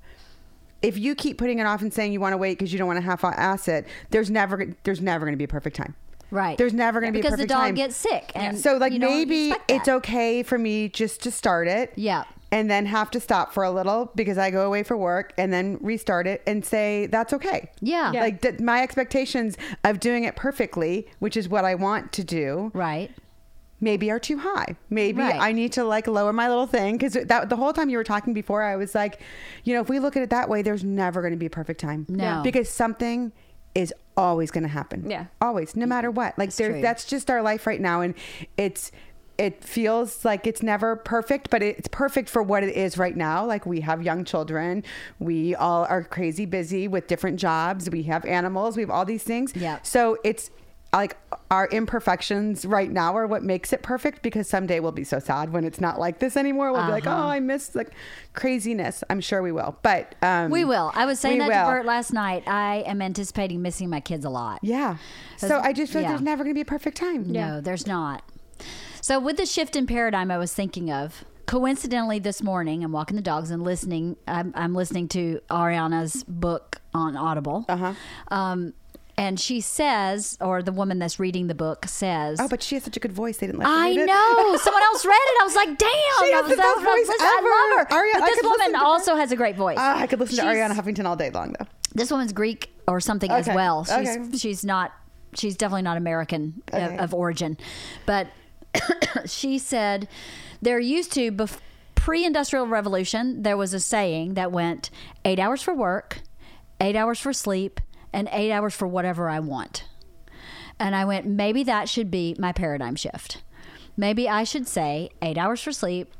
if 0.83 0.99
you 0.99 1.14
keep 1.14 1.38
putting 1.38 1.59
it 1.59 1.67
off 1.67 1.83
and 1.83 1.93
saying 1.93 2.12
you 2.12 2.21
want 2.21 2.33
to 2.33 2.37
wait 2.38 2.59
because 2.59 2.73
you 2.73 2.79
don't 2.79 2.87
want 2.88 2.99
to 2.99 3.03
half-ass 3.03 3.69
it, 3.69 3.87
there's 4.11 4.31
never 4.31 4.75
there's 4.85 5.01
never 5.01 5.25
going 5.25 5.33
to 5.35 5.38
be 5.38 5.45
a 5.45 5.49
perfect 5.49 5.77
time. 5.77 5.95
Right. 6.31 6.59
There's 6.59 6.75
never 6.75 7.01
going 7.01 7.12
to 7.12 7.21
be 7.21 7.27
a 7.27 7.31
perfect 7.31 7.49
time. 7.49 7.49
because 7.49 7.49
the 7.49 7.55
dog 7.55 7.67
time. 7.69 7.75
gets 7.75 7.97
sick, 7.97 8.33
and 8.35 8.59
so 8.59 8.77
like 8.77 8.93
maybe 8.93 9.55
it's 9.67 9.88
okay 9.88 10.43
for 10.43 10.59
me 10.59 10.88
just 10.88 11.23
to 11.23 11.31
start 11.31 11.69
it. 11.69 11.93
Yeah. 11.97 12.25
And 12.51 12.71
then 12.71 12.87
have 12.87 13.11
to 13.11 13.21
stop 13.21 13.53
for 13.53 13.62
a 13.62 13.71
little 13.71 14.11
because 14.14 14.38
I 14.38 14.51
go 14.51 14.67
away 14.67 14.83
for 14.83 14.97
work 14.97 15.35
and 15.37 15.53
then 15.53 15.77
restart 15.83 16.27
it 16.27 16.43
and 16.47 16.64
say 16.64 17.07
that's 17.07 17.35
okay. 17.35 17.71
Yeah. 17.81 18.11
Yeah. 18.12 18.21
Like 18.23 18.41
that 18.41 18.61
my 18.61 18.83
expectations 18.83 19.59
of 19.85 20.01
doing 20.01 20.25
it 20.25 20.35
perfectly, 20.35 21.09
which 21.19 21.37
is 21.37 21.47
what 21.47 21.67
I 21.67 21.75
want 21.75 22.11
to 22.12 22.25
do, 22.25 22.71
Right. 22.73 23.11
Maybe 23.81 24.11
are 24.11 24.19
too 24.19 24.38
high. 24.38 24.77
Maybe 24.91 25.21
Right. 25.21 25.41
I 25.41 25.53
need 25.53 25.73
to 25.73 25.85
like 25.85 26.07
lower 26.07 26.33
my 26.33 26.49
little 26.49 26.67
thing 26.67 26.97
because 26.97 27.12
that 27.12 27.49
the 27.49 27.57
whole 27.57 27.73
time 27.73 27.88
you 27.91 27.97
were 27.97 28.05
talking 28.05 28.35
before, 28.35 28.62
I 28.62 28.77
was 28.77 28.95
like, 28.95 29.21
you 29.64 29.75
know, 29.75 29.81
if 29.81 29.88
we 29.88 29.99
look 29.99 30.17
at 30.17 30.23
it 30.23 30.31
that 30.31 30.49
way, 30.49 30.62
there's 30.62 30.85
never 30.85 31.21
going 31.21 31.33
to 31.33 31.38
be 31.38 31.47
a 31.47 31.51
perfect 31.51 31.81
time. 31.81 32.05
No. 32.09 32.41
because 32.43 32.69
something 32.69 33.33
is 33.75 33.95
always 34.17 34.51
going 34.51 34.62
to 34.64 34.69
happen. 34.69 35.09
Yeah. 35.09 35.27
always, 35.41 35.77
no 35.77 35.87
matter 35.87 36.11
what. 36.11 36.37
Like 36.38 36.49
It's 36.49 36.57
there, 36.57 36.81
that's 36.81 37.05
just 37.05 37.31
our 37.31 37.43
life 37.43 37.67
right 37.67 37.81
now, 37.81 38.01
and 38.01 38.14
it's. 38.57 38.91
It 39.37 39.62
feels 39.62 40.25
like 40.25 40.49
it's 40.49 40.64
never 40.64 40.97
perfect, 40.97 41.49
but 41.49 41.62
it's 41.62 41.87
perfect 41.87 42.29
for 42.29 42.43
what 42.43 42.64
it 42.64 42.75
is 42.75 42.99
right 42.99 43.17
now. 43.17 43.47
Like 43.47 43.67
we 43.67 43.83
have 43.83 44.03
young 44.03 44.25
children, 44.25 44.83
we 45.21 45.55
all 45.55 45.85
are 45.85 46.03
crazy 46.03 46.45
busy 46.45 46.88
with 46.88 47.07
different 47.07 47.38
jobs, 47.38 47.88
we 47.88 48.03
have 48.03 48.25
animals, 48.25 48.77
we 48.77 48.83
have 48.83 48.91
all 48.91 49.05
these 49.05 49.23
things. 49.23 49.53
Yeah. 49.55 49.79
So 49.85 50.19
it's 50.25 50.51
like 50.92 51.17
our 51.50 51.67
imperfections 51.69 52.65
right 52.65 52.90
now 52.90 53.15
are 53.17 53.27
what 53.27 53.42
makes 53.42 53.73
it 53.73 53.83
perfect 53.83 54.23
because 54.23 54.48
someday 54.48 54.81
we'll 54.81 54.92
be 54.92 55.04
so 55.04 55.19
sad 55.19 55.52
when 55.52 55.65
it's 55.65 55.81
not 55.81 55.98
like 56.00 56.19
this 56.19 56.37
anymore. 56.37 56.73
We'll 56.73 56.87
be 56.87 56.92
like, 56.92 57.06
Uh-huh. 57.06 57.25
oh, 57.25 57.29
I 57.29 57.40
miss 57.40 57.75
like 57.75 57.90
craziness. 58.33 59.04
I'm 59.10 59.21
sure 59.21 59.42
we 59.42 59.52
will, 59.52 59.77
but 59.83 60.15
um, 60.23 60.50
We 60.50 60.65
will. 60.65 60.90
I 60.94 61.04
was 61.06 61.21
saying 61.21 61.40
we 61.40 61.48
that 61.48 61.63
to 61.63 61.67
will. 61.67 61.71
Bert 61.75 61.87
last 61.87 62.13
night. 62.13 62.44
I 62.46 62.77
am 62.87 63.02
anticipating 63.02 63.60
missing 63.60 63.90
my 63.90 64.00
kids 64.00 64.25
a 64.25 64.31
lot. 64.31 64.60
Yeah. 64.63 64.96
So 65.37 65.60
I 65.60 65.73
just 65.73 65.92
feel 65.92 66.02
like 66.02 66.08
there's 66.10 66.21
never 66.23 66.42
going 66.42 66.54
to 66.54 66.58
be 66.58 66.63
a 66.63 66.65
perfect 66.65 66.96
time. 66.96 67.31
No, 67.31 67.60
there's 67.60 67.87
not. 67.87 68.23
So 69.02 69.19
with 69.21 69.37
the 69.37 69.46
shift 69.46 69.77
in 69.77 69.87
paradigm, 69.87 70.31
I 70.31 70.38
was 70.38 70.52
thinking 70.54 70.90
of 70.90 71.25
coincidentally 71.46 72.19
this 72.19 72.42
morning. 72.42 72.83
I'm 72.85 72.92
walking 72.92 73.17
the 73.17 73.23
dogs 73.23 73.50
and 73.50 73.63
listening. 73.63 74.17
I'm, 74.27 74.52
I'm 74.54 74.75
listening 74.75 75.08
to 75.08 75.40
Arianna's 75.50 76.25
book 76.25 76.81
on 76.94 77.17
Audible. 77.17 77.65
Uh-huh. 77.69 77.94
Um, 78.29 78.75
and 79.19 79.38
she 79.38 79.60
says, 79.60 80.38
or 80.40 80.62
the 80.62 80.73
woman 80.73 80.98
that's 80.98 81.19
reading 81.21 81.48
the 81.48 81.54
book 81.54 81.87
says, 81.87 82.38
Oh, 82.40 82.48
but 82.48 82.62
she 82.62 82.77
has 82.77 82.85
such 82.85 82.96
a 82.96 83.00
good 83.00 83.12
voice. 83.12 83.37
They 83.38 83.46
didn't 83.46 83.58
let 83.58 83.66
her 83.69 83.75
I 83.75 83.88
read 83.88 83.98
it. 83.98 84.06
know. 84.06 84.56
Someone 84.62 84.83
else 84.85 85.04
read 85.04 85.12
it. 85.14 85.40
I 85.40 85.44
was 85.44 85.54
like, 85.56 85.77
damn. 85.77 85.88
She 85.88 86.33
I 86.33 86.37
has 86.37 86.42
was 86.44 86.50
the 86.52 86.56
best 86.56 86.69
I 86.69 86.75
was 86.77 86.85
voice 86.85 87.08
listening- 87.08 87.29
I 87.29 87.77
love 87.79 87.88
her. 87.88 87.94
Arianna, 87.96 88.21
but 88.21 88.27
this 88.27 88.42
woman 88.42 88.58
listen 88.58 88.75
also 88.77 89.16
has 89.16 89.33
a 89.33 89.37
great 89.37 89.56
voice. 89.56 89.77
Ah, 89.79 89.98
I 89.98 90.06
could 90.06 90.21
listen 90.21 90.37
to 90.37 90.42
She's- 90.42 90.54
Arianna 90.54 90.75
Huffington 90.75 91.04
all 91.04 91.16
day 91.16 91.31
long, 91.31 91.54
though. 91.58 91.66
this 91.94 92.10
woman's 92.10 92.33
Greek 92.33 92.71
or 92.87 93.00
something 93.00 93.31
as 93.31 93.46
Okay. 93.48 93.54
well. 93.56 93.85
She's 93.85 93.92
Okay. 94.16 94.38
she's 94.38 94.64
not 94.64 94.92
she's 95.35 95.56
definitely 95.56 95.83
not 95.83 95.96
American 95.98 96.62
of- 96.73 96.83
Okay. 96.83 96.96
of, 96.98 97.12
origin, 97.12 97.58
but 98.06 98.29
she 99.27 99.58
said 99.58 100.08
there 100.62 100.79
used 100.81 101.12
to 101.12 101.31
bef- 101.33 101.58
pre-industrial 101.94 102.66
revolution 102.66 103.42
there 103.42 103.56
was 103.56 103.75
a 103.75 103.81
saying 103.81 104.35
that 104.35 104.50
went 104.52 104.90
eight 105.25 105.38
hours 105.38 105.62
for 105.62 105.75
work, 105.75 106.21
eight 106.81 106.96
hours 106.96 107.19
for 107.19 107.33
sleep, 107.33 107.81
and 108.13 108.29
eight 108.33 108.52
hours 108.52 108.75
for 108.75 108.87
whatever 108.87 109.29
I 109.29 109.40
want. 109.40 109.85
And 110.81 110.94
I 110.94 111.04
went 111.04 111.27
maybe 111.27 111.63
that 111.65 111.88
should 111.88 112.11
be 112.11 112.37
my 112.38 112.52
paradigm 112.52 112.94
shift. 112.96 113.42
Maybe 113.96 114.29
I 114.29 114.44
should 114.44 114.69
say 114.69 115.11
eight 115.21 115.37
hours 115.37 115.61
for 115.61 115.73
sleep, 115.73 116.13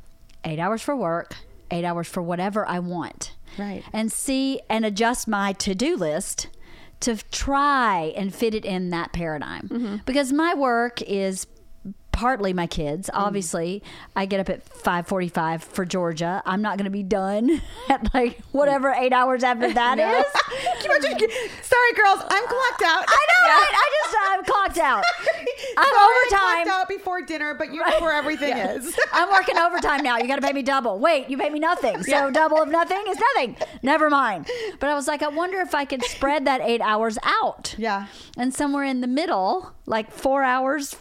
eight 0.43 0.59
hours 0.59 0.81
for 0.81 0.95
work, 0.95 1.35
eight 1.71 1.85
hours 1.85 2.07
for 2.07 2.21
whatever 2.21 2.67
I 2.67 2.79
want 2.79 3.33
Right. 3.57 3.83
and 3.93 4.11
see 4.11 4.61
and 4.69 4.85
adjust 4.85 5.27
my 5.27 5.53
to-do 5.53 5.95
list 5.95 6.47
to 7.01 7.17
try 7.31 8.13
and 8.17 8.33
fit 8.35 8.53
it 8.53 8.65
in 8.65 8.89
that 8.89 9.13
paradigm 9.13 9.69
mm-hmm. 9.69 9.95
because 10.05 10.33
my 10.33 10.53
work 10.53 11.01
is 11.03 11.45
partly 12.11 12.53
my 12.53 12.67
kids 12.67 13.09
mm. 13.13 13.17
obviously 13.17 13.81
i 14.15 14.25
get 14.25 14.39
up 14.39 14.49
at 14.49 14.65
5.45 14.67 15.61
for 15.61 15.85
georgia 15.85 16.41
i'm 16.45 16.61
not 16.61 16.77
going 16.77 16.85
to 16.85 16.91
be 16.91 17.03
done 17.03 17.61
at 17.89 18.13
like 18.13 18.41
whatever 18.51 18.91
eight 18.91 19.13
hours 19.13 19.43
after 19.43 19.71
that 19.73 19.99
is. 19.99 20.25
You 20.83 20.95
imagine- 20.95 21.29
Sorry, 21.61 21.93
girls. 21.93 22.19
I'm 22.29 22.47
clocked 22.47 22.83
out. 22.83 23.03
i 23.07 23.25
know 23.29 23.49
right 23.49 23.73
i 23.73 23.91
just 24.03 24.15
i'm 24.29 24.43
clocked 24.45 24.77
out 24.77 25.03
i'm 25.77 25.85
Sorry, 25.85 26.17
overtime 26.21 26.65
clocked 26.65 26.81
out 26.81 26.89
before 26.89 27.21
dinner, 27.21 27.53
but 27.53 27.73
you 27.73 27.79
know 27.85 27.99
where 27.99 28.13
everything 28.13 28.57
is. 28.57 28.97
I'm 29.13 29.29
working 29.29 29.57
overtime 29.57 30.03
now. 30.03 30.17
You 30.17 30.27
got 30.27 30.37
to 30.37 30.41
pay 30.41 30.53
me 30.53 30.61
double. 30.63 30.99
Wait, 30.99 31.29
you 31.29 31.37
pay 31.37 31.49
me 31.49 31.59
nothing. 31.59 32.01
So 32.03 32.31
double 32.31 32.61
of 32.61 32.69
nothing 32.69 33.01
is 33.07 33.17
nothing. 33.35 33.55
Never 33.81 34.09
mind. 34.09 34.47
But 34.79 34.89
I 34.89 34.95
was 34.95 35.07
like, 35.07 35.21
I 35.21 35.27
wonder 35.27 35.59
if 35.59 35.73
I 35.75 35.85
could 35.85 36.03
spread 36.03 36.45
that 36.45 36.61
eight 36.61 36.81
hours 36.81 37.17
out. 37.23 37.75
Yeah. 37.77 38.07
And 38.37 38.53
somewhere 38.53 38.83
in 38.83 39.01
the 39.01 39.07
middle, 39.07 39.71
like 39.85 40.11
four 40.11 40.43
hours 40.43 40.95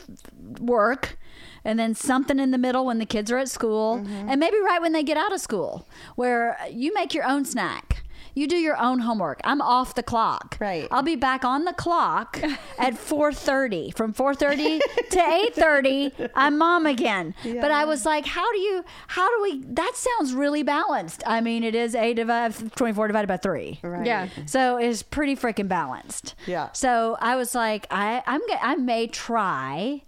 work, 0.61 1.19
and 1.65 1.79
then 1.79 1.95
something 1.95 2.39
in 2.39 2.51
the 2.51 2.59
middle 2.59 2.87
when 2.87 2.99
the 2.99 3.07
kids 3.07 3.31
are 3.31 3.39
at 3.39 3.49
school, 3.49 3.99
Mm-hmm. 3.99 4.29
and 4.31 4.41
maybe 4.41 4.59
right 4.59 4.81
when 4.81 4.93
they 4.93 5.03
get 5.03 5.17
out 5.17 5.33
of 5.33 5.41
school, 5.41 5.87
where 6.17 6.57
you 6.71 6.93
make 6.95 7.15
your 7.15 7.25
own 7.25 7.45
snack. 7.45 8.05
You 8.35 8.47
do 8.47 8.57
your 8.57 8.77
own 8.81 9.01
homework. 9.01 9.41
I'm 9.43 9.61
off 9.61 9.97
the 9.97 10.03
clock. 10.03 10.57
Right. 10.61 10.87
I'll 10.93 11.03
be 11.03 11.17
back 11.17 11.45
on 11.45 11.65
the 11.65 11.73
clock 11.73 12.39
at 12.79 12.95
4:30. 12.95 13.97
From 13.97 14.13
4:30 14.15 14.79
to 15.11 15.19
8:30, 15.19 16.31
I'm 16.37 16.57
mom 16.57 16.87
again. 16.87 17.35
But 17.43 17.73
I 17.73 17.85
was 17.85 18.05
like, 18.07 18.27
how 18.27 18.51
do 18.53 18.59
you 18.61 18.85
how 19.09 19.29
do 19.37 19.43
we 19.43 19.65
that 19.75 19.93
sounds 19.97 20.35
really 20.35 20.63
balanced. 20.63 21.25
I 21.27 21.41
mean, 21.41 21.65
it 21.65 21.75
is 21.75 21.97
8 21.97 22.15
divided 22.15 22.73
24 22.77 23.09
divided 23.09 23.27
by 23.27 23.39
3. 23.39 23.81
Right. 23.83 24.07
Yeah. 24.07 24.29
So 24.47 24.77
it's 24.77 25.03
pretty 25.03 25.35
freaking 25.35 25.67
balanced. 25.67 26.37
Yeah. 26.47 26.71
So 26.73 27.17
I 27.21 27.35
was 27.35 27.57
like, 27.57 27.89
I 27.91 28.23
I'm 28.25 28.41
go- 28.47 28.59
I 28.63 28.77
may 28.77 29.09
try 29.09 30.03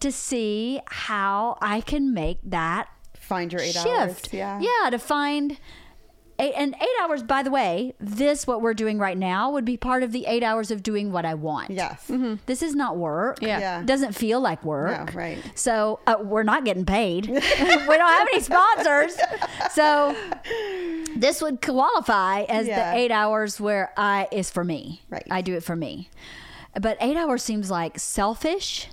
to 0.00 0.10
see 0.12 0.80
how 0.86 1.58
I 1.62 1.80
can 1.80 2.12
make 2.14 2.38
that 2.44 2.88
Find 3.18 3.52
your 3.52 3.62
eight 3.62 3.72
shift. 3.74 3.86
hours. 3.86 4.20
Yeah. 4.32 4.60
Yeah, 4.60 4.90
to 4.90 4.98
find 4.98 5.56
eight, 6.40 6.52
and 6.56 6.74
eight 6.80 6.88
hours. 7.02 7.22
By 7.22 7.42
the 7.44 7.50
way, 7.50 7.94
this 8.00 8.44
what 8.46 8.60
we're 8.60 8.74
doing 8.74 8.98
right 8.98 9.16
now 9.16 9.52
would 9.52 9.64
be 9.64 9.76
part 9.76 10.02
of 10.02 10.10
the 10.10 10.26
eight 10.26 10.42
hours 10.42 10.70
of 10.72 10.82
doing 10.82 11.12
what 11.12 11.24
I 11.24 11.34
want. 11.34 11.70
Yes. 11.70 12.10
This 12.46 12.60
is 12.62 12.74
not 12.74 12.96
work. 12.96 13.38
Yeah. 13.40 13.60
Yeah. 13.60 13.82
Doesn't 13.84 14.14
feel 14.16 14.40
like 14.40 14.64
work. 14.64 15.14
No, 15.14 15.18
right. 15.20 15.38
So 15.54 16.00
uh, 16.08 16.16
we're 16.20 16.42
not 16.42 16.64
getting 16.64 16.84
paid. 16.86 17.28
we 17.28 17.38
don't 17.38 17.88
have 17.88 18.28
any 18.32 18.40
sponsors. 18.40 19.16
So 19.72 20.16
this 21.14 21.40
would 21.40 21.60
qualify 21.62 22.42
as 22.42 22.66
Yeah. 22.66 22.92
the 22.92 22.98
eight 22.98 23.12
hours 23.12 23.60
where 23.60 23.92
I 23.96 24.26
is 24.32 24.50
for 24.50 24.64
me. 24.64 25.02
Right. 25.08 25.26
I 25.30 25.40
do 25.42 25.54
it 25.54 25.62
for 25.62 25.76
me. 25.76 26.08
But 26.80 26.96
eight 27.00 27.16
hours 27.16 27.42
seems 27.42 27.70
like 27.70 27.98
selfish. 27.98 28.88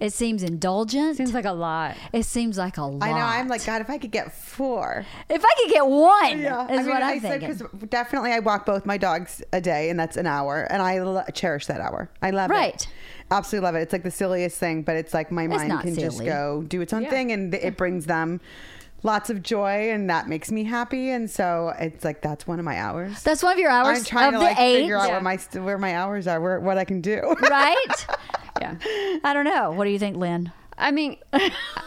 It 0.00 0.12
seems 0.12 0.42
indulgent. 0.42 1.16
Seems 1.16 1.32
like 1.32 1.44
a 1.44 1.52
lot. 1.52 1.94
it 2.12 2.24
seems 2.24 2.58
like 2.58 2.76
a 2.78 2.82
lot. 2.82 3.02
I 3.02 3.10
know. 3.12 3.18
I'm 3.24 3.48
like, 3.48 3.64
God, 3.64 3.80
if 3.80 3.88
I 3.88 3.96
could 3.98 4.10
get 4.10 4.32
four. 4.32 5.06
if 5.30 5.42
I 5.44 5.54
could 5.62 5.70
get 5.72 5.86
one, 5.86 6.40
Yeah. 6.40 6.66
is 6.68 6.86
what 6.86 7.02
I'm 7.02 7.02
I 7.04 7.18
said, 7.20 7.40
thinking. 7.40 7.68
because 7.68 7.88
definitely 7.88 8.32
I 8.32 8.40
walk 8.40 8.66
both 8.66 8.84
my 8.84 8.96
dogs 8.98 9.42
a 9.52 9.60
day, 9.60 9.90
and 9.90 9.98
that's 9.98 10.16
an 10.16 10.26
hour, 10.26 10.66
and 10.70 10.82
I 10.82 11.00
lo- 11.00 11.22
cherish 11.32 11.66
that 11.66 11.80
hour. 11.80 12.10
I 12.20 12.30
love 12.30 12.50
it. 12.50 12.54
Right. 12.54 12.88
Absolutely 13.30 13.64
love 13.66 13.74
it. 13.76 13.80
It's 13.82 13.92
like 13.92 14.02
the 14.02 14.10
silliest 14.10 14.58
thing, 14.58 14.82
but 14.82 14.96
it's 14.96 15.14
like 15.14 15.30
my 15.30 15.46
mind 15.46 15.68
not 15.68 15.82
can 15.84 15.94
just 15.94 16.22
go 16.24 16.62
do 16.66 16.80
its 16.80 16.92
own 16.92 17.02
Yeah. 17.04 17.10
thing, 17.10 17.32
and 17.32 17.54
it 17.54 17.76
brings 17.76 18.06
them 18.06 18.40
lots 19.04 19.30
of 19.30 19.40
joy, 19.44 19.90
and 19.92 20.10
that 20.10 20.28
makes 20.28 20.50
me 20.50 20.64
happy. 20.64 21.10
And 21.10 21.30
so 21.30 21.72
it's 21.78 22.04
like 22.04 22.20
that's 22.22 22.44
one 22.48 22.58
of 22.58 22.64
my 22.64 22.80
hours. 22.80 23.22
That's 23.22 23.42
one 23.44 23.52
of 23.52 23.58
your 23.60 23.70
hours 23.70 23.98
I'm 23.98 24.04
trying 24.04 24.28
of 24.28 24.32
to 24.34 24.38
the 24.38 24.44
like 24.46 24.58
eight, 24.58 24.80
figure 24.80 24.98
out 24.98 25.06
Yeah. 25.06 25.12
where 25.12 25.20
my 25.20 25.36
where 25.62 25.78
my 25.78 25.94
hours 25.94 26.26
are, 26.26 26.40
where 26.40 26.58
what 26.58 26.76
I 26.78 26.84
can 26.84 27.00
do. 27.00 27.20
right? 27.42 28.06
Yeah. 28.60 28.76
I 29.24 29.34
don't 29.34 29.44
know. 29.44 29.72
What 29.72 29.84
do 29.84 29.90
you 29.90 29.98
think, 29.98 30.16
Lynn? 30.16 30.52
I 30.78 30.92
mean, 30.92 31.16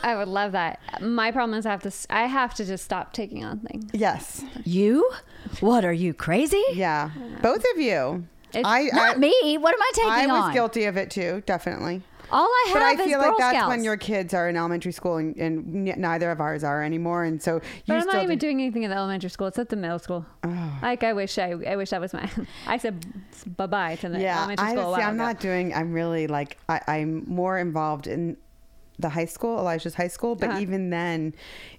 I 0.03 0.15
would 0.17 0.27
love 0.27 0.51
that. 0.51 0.79
My 1.01 1.31
problem 1.31 1.57
is 1.57 1.65
I 1.65 1.71
have 1.71 1.81
to. 1.83 1.91
I 2.09 2.25
have 2.25 2.53
to 2.55 2.65
just 2.65 2.83
stop 2.83 3.13
taking 3.13 3.45
on 3.45 3.59
things. 3.59 3.89
yes. 3.93 4.43
You? 4.65 5.09
What 5.61 5.85
are 5.85 5.93
you 5.93 6.13
crazy? 6.13 6.61
Yeah. 6.73 7.11
Both 7.41 7.63
of 7.73 7.79
you. 7.81 8.25
It's 8.53 8.67
I 8.67 8.89
Not 8.93 9.15
I, 9.15 9.19
me. 9.19 9.57
What 9.57 9.73
am 9.73 9.81
I 9.81 9.91
taking 9.93 10.09
on? 10.11 10.19
I 10.19 10.27
was 10.27 10.43
on? 10.47 10.53
guilty 10.53 10.83
of 10.85 10.97
it 10.97 11.09
too. 11.09 11.41
Definitely. 11.45 12.01
All 12.31 12.45
I 12.47 12.65
have 12.67 12.73
But 12.75 12.81
I 12.83 12.95
feel 12.97 13.19
Girl 13.19 13.29
like 13.29 13.37
that's 13.39 13.57
Scouts. 13.57 13.69
when 13.69 13.83
your 13.83 13.97
kids 13.97 14.33
are 14.33 14.49
in 14.49 14.57
elementary 14.57 14.91
school, 14.91 15.17
and, 15.17 15.35
and 15.37 15.87
n- 15.89 16.01
neither 16.01 16.29
of 16.31 16.41
ours 16.41 16.63
are 16.63 16.83
anymore. 16.83 17.23
And 17.23 17.41
so 17.41 17.55
you 17.55 17.61
But 17.87 17.93
I'm 17.95 18.01
still 18.01 18.13
not 18.13 18.23
even 18.23 18.37
do- 18.37 18.47
doing 18.47 18.61
anything 18.61 18.83
in 18.83 18.89
the 18.89 18.97
elementary 18.97 19.29
school. 19.29 19.47
It's 19.47 19.59
at 19.59 19.69
the 19.69 19.75
middle 19.75 19.99
school. 19.99 20.25
Like 20.81 21.03
I 21.03 21.13
wish 21.13 21.37
I. 21.37 21.55
I 21.67 21.75
wish 21.75 21.89
that 21.91 22.01
was 22.01 22.13
my. 22.13 22.29
I 22.67 22.77
said 22.77 23.05
bye 23.57 23.65
bye 23.67 23.95
to 23.97 24.09
the 24.09 24.19
yeah, 24.19 24.37
elementary 24.39 24.67
school. 24.71 24.91
while 24.91 24.95
I'm 25.01 25.15
ago. 25.15 25.23
not 25.23 25.39
doing. 25.39 25.73
I'm 25.73 25.93
really 25.93 26.27
like 26.27 26.57
I, 26.69 26.81
I'm 26.87 27.23
more 27.27 27.57
involved 27.57 28.07
in 28.07 28.37
the 28.99 29.09
high 29.09 29.25
school, 29.25 29.59
Elijah's 29.59 29.93
high 29.93 30.07
school. 30.07 30.35
But 30.35 30.49
Uh-huh. 30.49 30.59
even 30.59 30.89
then, 30.89 31.33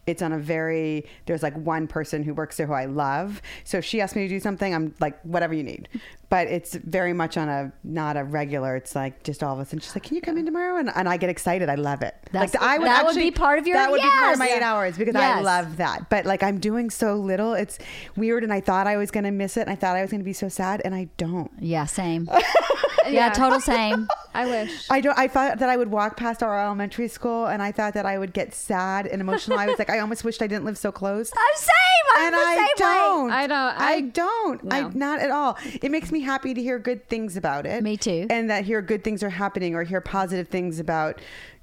it's 0.07 0.23
on 0.23 0.33
a 0.33 0.39
very. 0.39 1.05
There's 1.27 1.43
like 1.43 1.57
one 1.57 1.87
person 1.89 2.23
who 2.23 2.33
works 2.33 2.57
there 2.57 2.67
who 2.69 2.73
I 2.75 2.85
love. 2.87 3.43
So 3.65 3.79
if 3.79 3.85
she 3.85 4.01
asks 4.01 4.15
me 4.17 4.23
to 4.23 4.29
do 4.29 4.39
something, 4.41 4.75
I'm 4.75 4.95
like 5.01 5.21
whatever 5.23 5.53
you 5.53 5.65
need. 5.65 5.89
But 6.31 6.49
it's 6.49 6.75
very 6.75 7.15
much 7.15 7.39
on 7.39 7.49
a 7.49 7.73
not 7.85 8.19
a 8.19 8.23
regular. 8.25 8.77
It's 8.77 8.95
like 8.95 9.23
just 9.23 9.43
all 9.43 9.55
of 9.55 9.61
a 9.61 9.65
sudden 9.65 9.81
she's 9.81 9.95
like, 9.95 10.03
"Can 10.03 10.15
you 10.15 10.21
come 10.21 10.37
in 10.37 10.45
tomorrow?" 10.45 10.77
And, 10.79 10.91
and 10.95 11.09
I 11.09 11.17
get 11.17 11.31
excited. 11.31 11.71
I 11.71 11.77
love 11.77 12.03
it. 12.03 12.15
That's- 12.33 12.53
like 12.53 12.63
I 12.63 12.77
would 12.77 12.87
that 12.87 13.05
would 13.05 13.11
actually 13.13 13.31
be 13.31 13.37
part 13.37 13.59
of 13.59 13.67
your- 13.67 13.77
that 13.79 13.91
would 13.91 14.03
be 14.03 14.11
part 14.11 14.35
of 14.35 14.39
my 14.39 14.49
eight 14.49 14.61
hours 14.63 14.99
because 14.99 15.15
I 15.17 15.41
love 15.41 15.79
that. 15.79 16.11
But 16.11 16.27
like 16.27 16.43
I'm 16.43 16.59
doing 16.61 16.91
so 16.91 17.15
little, 17.15 17.55
it's 17.55 17.79
weird. 18.15 18.45
And 18.45 18.53
I 18.53 18.61
thought 18.61 18.87
I 18.87 18.99
was 18.99 19.11
gonna 19.11 19.33
miss 19.33 19.57
it. 19.57 19.63
And 19.63 19.71
I 19.71 19.75
thought 19.75 19.97
I 19.97 20.03
was 20.03 20.11
gonna 20.11 20.23
be 20.23 20.35
so 20.35 20.51
sad, 20.51 20.83
and 20.85 20.95
I 20.95 21.09
don't. 21.17 21.51
Yeah, 21.61 21.87
same. 21.87 22.29
yeah, 23.07 23.11
Yeah. 23.11 23.31
total 23.31 23.61
same. 23.61 24.07
I 24.35 24.45
wish. 24.45 24.87
I 24.91 25.01
don't. 25.01 25.19
I 25.19 25.29
thought 25.29 25.59
that 25.61 25.71
I 25.71 25.77
would 25.79 25.91
walk 25.91 26.19
past 26.19 26.43
our 26.43 26.63
elementary 26.63 27.09
school, 27.09 27.47
and 27.47 27.63
I 27.63 27.73
thought 27.73 27.95
that 27.95 28.05
I 28.05 28.19
would 28.19 28.35
get 28.35 28.53
sad 28.55 29.07
and 29.07 29.23
emotional. 29.23 29.59
I 29.59 29.67
was 29.67 29.79
like, 29.79 29.89
I 29.89 29.99
almost 30.01 30.25
wished 30.25 30.43
I 30.43 30.47
didn't 30.47 30.67
live 30.67 30.77
so 30.77 30.93
close. 30.93 31.33
I'm 31.37 31.57
same. 31.57 31.73
I'm 32.17 32.25
and 32.27 32.35
the 32.35 32.39
I 32.39 32.55
same 32.57 32.67
don't. 32.77 33.31
I 33.31 33.47
don't- 33.47 33.81
I, 33.81 33.93
I- 33.95 34.01
don't. 34.01 34.73
I 34.75 34.81
No. 34.83 34.91
not 34.95 35.21
at 35.21 35.31
all. 35.31 35.57
It 35.83 35.91
makes 35.91 36.11
me 36.13 36.18
happy 36.21 36.55
to 36.55 36.63
hear 36.63 36.79
good 36.79 37.09
things 37.09 37.37
about 37.37 37.67
it. 37.67 37.83
Me 37.83 37.97
too. 37.97 38.27
And 38.31 38.51
that 38.51 38.65
hear 38.65 38.81
good 38.83 39.05
things 39.05 39.23
are 39.23 39.31
happening, 39.31 39.75
or 39.75 39.83
hear 39.85 40.01
positive 40.01 40.49
things 40.49 40.79
about 40.81 41.21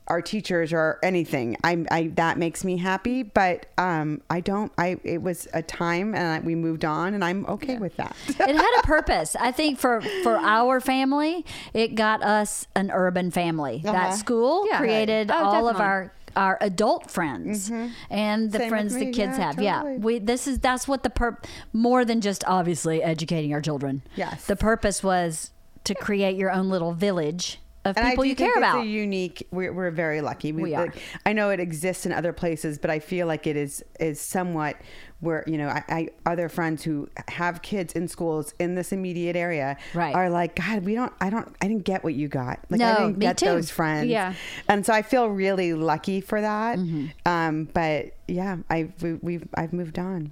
our 0.08 0.22
teachers 0.22 0.72
or 0.72 1.00
anything. 1.02 1.58
I, 1.64 1.84
I 1.90 2.08
that 2.16 2.38
makes 2.38 2.64
me 2.64 2.78
happy. 2.78 3.24
But 3.24 3.66
um, 3.80 4.22
I 4.30 4.40
don't. 4.40 4.72
I 4.78 4.98
it 5.04 5.22
was 5.22 5.48
a 5.54 5.64
time, 5.64 6.14
and 6.14 6.24
I, 6.28 6.40
we 6.46 6.54
moved 6.54 6.86
on, 6.86 7.14
and 7.16 7.24
I'm 7.26 7.46
okay 7.48 7.78
with 7.80 7.98
that. 7.98 8.16
it 8.28 8.56
had 8.56 8.80
a 8.80 8.84
purpose. 8.86 9.36
I 9.36 9.52
think 9.52 9.80
for 9.80 10.02
for 10.22 10.38
our 10.38 10.80
family, 10.80 11.44
it 11.74 11.96
got 11.96 12.22
us 12.24 12.68
an 12.76 12.92
urban 12.92 13.32
family. 13.32 13.82
That 13.84 13.96
Uh-huh. 13.96 14.12
school 14.16 14.68
Yeah. 14.68 14.78
created 14.78 15.32
Oh, 15.32 15.44
all 15.44 15.68
of 15.70 15.78
our 15.78 16.12
our 16.36 16.58
adult 16.62 17.10
friends 17.10 17.70
and 18.10 18.52
the 18.52 18.58
Mm-hmm. 18.58 18.64
Same 18.64 18.70
friends 18.70 18.94
the 18.96 19.06
kids 19.12 19.38
Yeah, 19.38 19.46
have. 19.46 19.62
Yeah, 19.62 19.84
we 19.98 20.20
this 20.20 20.48
is 20.48 20.60
that's 20.60 20.88
what 20.88 21.04
the 21.04 21.10
per 21.10 21.38
more 21.74 22.06
than 22.06 22.22
just 22.22 22.44
obviously 22.48 23.02
educating 23.04 23.54
our 23.54 23.62
children. 23.62 24.02
Yes. 24.16 24.46
the 24.46 24.56
purpose 24.56 25.04
was 25.04 25.52
to 25.86 25.94
create 25.96 26.36
your 26.36 26.52
own 26.52 26.70
little 26.70 26.94
village 26.94 27.60
of 27.86 27.96
And 27.98 28.08
people 28.08 28.26
you 28.26 28.34
think 28.34 28.52
care 28.54 28.64
it's 28.64 28.72
about. 28.74 28.84
A 28.84 28.88
unique. 28.88 29.48
We're, 29.52 29.72
we're 29.72 29.92
very 29.92 30.22
lucky. 30.22 30.52
We 30.52 30.74
are. 30.74 30.86
like, 30.88 30.98
I 31.26 31.34
know 31.34 31.52
it 31.52 31.60
exists 31.60 32.06
in 32.08 32.12
other 32.12 32.34
places, 32.34 32.80
but 32.80 32.90
I 32.90 32.98
feel 33.00 33.28
like 33.28 33.46
it 33.46 33.56
is 33.56 33.84
is 34.00 34.20
somewhat 34.20 34.76
where 35.22 35.44
you 35.48 35.58
know 35.58 35.70
I, 35.70 35.84
I 35.90 36.10
other 36.26 36.50
friends 36.50 36.84
who 36.84 37.10
have 37.30 37.62
kids 37.62 37.94
in 37.94 38.08
schools 38.08 38.54
in 38.60 38.76
this 38.76 38.92
immediate 38.92 39.36
area 39.36 39.78
Right. 39.94 40.14
are 40.14 40.30
like, 40.30 40.56
God, 40.56 40.84
we 40.84 40.94
don't. 40.94 41.14
I 41.22 41.30
don't. 41.30 41.48
I 41.62 41.68
didn't 41.68 41.86
get 41.86 42.04
what 42.04 42.14
you 42.14 42.28
got. 42.28 42.60
Like 42.70 42.80
No, 42.82 42.92
I 42.92 42.98
didn't 42.98 43.18
me 43.18 43.26
get 43.26 43.38
too. 43.38 43.46
those 43.46 43.70
friends. 43.70 44.08
Yeah. 44.08 44.34
And 44.68 44.86
so 44.86 44.94
I 44.94 45.02
feel 45.02 45.28
really 45.28 45.74
lucky 45.74 46.22
for 46.22 46.42
that. 46.42 46.78
Mm-hmm. 46.78 47.08
Um, 47.26 47.70
but 47.74 48.14
yeah, 48.28 48.58
I 48.70 48.90
we, 49.02 49.14
we've 49.16 49.48
I've 49.56 49.74
moved 49.74 49.98
on. 49.98 50.32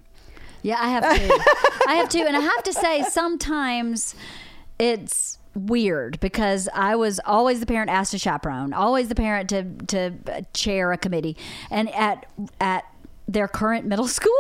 Yeah, 0.62 0.78
I 0.80 0.90
have 0.90 1.04
to. 1.04 1.44
I 1.88 1.96
have 1.96 2.10
to, 2.10 2.20
and 2.20 2.38
I 2.38 2.40
have 2.42 2.64
to 2.64 2.74
say 2.74 3.04
sometimes 3.04 4.16
it's 4.80 5.38
weird 5.56 6.20
because 6.20 6.68
I 6.74 6.96
was 6.96 7.20
always 7.26 7.60
the 7.60 7.66
parent 7.66 7.90
asked 7.90 8.12
to 8.12 8.18
chaperone, 8.18 8.74
always 8.74 9.08
the 9.10 9.16
parent 9.16 9.50
to 9.50 9.64
to 9.88 10.46
chair 10.54 10.92
a 10.92 10.98
committee, 10.98 11.38
and 11.70 11.90
at 11.94 12.26
at 12.60 12.86
their 13.28 13.48
current 13.48 13.86
middle 13.86 14.08
school, 14.20 14.32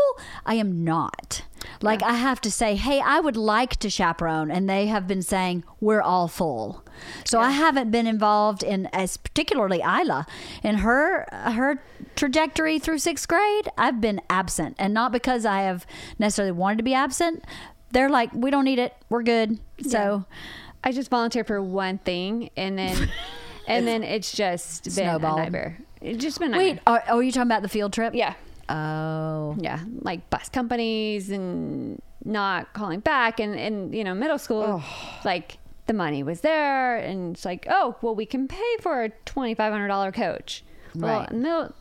I 0.45 0.55
am 0.55 0.84
not. 0.84 1.43
Like 1.81 2.03
I 2.03 2.13
have 2.13 2.41
to 2.41 2.51
say, 2.51 2.75
hey, 2.75 2.99
I 2.99 3.19
would 3.19 3.38
like 3.38 3.77
to 3.77 3.89
chaperone, 3.89 4.51
and 4.51 4.69
they 4.69 4.88
have 4.88 5.07
been 5.07 5.21
saying 5.21 5.63
we're 5.79 6.01
all 6.01 6.27
full. 6.27 6.84
So 7.25 7.39
I 7.39 7.51
haven't 7.51 7.89
been 7.89 8.05
involved 8.05 8.63
in 8.63 8.88
as 8.93 9.17
particularly 9.17 9.79
Isla 9.79 10.25
in 10.61 10.75
her 10.75 11.25
her 11.31 11.81
trajectory 12.15 12.79
through 12.79 12.99
sixth 12.99 13.27
grade. 13.27 13.69
I've 13.77 14.01
been 14.01 14.21
absent, 14.29 14.75
and 14.77 14.93
not 14.93 15.11
because 15.11 15.45
I 15.45 15.61
have 15.61 15.86
necessarily 16.19 16.51
wanted 16.51 16.77
to 16.77 16.84
be 16.84 16.93
absent. 16.93 17.43
They're 17.91 18.09
like, 18.09 18.31
we 18.34 18.51
don't 18.51 18.65
need 18.65 18.79
it. 18.79 18.93
We're 19.09 19.23
good. 19.23 19.59
So 19.88 20.25
I 20.84 20.91
just 20.91 21.09
volunteer 21.09 21.43
for 21.43 21.61
one 21.61 21.97
thing, 21.99 22.49
and 22.57 22.77
then 22.77 23.09
and 23.67 23.88
then 23.88 24.03
it's 24.03 24.31
just 24.31 24.84
been 24.84 24.93
Snowballed. 24.93 25.39
a 25.39 25.43
nightmare. 25.43 25.79
It's 26.01 26.21
just 26.21 26.39
been 26.39 26.53
a 26.53 26.57
wait, 26.57 26.79
are, 26.86 27.03
are 27.07 27.23
you 27.23 27.31
talking 27.31 27.47
about 27.47 27.61
the 27.61 27.69
field 27.69 27.93
trip? 27.93 28.13
yeah, 28.13 28.34
Oh, 28.70 29.55
yeah, 29.59 29.80
like 30.01 30.30
bus 30.30 30.49
companies 30.49 31.30
and 31.30 32.01
not 32.26 32.74
calling 32.74 32.99
back, 33.01 33.39
and 33.39 33.55
and 33.55 33.93
you 33.93 34.03
know 34.03 34.14
middle 34.14 34.38
school, 34.38 34.82
like 35.26 35.57
the 35.88 35.93
money 35.93 36.24
was 36.24 36.41
there, 36.41 36.95
and 36.97 37.36
it's 37.36 37.45
like, 37.45 37.66
oh, 37.70 37.95
well, 38.01 38.16
we 38.16 38.26
can 38.26 38.47
pay 38.47 38.78
for 38.82 39.03
a 39.03 39.09
twenty 39.26 39.53
five 39.53 39.72
hundred 39.72 39.89
dollar 39.89 40.11
coach. 40.11 40.64
Well, 40.95 41.20
Right. 41.22 41.32
middle, 41.34 41.74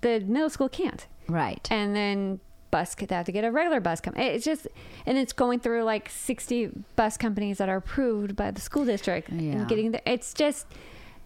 the 0.00 0.20
middle 0.20 0.50
school 0.50 0.68
can't. 0.68 1.06
right. 1.28 1.66
and 1.70 1.94
then 1.94 2.40
bus 2.70 2.94
they 2.94 3.14
have 3.14 3.26
to 3.26 3.32
get 3.32 3.44
a 3.44 3.50
regular 3.50 3.80
bus 3.80 4.00
company. 4.00 4.24
It's 4.26 4.44
just 4.46 4.66
and 5.04 5.18
it's 5.18 5.34
going 5.34 5.60
through 5.60 5.82
like 5.84 6.08
sixty 6.08 6.70
bus 6.96 7.18
companies 7.18 7.58
that 7.58 7.68
are 7.68 7.76
approved 7.76 8.34
by 8.34 8.50
the 8.50 8.60
school 8.62 8.84
district 8.86 9.28
Yeah. 9.30 9.52
and 9.52 9.68
getting 9.68 9.90
the. 9.92 10.00
It's 10.10 10.32
just 10.32 10.66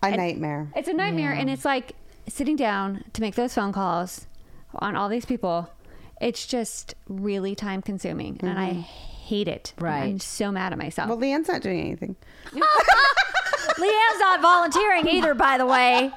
A 0.02 0.10
nightmare. 0.16 0.72
it's 0.74 0.88
a 0.88 0.92
nightmare, 0.92 1.32
Yeah. 1.34 1.40
and 1.40 1.48
it's 1.50 1.64
like 1.64 1.92
sitting 2.28 2.56
down 2.56 3.04
to 3.12 3.20
make 3.20 3.36
those 3.36 3.54
phone 3.54 3.72
calls 3.72 4.26
on 4.80 4.96
all 4.96 5.08
these 5.08 5.24
people. 5.24 5.68
It's 6.20 6.46
just 6.46 6.94
really 7.08 7.54
time 7.54 7.82
consuming, 7.82 8.38
and 8.42 8.58
I 8.58 8.72
hate 8.72 9.48
it. 9.48 9.74
Right, 9.78 10.04
I'm 10.04 10.18
so 10.20 10.50
mad 10.50 10.72
at 10.72 10.78
myself. 10.78 11.08
Well, 11.10 11.18
Leanne's 11.18 11.48
not 11.48 11.60
doing 11.60 11.80
anything. 11.80 12.16
Leanne's 13.78 14.20
not 14.20 14.40
volunteering 14.40 15.06
either, 15.08 15.34
by 15.34 15.58
the 15.58 15.66
way. 15.66 16.10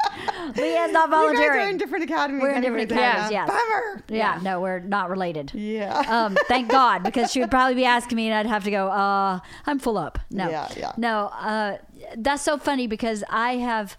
Leanne's 0.55 0.93
not 0.93 1.09
You 1.09 1.15
guys 1.15 1.21
volunteering. 1.21 1.59
are 1.67 1.69
in 1.69 1.77
different 1.77 2.03
academies. 2.05 2.41
We're 2.41 2.51
in 2.53 2.61
different 2.61 2.89
academies, 2.91 3.31
Yeah. 3.31 3.47
yes. 3.47 3.49
Bummer. 3.49 4.03
yeah, 4.07 4.39
no, 4.41 4.61
we're 4.61 4.79
not 4.79 5.09
related. 5.09 5.51
Yeah. 5.53 5.97
um, 6.07 6.37
thank 6.47 6.69
God, 6.69 7.03
because 7.03 7.31
she 7.31 7.41
would 7.41 7.51
probably 7.51 7.75
be 7.75 7.83
asking 7.85 8.15
me, 8.15 8.27
and 8.27 8.35
I'd 8.35 8.45
have 8.45 8.63
to 8.63 8.71
go, 8.71 8.87
uh, 8.87 9.39
I'm 9.65 9.79
full 9.79 9.97
up. 9.97 10.19
No, 10.31 10.49
Yeah, 10.49 10.69
yeah. 10.77 10.91
no, 10.95 11.25
uh, 11.33 11.77
that's 12.17 12.43
so 12.43 12.57
funny 12.57 12.87
because 12.87 13.23
I 13.29 13.57
have, 13.57 13.97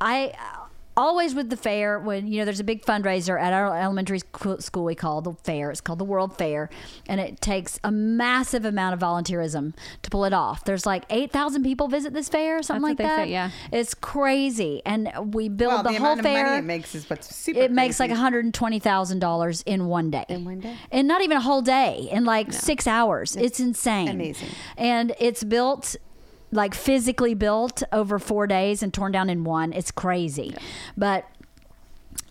I 0.00 0.32
always 0.98 1.32
with 1.32 1.48
the 1.48 1.56
fair 1.56 1.98
when 2.00 2.26
you 2.26 2.38
know 2.38 2.44
there's 2.44 2.58
a 2.58 2.64
big 2.64 2.84
fundraiser 2.84 3.40
at 3.40 3.52
our 3.52 3.78
elementary 3.78 4.18
school 4.18 4.84
we 4.84 4.94
call 4.94 5.22
the 5.22 5.34
fair. 5.44 5.70
It's 5.70 5.80
called 5.80 6.00
the 6.00 6.04
World 6.04 6.36
Fair, 6.36 6.68
and 7.06 7.20
it 7.20 7.40
takes 7.40 7.78
a 7.84 7.92
massive 7.92 8.64
amount 8.64 8.94
of 8.94 9.00
volunteerism 9.00 9.74
to 10.02 10.10
pull 10.10 10.24
it 10.24 10.32
off. 10.32 10.64
There's 10.64 10.84
like 10.84 11.04
eight 11.08 11.30
thousand 11.30 11.62
people 11.62 11.88
visit 11.88 12.12
this 12.12 12.28
fair, 12.28 12.62
something 12.62 12.82
That's 12.82 12.98
what 12.98 13.04
like 13.04 13.16
they 13.16 13.22
that. 13.22 13.24
say, 13.26 13.30
yeah. 13.30 13.50
it's 13.72 13.94
crazy, 13.94 14.82
and 14.84 15.10
we 15.32 15.48
build 15.48 15.72
well, 15.72 15.82
the, 15.84 15.90
the, 15.90 15.98
whole 15.98 16.12
amount 16.12 16.22
fair 16.22 16.40
of 16.40 16.50
money 16.50 16.58
it 16.58 16.62
makes 16.62 16.94
is 16.94 17.08
what's 17.08 17.34
super. 17.34 17.60
it 17.60 17.70
makes 17.70 18.00
like 18.00 18.10
$120,000 18.10 19.62
in 19.66 19.86
one 19.86 20.10
day. 20.10 20.24
In 20.28 20.44
one 20.44 20.60
day? 20.60 20.76
And 20.90 21.06
not 21.06 21.22
even 21.22 21.36
a 21.36 21.40
whole 21.40 21.62
day, 21.62 22.08
in 22.10 22.24
like 22.24 22.52
six 22.52 22.86
hours. 22.86 23.36
It's 23.36 23.60
insane. 23.60 24.08
amazing. 24.08 24.48
And 24.76 25.14
it's 25.20 25.44
built, 25.44 25.94
like 26.50 26.74
physically 26.74 27.34
built 27.34 27.82
over 27.92 28.18
four 28.18 28.46
days 28.46 28.82
and 28.82 28.92
torn 28.92 29.12
down 29.12 29.30
in 29.30 29.44
one. 29.44 29.72
It's 29.72 29.90
crazy. 29.90 30.54
But 30.96 31.26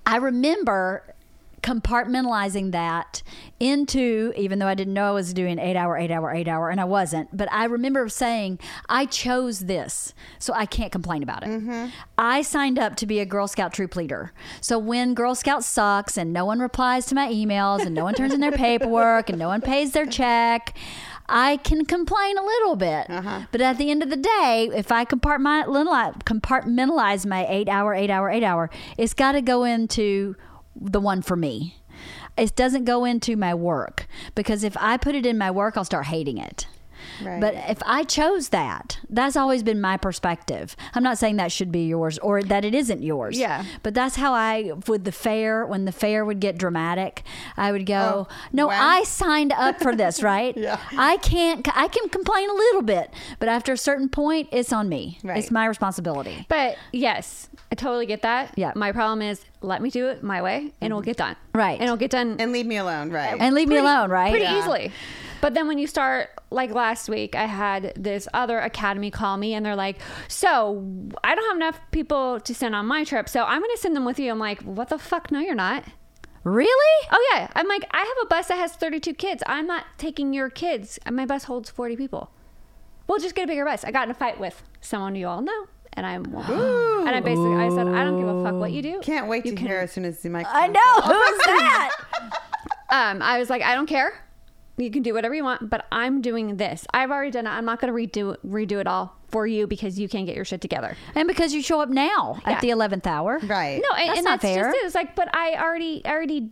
I 0.05 0.17
remember 0.17 1.03
compartmentalizing 1.67 2.71
that 2.71 3.21
into 3.59 4.31
even 4.37 4.59
though 4.59 4.67
I 4.67 4.73
didn't 4.73 4.93
know 4.93 5.09
I 5.09 5.11
was 5.11 5.33
doing 5.33 5.59
eight 5.59 5.75
hour, 5.75 5.97
eight 5.97 6.11
hour, 6.11 6.31
eight 6.31 6.47
hour, 6.47 6.69
and 6.69 6.79
I 6.79 6.85
wasn't. 6.85 7.35
But 7.35 7.51
I 7.51 7.65
remember 7.65 8.07
saying, 8.07 8.59
I 8.87 9.05
chose 9.05 9.61
this, 9.61 10.13
so 10.39 10.53
I 10.53 10.65
can't 10.65 10.93
complain 10.93 11.23
about 11.23 11.43
it. 11.43 11.49
Mm-hmm. 11.49 11.87
I 12.17 12.41
signed 12.41 12.79
up 12.79 12.95
to 12.97 13.05
be 13.05 13.19
a 13.19 13.25
Girl 13.25 13.47
Scout 13.47 13.73
troop 13.73 13.97
leader. 13.97 14.31
So 14.61 14.79
when 14.79 15.13
Girl 15.13 15.35
Scout 15.35 15.65
sucks 15.65 16.17
and 16.17 16.31
no 16.31 16.45
one 16.45 16.59
replies 16.59 17.05
to 17.07 17.15
my 17.15 17.27
emails 17.27 17.85
and 17.85 17.93
no 17.93 18.05
one 18.05 18.13
turns 18.13 18.33
in 18.33 18.39
their 18.39 18.51
paperwork 18.53 19.29
and 19.29 19.37
no 19.37 19.49
one 19.49 19.59
pays 19.59 19.91
their 19.91 20.05
check, 20.05 20.73
I 21.29 21.57
can 21.57 21.85
complain 21.85 22.37
a 22.37 22.43
little 22.43 22.75
bit. 22.75 23.09
Uh-huh. 23.09 23.41
But 23.51 23.61
at 23.61 23.77
the 23.77 23.91
end 23.91 24.01
of 24.01 24.09
the 24.09 24.17
day, 24.17 24.69
if 24.73 24.91
I 24.91 25.05
compartmentalize, 25.05 26.23
compartmentalize 26.23 27.25
my 27.25 27.45
eight 27.47 27.67
hour, 27.67 27.93
eight 27.93 28.09
hour, 28.09 28.29
eight 28.29 28.43
hour, 28.43 28.69
it's 28.97 29.13
got 29.13 29.33
to 29.33 29.41
go 29.41 29.63
into 29.63 30.35
the 30.75 31.01
one 31.01 31.21
for 31.21 31.35
me. 31.35 31.75
It 32.37 32.55
doesn't 32.55 32.85
go 32.85 33.03
into 33.03 33.35
my 33.35 33.53
work 33.53 34.07
because 34.35 34.63
if 34.63 34.77
I 34.77 34.97
put 34.97 35.15
it 35.15 35.25
in 35.25 35.37
my 35.37 35.49
work, 35.51 35.75
I'll 35.75 35.83
start 35.83 36.05
hating 36.05 36.37
it. 36.37 36.67
Right. 37.23 37.39
But 37.41 37.53
if 37.67 37.81
I 37.85 38.03
chose 38.03 38.49
that, 38.49 38.99
that's 39.09 39.35
always 39.35 39.63
been 39.63 39.79
my 39.81 39.97
perspective. 39.97 40.75
I'm 40.93 41.03
not 41.03 41.17
saying 41.17 41.37
that 41.37 41.51
should 41.51 41.71
be 41.71 41.87
yours 41.87 42.17
or 42.19 42.43
that 42.43 42.65
it 42.65 42.73
isn't 42.75 43.01
yours. 43.03 43.37
Yeah. 43.37 43.63
But 43.83 43.93
that's 43.93 44.15
how 44.15 44.33
I, 44.33 44.71
with 44.87 45.03
the 45.03 45.11
fair, 45.11 45.65
when 45.65 45.85
the 45.85 45.91
fair 45.91 46.23
would 46.25 46.39
get 46.39 46.57
dramatic, 46.57 47.23
I 47.55 47.71
would 47.71 47.85
go, 47.85 48.27
Oh, 48.29 48.35
no, 48.51 48.67
when? 48.67 48.79
I 48.79 49.03
signed 49.03 49.51
up 49.53 49.79
for 49.81 49.95
this, 49.95 50.21
right? 50.33 50.55
Yeah. 50.57 50.79
I 50.97 51.17
can't, 51.17 51.67
I 51.77 51.87
can 51.87 52.09
complain 52.09 52.49
a 52.49 52.53
little 52.53 52.81
bit, 52.81 53.13
but 53.39 53.49
after 53.49 53.73
a 53.73 53.77
certain 53.77 54.09
point, 54.09 54.49
it's 54.51 54.71
on 54.73 54.89
me. 54.89 55.19
Right. 55.23 55.37
It's 55.37 55.51
my 55.51 55.65
responsibility. 55.65 56.45
But 56.49 56.77
yes, 56.91 57.49
I 57.71 57.75
totally 57.75 58.05
get 58.05 58.21
that. 58.23 58.53
Yeah. 58.57 58.71
My 58.75 58.91
problem 58.91 59.21
is 59.21 59.43
let 59.61 59.81
me 59.81 59.89
do 59.89 60.07
it 60.07 60.21
my 60.23 60.41
way 60.41 60.71
and 60.81 60.91
it'll 60.91 61.01
get 61.01 61.17
done. 61.17 61.35
Right. 61.53 61.73
And 61.73 61.83
it'll 61.83 61.97
get 61.97 62.11
done 62.11 62.35
and 62.39 62.51
leave 62.51 62.65
me 62.65 62.77
alone. 62.77 63.09
Right. 63.09 63.35
And 63.39 63.55
leave 63.55 63.67
me 63.67 63.77
alone, 63.77 64.09
right? 64.09 64.29
Pretty 64.29 64.45
Yeah. 64.45 64.59
easily. 64.59 64.91
But 65.41 65.53
then 65.53 65.67
when 65.67 65.77
you 65.77 65.87
start, 65.87 66.29
like 66.49 66.71
last 66.71 67.09
week, 67.09 67.35
I 67.35 67.45
had 67.45 67.93
this 67.95 68.27
other 68.33 68.59
academy 68.59 69.11
call 69.11 69.35
me 69.37 69.53
and 69.53 69.65
they're 69.65 69.75
like, 69.75 69.97
So 70.27 70.83
I 71.23 71.35
don't 71.35 71.47
have 71.47 71.57
enough 71.57 71.79
people 71.91 72.39
to 72.39 72.55
send 72.55 72.73
on 72.75 72.85
my 72.85 73.03
trip. 73.03 73.27
So 73.29 73.43
I'm 73.43 73.59
going 73.61 73.71
to 73.75 73.81
send 73.81 73.95
them 73.95 74.05
with 74.05 74.17
you. 74.19 74.31
I'm 74.31 74.39
like, 74.39 74.61
What 74.61 74.89
the 74.89 74.97
fuck? 74.97 75.31
No, 75.31 75.39
you're 75.39 75.55
not. 75.55 75.83
Really? 76.43 77.07
Oh, 77.11 77.29
yeah. 77.33 77.49
I'm 77.55 77.67
like, 77.67 77.85
I 77.91 77.97
have 77.99 78.17
a 78.23 78.27
bus 78.27 78.47
that 78.47 78.55
has 78.57 78.71
32 78.73 79.13
kids. 79.15 79.43
I'm 79.47 79.67
not 79.67 79.83
taking 79.97 80.33
your 80.33 80.49
kids. 80.49 80.97
My 81.11 81.25
bus 81.25 81.43
holds 81.43 81.69
40 81.69 81.97
people. 81.97 82.31
We'll 83.07 83.19
just 83.19 83.35
get 83.35 83.43
a 83.43 83.47
bigger 83.47 83.65
bus. 83.65 83.83
I 83.83 83.91
got 83.91 84.05
in 84.07 84.11
a 84.11 84.13
fight 84.13 84.39
with 84.39 84.63
someone 84.79 85.15
you 85.15 85.27
all 85.27 85.41
know. 85.41 85.67
And 85.93 86.05
I'm, 86.05 86.23
and 86.35 87.09
I 87.09 87.19
basically, 87.19 87.55
I 87.55 87.69
said, 87.69 87.87
I 87.87 88.03
don't 88.05 88.19
give 88.19 88.29
a 88.29 88.43
fuck 88.43 88.53
what 88.55 88.71
you 88.71 88.81
do. 88.81 88.99
Can't 89.01 89.27
wait 89.27 89.45
You 89.45 89.51
to 89.51 89.57
can- 89.57 89.67
hear 89.67 89.79
as 89.79 89.91
soon 89.91 90.05
as 90.05 90.21
the 90.21 90.29
microphone. 90.29 90.61
I 90.63 90.67
know. 90.67 91.01
Who 91.01 91.21
is 91.21 91.37
that? 91.45 91.91
um, 92.91 93.21
I 93.21 93.39
was 93.39 93.49
like, 93.49 93.61
I 93.61 93.75
don't 93.75 93.87
care. 93.87 94.13
You 94.77 94.91
can 94.91 95.01
do 95.01 95.13
whatever 95.13 95.33
you 95.33 95.43
want, 95.43 95.69
but 95.69 95.85
I'm 95.91 96.21
doing 96.21 96.57
this. 96.57 96.85
I've 96.93 97.09
already 97.09 97.31
done 97.31 97.47
it. 97.47 97.49
I'm 97.49 97.65
not 97.65 97.79
going 97.81 97.91
to 97.91 97.97
redo 98.21 98.35
redo 98.45 98.79
it 98.79 98.85
all 98.87 99.15
for 99.29 99.47
you 99.47 99.65
because 99.67 99.99
you 99.99 100.07
can't 100.07 100.25
get 100.27 100.35
your 100.35 100.45
shit 100.45 100.61
together. 100.61 100.95
and 101.15 101.27
because 101.27 101.53
you 101.53 101.61
show 101.63 101.81
up 101.81 101.89
now 101.89 102.39
Yeah. 102.45 102.51
at 102.53 102.61
the 102.61 102.69
11th 102.69 103.07
hour. 103.07 103.39
Right. 103.39 103.81
No, 103.81 103.95
and 103.97 104.09
That's 104.09 104.17
and 104.19 104.25
not 104.25 104.41
that's 104.41 104.53
fair. 104.53 104.63
just 104.71 104.77
it. 104.77 104.85
It's 104.85 104.95
like, 104.95 105.15
but 105.15 105.33
I 105.35 105.55
already 105.55 106.01
I 106.05 106.11
already 106.11 106.51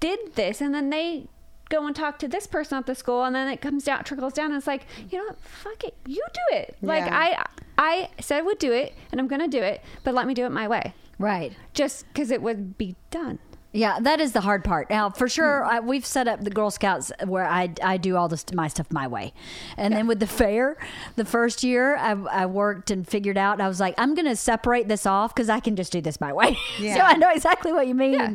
did 0.00 0.18
this, 0.34 0.60
and 0.60 0.74
then 0.74 0.90
they 0.90 1.26
go 1.68 1.86
and 1.86 1.96
talk 1.96 2.18
to 2.18 2.28
this 2.28 2.46
person 2.46 2.76
at 2.78 2.86
the 2.86 2.94
school, 2.94 3.24
and 3.24 3.34
then 3.34 3.48
it 3.48 3.60
comes 3.60 3.84
down, 3.84 4.04
trickles 4.04 4.34
down, 4.34 4.46
and 4.46 4.56
it's 4.56 4.66
like, 4.66 4.86
you 5.10 5.18
know 5.18 5.24
what? 5.24 5.40
Fuck 5.40 5.84
it, 5.84 5.94
you 6.06 6.22
do 6.34 6.56
it. 6.56 6.76
Like 6.82 7.06
Yeah. 7.06 7.16
I 7.18 7.44
I 7.78 8.10
said 8.20 8.38
I 8.38 8.42
would 8.42 8.58
do 8.58 8.72
it, 8.72 8.94
and 9.10 9.20
I'm 9.20 9.26
going 9.26 9.40
to 9.40 9.48
do 9.48 9.62
it, 9.62 9.80
but 10.04 10.12
let 10.14 10.26
me 10.26 10.34
do 10.34 10.44
it 10.44 10.50
my 10.50 10.68
way, 10.68 10.92
Right. 11.18 11.52
just 11.72 12.06
because 12.08 12.30
it 12.30 12.42
would 12.42 12.76
be 12.76 12.94
done. 13.10 13.38
Yeah, 13.74 13.98
that 14.00 14.20
is 14.20 14.32
the 14.32 14.42
hard 14.42 14.64
part. 14.64 14.90
Now, 14.90 15.08
for 15.08 15.24
Hmm. 15.24 15.28
sure, 15.30 15.64
I, 15.64 15.80
we've 15.80 16.04
set 16.04 16.28
up 16.28 16.42
the 16.44 16.50
Girl 16.50 16.70
Scouts 16.70 17.10
where 17.24 17.46
I, 17.46 17.72
I 17.82 17.96
do 17.96 18.16
all 18.16 18.28
this 18.28 18.44
my 18.52 18.68
stuff 18.68 18.92
my 18.92 19.06
way, 19.06 19.32
and 19.78 19.94
then 19.94 20.06
with 20.06 20.20
the 20.20 20.26
fair, 20.26 20.76
the 21.16 21.24
first 21.24 21.62
year 21.62 21.96
I, 21.96 22.10
I 22.12 22.46
worked 22.46 22.90
and 22.90 23.08
figured 23.08 23.38
out. 23.38 23.60
I 23.62 23.68
was 23.68 23.80
like, 23.80 23.94
I'm 23.96 24.14
going 24.14 24.26
to 24.26 24.36
separate 24.36 24.88
this 24.88 25.06
off 25.06 25.34
because 25.34 25.48
I 25.48 25.58
can 25.60 25.74
just 25.76 25.90
do 25.90 26.00
this 26.02 26.20
my 26.20 26.32
way. 26.32 26.56
Yeah. 26.78 26.96
so 26.96 27.00
I 27.00 27.14
know 27.14 27.30
exactly 27.30 27.72
what 27.72 27.86
you 27.86 27.94
mean, 27.94 28.12
Yeah. 28.12 28.34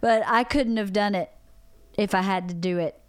but 0.00 0.22
I 0.26 0.44
couldn't 0.44 0.76
have 0.76 0.92
done 0.92 1.14
it 1.16 1.30
if 1.98 2.14
I 2.14 2.22
had 2.22 2.48
to 2.48 2.54
do 2.54 2.78
it 2.78 3.00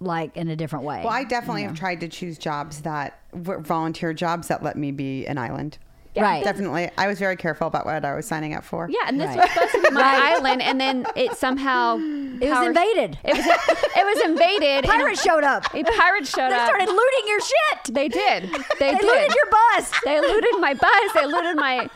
like 0.00 0.36
in 0.36 0.48
a 0.48 0.56
different 0.56 0.84
way. 0.84 1.02
Well, 1.04 1.12
I 1.12 1.22
definitely 1.22 1.62
have 1.62 1.74
tried 1.78 2.00
to 2.00 2.08
choose 2.08 2.38
jobs 2.38 2.80
that 2.82 3.20
volunteer 3.32 4.12
jobs 4.12 4.48
that 4.48 4.62
let 4.64 4.76
me 4.76 4.90
be 4.90 5.26
an 5.26 5.38
island. 5.38 5.78
Right. 6.16 6.44
Definitely, 6.44 6.90
I 6.98 7.06
was 7.06 7.18
very 7.18 7.36
careful 7.36 7.66
about 7.66 7.86
what 7.86 8.04
I 8.04 8.14
was 8.14 8.26
signing 8.26 8.54
up 8.54 8.64
for. 8.64 8.88
Yeah, 8.90 8.98
and 9.06 9.20
this 9.20 9.28
Right. 9.28 9.38
was 9.38 9.50
supposed 9.52 9.72
to 9.72 9.82
be 9.82 9.90
my 9.94 10.34
island, 10.36 10.62
and 10.62 10.80
then 10.80 11.06
it 11.16 11.36
somehow 11.36 11.96
It 11.96 12.50
was 12.50 12.66
invaded. 12.66 13.18
It 13.24 13.36
was 13.36 13.46
it 13.46 14.04
was 14.04 14.24
invaded. 14.30 14.84
and 14.84 14.86
Pirates 14.86 15.22
showed 15.22 15.44
up. 15.44 15.64
A 15.74 15.82
pirate 15.84 16.26
showed 16.26 16.50
up. 16.52 16.58
They 16.58 16.64
started 16.64 16.88
looting 16.88 17.24
your 17.28 17.40
shit. 17.40 17.94
They 17.94 18.08
did. 18.08 18.42
They, 18.78 18.90
They 18.92 18.98
did. 18.98 19.02
looted 19.04 19.34
your 19.34 19.50
bus. 19.50 19.92
They 20.04 20.20
looted 20.20 20.60
my 20.60 20.74
bus. 20.74 21.12
They 21.14 21.26
looted 21.26 21.56
my. 21.56 21.88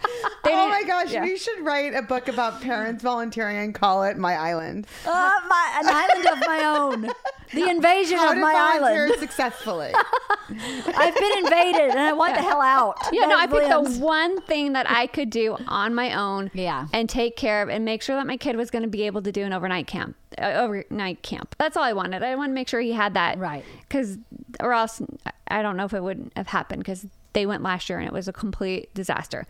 They 0.44 0.52
Oh 0.52 0.56
didn't- 0.56 0.70
my 0.70 0.82
gosh, 0.84 1.12
yeah. 1.12 1.22
we 1.22 1.36
should 1.36 1.60
write 1.64 1.94
a 1.94 2.02
book 2.02 2.28
about 2.28 2.60
parents 2.62 3.02
volunteering 3.02 3.56
and 3.56 3.74
call 3.74 4.04
it 4.04 4.16
My 4.16 4.34
Island. 4.36 4.86
Uh, 5.06 5.30
my, 5.48 5.80
an 5.80 5.86
island 5.88 6.26
of 6.40 6.46
my 6.46 6.64
own. 6.64 7.10
The 7.52 7.68
invasion 7.70 8.18
How 8.18 8.30
of 8.30 8.34
to 8.34 8.40
my 8.40 8.52
volunteer 8.52 9.04
island. 9.06 9.20
successfully. 9.20 9.92
I've 10.48 11.14
been 11.14 11.38
invaded 11.38 11.90
and 11.90 11.98
I 12.00 12.12
want 12.12 12.34
the 12.34 12.42
hell 12.42 12.60
out. 12.60 12.96
Yeah, 13.12 13.26
no, 13.26 13.36
I 13.36 13.46
Those 13.46 13.60
picked 13.60 13.70
the 13.70 13.78
limbs. 13.80 13.98
One 14.06 14.40
thing 14.42 14.72
that 14.74 14.88
I 14.90 15.06
could 15.08 15.30
do 15.30 15.56
on 15.66 15.94
my 15.94 16.14
own. 16.14 16.50
Yeah. 16.54 16.86
And 16.92 17.08
take 17.08 17.36
care 17.36 17.60
of 17.62 17.68
and 17.68 17.84
make 17.84 18.02
sure 18.02 18.14
that 18.16 18.26
my 18.26 18.36
kid 18.36 18.56
was 18.56 18.70
going 18.70 18.82
to 18.82 18.88
be 18.88 19.02
able 19.02 19.22
to 19.22 19.32
do 19.32 19.42
an 19.42 19.52
overnight 19.52 19.86
camp. 19.86 20.14
Uh, 20.38 20.52
overnight 20.54 21.22
camp. 21.22 21.54
That's 21.58 21.76
all 21.76 21.82
I 21.82 21.92
wanted. 21.92 22.22
I 22.22 22.34
wanted 22.36 22.50
to 22.50 22.54
make 22.54 22.68
sure 22.68 22.80
he 22.80 22.92
had 22.92 23.14
that. 23.14 23.38
Right. 23.38 23.64
Because, 23.88 24.18
or 24.60 24.72
else, 24.72 25.02
I 25.48 25.62
don't 25.62 25.76
know 25.76 25.84
if 25.86 25.92
it 25.94 26.02
wouldn't 26.02 26.32
have 26.36 26.46
happened 26.48 26.80
because 26.82 27.06
they 27.32 27.46
went 27.46 27.62
last 27.62 27.88
year 27.88 27.98
and 27.98 28.06
it 28.06 28.12
was 28.12 28.28
a 28.28 28.32
complete 28.32 28.92
disaster. 28.94 29.46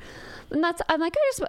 And 0.51 0.65
that's, 0.65 0.81
I'm 0.89 1.01
like, 1.01 1.15
I 1.17 1.31
just, 1.31 1.43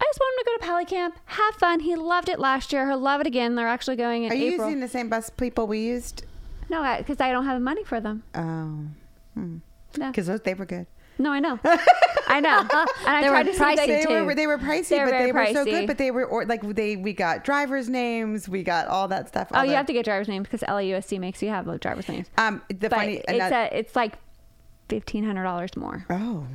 I 0.00 0.04
just 0.04 0.18
want 0.20 0.38
him 0.38 0.44
to 0.44 0.50
go 0.50 0.56
to 0.58 0.66
Pali 0.70 0.84
Camp, 0.84 1.16
have 1.26 1.54
fun. 1.54 1.80
He 1.80 1.94
loved 1.96 2.28
it 2.28 2.38
last 2.40 2.72
year. 2.72 2.88
He'll 2.88 2.98
love 2.98 3.20
it 3.20 3.26
again. 3.26 3.54
They're 3.54 3.68
actually 3.68 3.96
going 3.96 4.24
in 4.24 4.32
Are 4.32 4.34
you 4.34 4.52
April. 4.54 4.68
using 4.68 4.80
the 4.80 4.88
same 4.88 5.08
bus 5.08 5.30
people 5.30 5.66
we 5.66 5.80
used? 5.80 6.24
no, 6.68 6.96
because 6.98 7.20
I 7.20 7.30
don't 7.32 7.44
have 7.46 7.56
the 7.56 7.64
money 7.64 7.84
for 7.84 8.00
them. 8.00 8.22
Oh, 8.34 8.78
No, 9.36 9.60
because 10.10 10.26
they 10.42 10.54
were 10.54 10.66
good. 10.66 10.86
No 11.18 11.30
I 11.32 11.40
know. 11.40 11.58
I 12.28 12.40
know. 12.40 12.58
And 12.60 12.68
I 13.06 13.20
They 13.22 13.28
tried 13.28 13.46
were 13.46 13.52
to 13.52 13.58
see 13.58 13.64
pricey, 13.64 13.76
they 13.86 14.04
They 14.04 14.22
were 14.22 14.34
they 14.34 14.46
were 14.46 14.58
pricey, 14.58 14.88
They're 14.90 15.06
but 15.06 15.10
very 15.12 15.26
they 15.26 15.32
were 15.32 15.46
so 15.52 15.64
good. 15.64 15.86
But 15.86 15.98
they 15.98 16.10
were 16.10 16.24
or, 16.26 16.44
like 16.44 16.62
they 16.74 16.96
we 16.96 17.12
got 17.12 17.44
drivers' 17.44 17.88
names, 17.88 18.48
we 18.48 18.62
got 18.62 18.86
all 18.88 19.08
that 19.08 19.28
stuff. 19.28 19.48
Oh, 19.52 19.58
all 19.58 19.64
you 19.64 19.72
have 19.72 19.86
to 19.86 19.92
get 19.92 20.04
driver's 20.04 20.28
names 20.28 20.46
because 20.46 20.60
LAUSD 20.62 21.18
makes 21.20 21.42
you 21.42 21.48
have 21.48 21.64
the 21.64 21.78
driver's 21.78 22.08
names. 22.08 22.28
Um, 22.36 22.62
the 22.68 22.88
But 22.88 22.92
funny. 22.92 23.14
it's 23.16 23.24
another- 23.32 23.56
a, 23.56 23.78
it's 23.78 23.96
like 23.96 24.14
fifteen 24.88 25.24
hundred 25.24 25.44
dollars 25.44 25.76
more. 25.76 26.04
oh. 26.10 26.46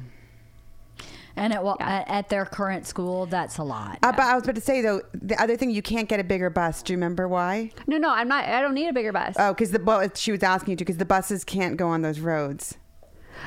And 1.35 1.51
at, 1.51 1.63
well, 1.63 1.77
Yeah. 1.79 1.89
at, 1.89 2.07
at 2.09 2.29
their 2.29 2.45
current 2.45 2.85
school, 2.85 3.25
that's 3.25 3.57
a 3.57 3.63
lot. 3.63 3.97
Uh, 4.03 4.11
but 4.11 4.19
I 4.21 4.35
was 4.35 4.43
about 4.43 4.53
to 4.53 4.61
say 4.61 4.81
though, 4.81 5.01
the 5.13 5.41
other 5.41 5.57
thing 5.57 5.71
you 5.71 5.81
can't 5.81 6.07
get 6.07 6.19
a 6.19 6.23
bigger 6.23 6.51
bus. 6.51 6.83
Do 6.83 6.93
you 6.93 6.97
remember 6.97 7.27
why? 7.27 7.71
No, 7.87 7.97
no, 7.97 8.11
I'm 8.11 8.27
not. 8.27 8.45
I 8.45 8.61
don't 8.61 8.75
need 8.75 8.87
a 8.87 8.93
bigger 8.93 9.11
bus. 9.11 9.35
Oh, 9.39 9.51
because 9.51 9.71
the 9.71 9.81
well, 9.83 10.07
she 10.13 10.31
was 10.31 10.43
asking 10.43 10.71
you 10.73 10.77
to 10.77 10.85
because 10.85 10.97
the 10.97 11.05
buses 11.05 11.43
can't 11.43 11.75
go 11.75 11.87
on 11.87 12.03
those 12.03 12.19
roads. 12.19 12.77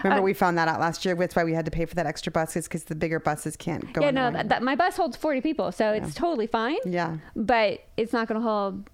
Remember, 0.04 0.20
Uh, 0.20 0.24
we 0.24 0.32
found 0.34 0.58
that 0.58 0.68
out 0.68 0.80
last 0.80 1.04
year. 1.04 1.14
That's 1.14 1.34
why 1.36 1.44
we 1.44 1.52
had 1.54 1.64
to 1.64 1.70
pay 1.70 1.84
for 1.86 1.94
that 1.94 2.06
extra 2.06 2.30
bus 2.32 2.54
because 2.54 2.84
the 2.84 2.94
bigger 2.94 3.20
buses 3.20 3.56
can't 3.56 3.92
go. 3.92 4.02
yeah, 4.02 4.10
no, 4.10 4.30
that, 4.30 4.48
that, 4.48 4.62
my 4.62 4.74
bus 4.74 4.96
holds 4.96 5.16
forty 5.16 5.40
people, 5.40 5.72
so 5.72 5.92
it's 5.92 6.14
totally 6.14 6.46
fine. 6.46 6.78
yeah. 6.84 7.16
but 7.34 7.80
it's 7.96 8.12
not 8.12 8.28
going 8.28 8.40
to 8.40 8.46
hold 8.46 8.88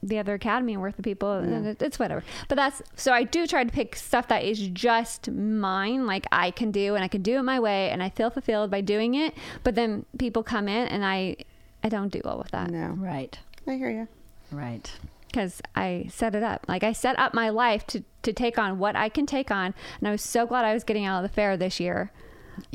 the 0.00 0.16
other 0.18 0.34
academy 0.34 0.76
worth 0.76 0.96
of 0.96 1.04
people 1.04 1.32
and 1.32 1.66
it- 1.66 1.82
it's 1.82 1.98
whatever 1.98 2.22
but 2.46 2.54
that's 2.54 2.80
so 2.94 3.12
i 3.12 3.24
do 3.24 3.48
try 3.48 3.64
to 3.64 3.72
pick 3.72 3.96
stuff 3.96 4.28
that 4.28 4.44
is 4.44 4.68
just 4.68 5.28
mine 5.28 6.06
like 6.06 6.24
i 6.30 6.52
can 6.52 6.70
do 6.70 6.94
and 6.94 7.02
i 7.02 7.08
can 7.08 7.20
do 7.20 7.36
it 7.36 7.42
my 7.42 7.58
way 7.58 7.90
and 7.90 8.00
i 8.00 8.08
feel 8.08 8.30
fulfilled 8.30 8.70
by 8.70 8.80
doing 8.80 9.14
it 9.16 9.34
but 9.64 9.74
then 9.74 10.06
people 10.16 10.44
come 10.44 10.68
in 10.68 10.86
and 10.86 11.04
i 11.04 11.34
i 11.82 11.88
don't 11.88 12.12
do 12.12 12.20
well 12.24 12.38
with 12.38 12.52
that 12.52 12.70
No, 12.70 12.90
right. 12.96 13.36
I 13.66 13.74
hear 13.74 13.90
you. 13.90 14.06
Right. 14.52 14.88
because 15.26 15.60
i 15.74 16.06
set 16.12 16.36
it 16.36 16.44
up 16.44 16.64
like 16.68 16.84
i 16.84 16.92
set 16.92 17.18
up 17.18 17.34
my 17.34 17.48
life 17.48 17.84
to 17.88 18.04
to 18.22 18.32
take 18.32 18.58
on 18.58 18.78
what 18.78 18.96
i 18.96 19.08
can 19.08 19.26
take 19.26 19.50
on 19.50 19.74
and 19.98 20.08
i 20.08 20.10
was 20.10 20.22
so 20.22 20.46
glad 20.46 20.64
i 20.64 20.74
was 20.74 20.84
getting 20.84 21.04
out 21.04 21.22
of 21.24 21.28
the 21.30 21.34
fair 21.34 21.56
this 21.56 21.78
year 21.80 22.10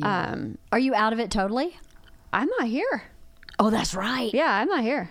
um 0.01 0.57
Are 0.71 0.79
you 0.79 0.95
out 0.95 1.13
of 1.13 1.19
it 1.19 1.29
totally? 1.31 1.77
i'm 2.31 2.47
not 2.59 2.67
here 2.67 3.03
Oh, 3.59 3.69
that's 3.69 3.93
right. 3.93 4.33
yeah 4.33 4.51
i'm 4.59 4.67
not 4.67 4.81
here 4.83 5.09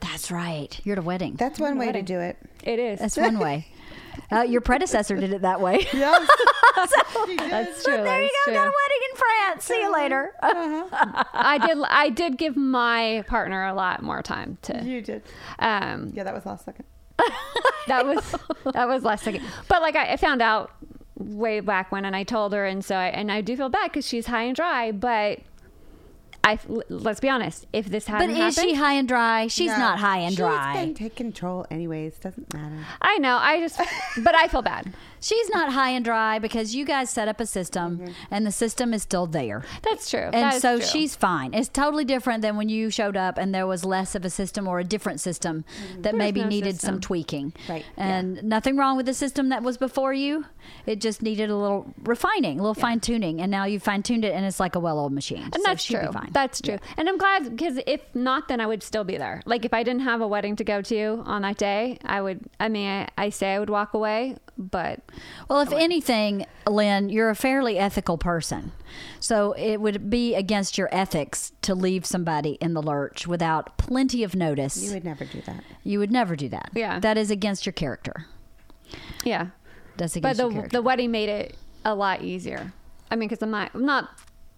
That's 0.00 0.30
right. 0.32 0.80
You're 0.84 0.94
at 0.94 0.98
a 0.98 1.02
wedding. 1.02 1.34
That's 1.36 1.60
one 1.60 1.78
way 1.78 1.92
to 1.92 2.02
do 2.02 2.18
it. 2.18 2.36
it 2.64 2.78
is 2.80 2.98
That's 2.98 3.16
one 3.16 3.38
way. 3.38 3.66
Uh, 4.30 4.42
your 4.42 4.60
predecessor 4.60 5.16
did 5.16 5.32
it 5.32 5.40
that 5.42 5.60
way. 5.60 5.86
Yes. 5.92 6.28
that's 6.76 7.84
true 7.84 7.96
But 7.96 8.04
there 8.04 8.22
you 8.22 8.28
go. 8.28 8.44
true. 8.44 8.54
Got 8.54 8.66
a 8.66 8.72
wedding 8.80 9.02
in 9.10 9.16
France. 9.16 9.64
See 9.64 9.80
you 9.80 9.92
later. 9.92 10.32
I 10.42 11.58
did. 11.66 11.78
I 11.88 12.08
did 12.10 12.36
give 12.38 12.56
my 12.56 13.24
partner 13.26 13.64
a 13.66 13.74
lot 13.74 14.02
more 14.02 14.22
time 14.22 14.58
to. 14.62 14.82
you 14.84 15.00
did. 15.02 15.22
Um, 15.58 16.12
Yeah, 16.14 16.24
that 16.24 16.34
was 16.34 16.44
last 16.46 16.64
second. 16.64 16.84
that 17.88 18.06
was 18.06 18.34
that 18.72 18.88
was 18.88 19.02
last 19.04 19.24
second. 19.24 19.42
But 19.68 19.82
like 19.82 19.96
I, 19.96 20.12
I 20.12 20.16
found 20.16 20.42
out 20.42 20.70
way 21.16 21.60
back 21.60 21.92
when, 21.92 22.04
and 22.04 22.16
I 22.16 22.24
told 22.24 22.52
her, 22.52 22.64
and 22.66 22.84
so 22.84 22.96
I, 22.96 23.06
and 23.08 23.30
I 23.30 23.40
do 23.40 23.56
feel 23.56 23.68
bad 23.68 23.90
because 23.90 24.06
she's 24.06 24.26
high 24.26 24.42
and 24.42 24.56
dry. 24.56 24.92
But 24.92 25.40
I 26.44 26.58
let's 26.88 27.20
be 27.20 27.28
honest, 27.28 27.66
if 27.72 27.86
this 27.86 28.06
happens, 28.06 28.32
But 28.32 28.36
hadn't 28.36 28.48
is 28.64 28.70
she 28.70 28.74
high 28.74 28.94
and 28.94 29.06
dry? 29.06 29.46
She's 29.46 29.70
No, 29.70 29.78
not 29.78 29.98
high 29.98 30.18
and 30.18 30.30
she's 30.30 30.38
dry. 30.38 30.74
been 30.74 30.94
take 30.94 31.14
control 31.14 31.66
anyways. 31.70 32.16
Doesn't 32.18 32.52
matter. 32.52 32.84
I 33.00 33.18
know. 33.18 33.36
I 33.36 33.60
just, 33.60 33.80
but 34.22 34.34
I 34.34 34.48
feel 34.48 34.62
bad. 34.62 34.92
She's 35.22 35.48
not 35.50 35.72
high 35.72 35.90
and 35.90 36.04
dry 36.04 36.38
because 36.38 36.74
you 36.74 36.84
guys 36.84 37.08
set 37.08 37.28
up 37.28 37.40
a 37.40 37.46
system 37.46 37.98
mm-hmm. 37.98 38.12
and 38.30 38.44
the 38.44 38.52
system 38.52 38.92
is 38.92 39.02
still 39.02 39.26
there. 39.26 39.64
That's 39.82 40.10
true. 40.10 40.20
And 40.20 40.34
That 40.34 40.60
so 40.60 40.78
true. 40.78 40.86
she's 40.86 41.14
fine. 41.14 41.54
It's 41.54 41.68
totally 41.68 42.04
different 42.04 42.42
than 42.42 42.56
when 42.56 42.68
you 42.68 42.90
showed 42.90 43.16
up 43.16 43.38
and 43.38 43.54
there 43.54 43.66
was 43.66 43.84
less 43.84 44.14
of 44.14 44.24
a 44.24 44.30
system 44.30 44.66
or 44.66 44.80
a 44.80 44.84
different 44.84 45.20
system 45.20 45.64
mm-hmm. 45.64 46.02
that 46.02 46.14
maybe 46.14 46.40
no 46.40 46.48
needed 46.48 46.74
system. 46.74 46.94
some 46.94 47.00
tweaking. 47.00 47.52
Right, 47.68 47.84
And 47.96 48.42
nothing 48.42 48.76
wrong 48.76 48.96
with 48.96 49.06
the 49.06 49.14
system 49.14 49.50
that 49.50 49.62
was 49.62 49.78
before 49.78 50.12
you. 50.12 50.46
It 50.86 51.00
just 51.00 51.22
needed 51.22 51.50
a 51.50 51.56
little 51.56 51.92
refining, 52.02 52.58
a 52.58 52.62
little 52.62 52.74
fine 52.74 53.00
tuning. 53.00 53.40
And 53.40 53.50
now 53.50 53.64
you 53.64 53.78
fine 53.78 54.02
tuned 54.02 54.24
it 54.24 54.34
and 54.34 54.44
it's 54.44 54.60
like 54.60 54.74
a 54.74 54.80
well 54.80 54.98
oiled 54.98 55.12
machine. 55.12 55.42
And 55.42 55.54
so 55.54 55.62
that's 55.64 55.84
true. 55.84 56.10
Fine. 56.12 56.30
That's 56.32 56.60
true. 56.60 56.78
And 56.96 57.08
I'm 57.08 57.18
glad 57.18 57.50
because 57.50 57.78
if 57.86 58.02
not, 58.14 58.48
then 58.48 58.60
I 58.60 58.66
would 58.66 58.82
still 58.82 59.04
be 59.04 59.16
there. 59.16 59.42
Like 59.46 59.64
if 59.64 59.72
I 59.72 59.82
didn't 59.82 60.02
have 60.02 60.20
a 60.20 60.26
wedding 60.26 60.56
to 60.56 60.64
go 60.64 60.82
to 60.82 61.22
on 61.26 61.42
that 61.42 61.58
day, 61.58 61.98
I 62.04 62.20
would. 62.20 62.40
I 62.58 62.68
mean, 62.68 62.88
I, 62.88 63.08
I 63.16 63.28
say 63.30 63.54
I 63.54 63.58
would 63.58 63.70
walk 63.70 63.94
away, 63.94 64.36
but 64.58 65.00
Well, 65.48 65.60
if 65.60 65.72
anything, 65.72 66.46
Lynn, 66.68 67.08
you're 67.08 67.30
a 67.30 67.34
fairly 67.34 67.78
ethical 67.78 68.18
person. 68.18 68.72
So 69.20 69.52
it 69.52 69.78
would 69.80 70.10
be 70.10 70.34
against 70.34 70.76
your 70.78 70.88
ethics 70.92 71.52
to 71.62 71.74
leave 71.74 72.04
somebody 72.06 72.52
in 72.60 72.74
the 72.74 72.82
lurch 72.82 73.26
without 73.26 73.76
plenty 73.78 74.22
of 74.22 74.34
notice. 74.34 74.76
You 74.82 74.92
would 74.94 75.04
never 75.04 75.24
do 75.24 75.40
that. 75.46 75.64
You 75.84 75.98
would 75.98 76.10
never 76.12 76.36
do 76.36 76.48
that. 76.50 76.70
Yeah. 76.74 76.98
That 77.00 77.16
is 77.18 77.30
against 77.30 77.64
your 77.66 77.72
character. 77.72 78.26
yeah. 79.24 79.48
That's 79.96 80.14
But 80.14 80.18
against 80.18 80.38
the 80.38 80.44
your 80.44 80.52
character. 80.52 80.76
the 80.78 80.82
wedding 80.82 81.10
made 81.10 81.28
it 81.28 81.56
a 81.84 81.94
lot 81.94 82.22
easier. 82.22 82.72
I 83.10 83.16
mean, 83.16 83.28
because 83.28 83.42
I'm 83.42 83.50
not 83.50 83.74
not 83.74 84.08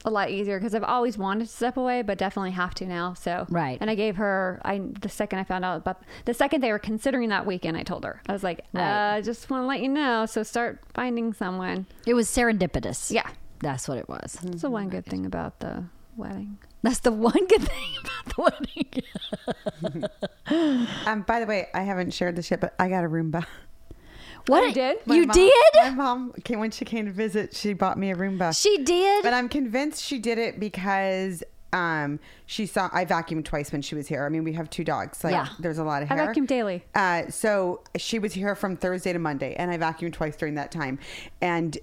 a 0.04 0.10
lot 0.10 0.30
easier 0.30 0.58
because 0.58 0.74
I've 0.74 0.84
always 0.84 1.16
wanted 1.16 1.46
to 1.46 1.50
step 1.52 1.76
away, 1.76 2.02
but 2.02 2.18
definitely 2.18 2.50
have 2.50 2.74
to 2.74 2.86
now. 2.86 3.14
So 3.14 3.46
Right. 3.48 3.78
And 3.80 3.88
I 3.90 3.94
gave 3.94 4.16
her. 4.16 4.60
I 4.64 4.78
the 5.00 5.08
second 5.08 5.38
I 5.38 5.44
found 5.44 5.64
out 5.64 5.78
about 5.78 6.02
the 6.26 6.34
second 6.34 6.60
they 6.62 6.72
were 6.72 6.78
considering 6.78 7.30
that 7.30 7.46
weekend, 7.46 7.76
I 7.76 7.82
told 7.82 8.04
her 8.04 8.20
I 8.28 8.32
was 8.32 8.42
like, 8.42 8.64
Right. 8.72 9.12
uh, 9.12 9.14
I 9.16 9.20
just 9.22 9.48
want 9.50 9.62
to 9.62 9.66
let 9.66 9.80
you 9.80 9.88
know. 9.88 10.26
So 10.26 10.42
start 10.42 10.80
finding 10.94 11.32
someone. 11.32 11.86
it 12.06 12.14
was 12.14 12.28
serendipitous. 12.28 13.10
Yeah. 13.10 13.28
That's 13.60 13.88
what 13.88 13.96
it 13.98 14.08
was. 14.08 14.38
That's 14.42 14.60
the 14.62 14.70
one 14.70 14.88
good 14.90 15.06
thing 15.06 15.24
about 15.24 15.60
the 15.60 15.84
wedding. 16.16 16.58
That's 16.82 17.00
the 17.00 17.12
one 17.12 17.46
good 17.46 17.62
thing 17.62 17.90
about 18.02 18.36
the 18.36 18.42
wedding. 18.42 20.08
Um, 21.06 21.22
by 21.22 21.40
the 21.40 21.46
way, 21.46 21.68
I 21.74 21.82
haven't 21.82 22.12
shared 22.12 22.36
this 22.36 22.50
yet, 22.50 22.60
but 22.60 22.74
I 22.78 22.88
got 22.90 23.04
a 23.04 23.08
Roomba. 23.08 23.46
What 24.46 24.66
you 24.68 24.74
did? 24.74 24.98
My 25.06 25.14
You 25.14 25.26
mom- 25.26 25.34
did? 25.34 25.52
My 25.76 25.90
mom 25.90 26.32
came 26.44 26.58
when 26.60 26.70
she 26.70 26.84
came 26.84 27.06
to 27.06 27.12
visit. 27.12 27.54
She 27.54 27.72
bought 27.72 27.98
me 27.98 28.10
a 28.10 28.14
Roomba. 28.16 28.60
She 28.60 28.78
did. 28.84 29.22
But 29.22 29.32
I'm 29.34 29.48
convinced 29.48 30.02
she 30.04 30.18
did 30.18 30.38
it 30.38 30.60
because 30.60 31.42
um, 31.72 32.20
she 32.46 32.66
saw 32.66 32.88
I 32.92 33.04
vacuumed 33.04 33.44
twice 33.44 33.72
when 33.72 33.82
she 33.82 33.94
was 33.94 34.06
here. 34.06 34.24
I 34.24 34.28
mean, 34.28 34.44
we 34.44 34.52
have 34.52 34.68
two 34.70 34.84
dogs. 34.84 35.24
Like, 35.24 35.32
Yeah. 35.32 35.48
there's 35.58 35.78
a 35.78 35.84
lot 35.84 36.02
of 36.02 36.08
hair. 36.08 36.20
I 36.22 36.26
vacuum 36.26 36.46
daily. 36.46 36.84
Uh, 36.94 37.28
so 37.30 37.80
she 37.96 38.18
was 38.18 38.32
here 38.34 38.54
from 38.54 38.76
Thursday 38.76 39.12
to 39.12 39.18
Monday, 39.18 39.54
and 39.54 39.70
I 39.70 39.78
vacuumed 39.78 40.12
twice 40.12 40.36
during 40.36 40.54
that 40.54 40.70
time. 40.70 40.98
And 41.40 41.76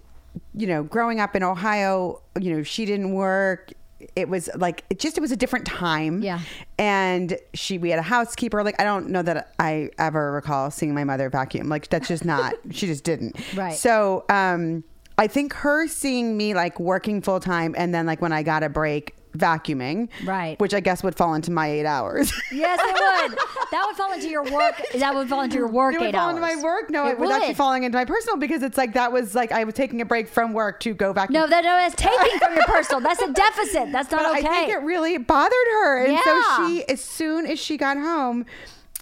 you 0.56 0.66
know, 0.66 0.82
growing 0.84 1.20
up 1.20 1.36
in 1.36 1.44
Ohio, 1.44 2.22
you 2.40 2.56
know, 2.56 2.64
she 2.64 2.86
didn't 2.86 3.12
work. 3.14 3.74
It 4.16 4.30
was 4.30 4.50
like 4.56 4.84
it 4.90 5.00
just 5.00 5.18
it 5.18 5.22
was 5.22 5.32
a 5.32 5.36
different 5.36 5.66
time. 5.66 6.22
Yeah. 6.22 6.40
And 6.78 7.38
she 7.54 7.78
we 7.78 7.90
had 7.90 8.00
a 8.00 8.04
housekeeper. 8.04 8.64
Like 8.64 8.80
I 8.80 8.84
don't 8.84 9.10
know 9.10 9.22
that 9.22 9.54
I 9.60 9.90
ever 9.98 10.32
recall 10.32 10.72
seeing 10.72 10.94
my 10.94 11.04
mother 11.04 11.30
vacuum. 11.30 11.70
Like 11.70 11.90
that's 11.90 12.08
just 12.08 12.26
not. 12.26 12.56
she 12.72 12.88
just 12.88 13.04
didn't. 13.04 13.36
Right. 13.56 13.74
So 13.74 14.26
um, 14.30 14.84
I 15.18 15.28
think 15.28 15.54
her 15.54 15.88
seeing 15.88 16.38
me 16.38 16.54
like 16.54 16.80
working 16.80 17.22
full 17.22 17.40
time, 17.40 17.76
and 17.78 17.94
then 17.94 18.06
like 18.06 18.22
when 18.22 18.34
I 18.34 18.44
got 18.44 18.64
a 18.64 18.70
break 18.70 19.16
vacuuming, 19.38 20.10
Right. 20.26 20.60
which 20.60 20.74
I 20.74 20.80
guess 20.80 21.04
would 21.04 21.16
fall 21.16 21.34
into 21.34 21.52
my 21.52 21.68
eight 21.70 21.86
hours. 21.86 22.32
yes, 22.52 22.80
it 22.82 22.94
would. 23.32 23.38
That 23.72 23.86
would 23.88 23.96
fall 23.96 24.12
into 24.14 24.28
your 24.30 24.44
work. 24.44 24.76
That 24.96 25.16
would 25.16 25.30
fall 25.30 25.42
into 25.42 25.58
your 25.58 25.68
work 25.68 25.96
It 25.96 26.00
would 26.00 26.08
eight 26.10 26.14
fall 26.16 26.30
hours. 26.30 26.36
into 26.38 26.42
my 26.58 26.62
work. 26.62 26.90
No, 26.90 27.08
it, 27.08 27.18
was 27.18 27.30
actually 27.30 27.54
falling 27.54 27.84
into 27.84 27.98
my 27.98 28.06
personal 28.06 28.38
because 28.38 28.64
it's 28.64 28.78
like 28.78 28.94
that 28.94 29.12
was 29.12 29.34
like 29.36 29.52
I 29.52 29.64
was 29.64 29.74
taking 29.74 30.02
a 30.02 30.06
break 30.06 30.28
from 30.28 30.54
work 30.54 30.80
to 30.82 30.94
go 30.94 31.14
vacuum. 31.14 31.34
No, 31.42 31.48
that 31.48 31.64
no, 31.64 31.76
that's 31.76 31.96
taking 31.98 32.40
from 32.40 32.54
your 32.56 32.66
personal. 32.66 33.00
That's 33.02 33.22
a 33.22 33.32
deficit. 33.32 33.92
That's 33.92 34.12
not 34.12 34.24
but 34.24 34.38
okay. 34.40 34.48
I 34.48 34.52
think 34.52 34.70
it 34.74 34.82
really 34.84 35.18
bothered 35.18 35.52
her, 35.84 36.04
and 36.04 36.14
Yeah. 36.14 36.22
so 36.24 36.68
she, 36.68 36.84
as 36.90 37.02
soon 37.02 37.46
as 37.48 37.60
she 37.60 37.78
got 37.78 37.98
home, 37.98 38.46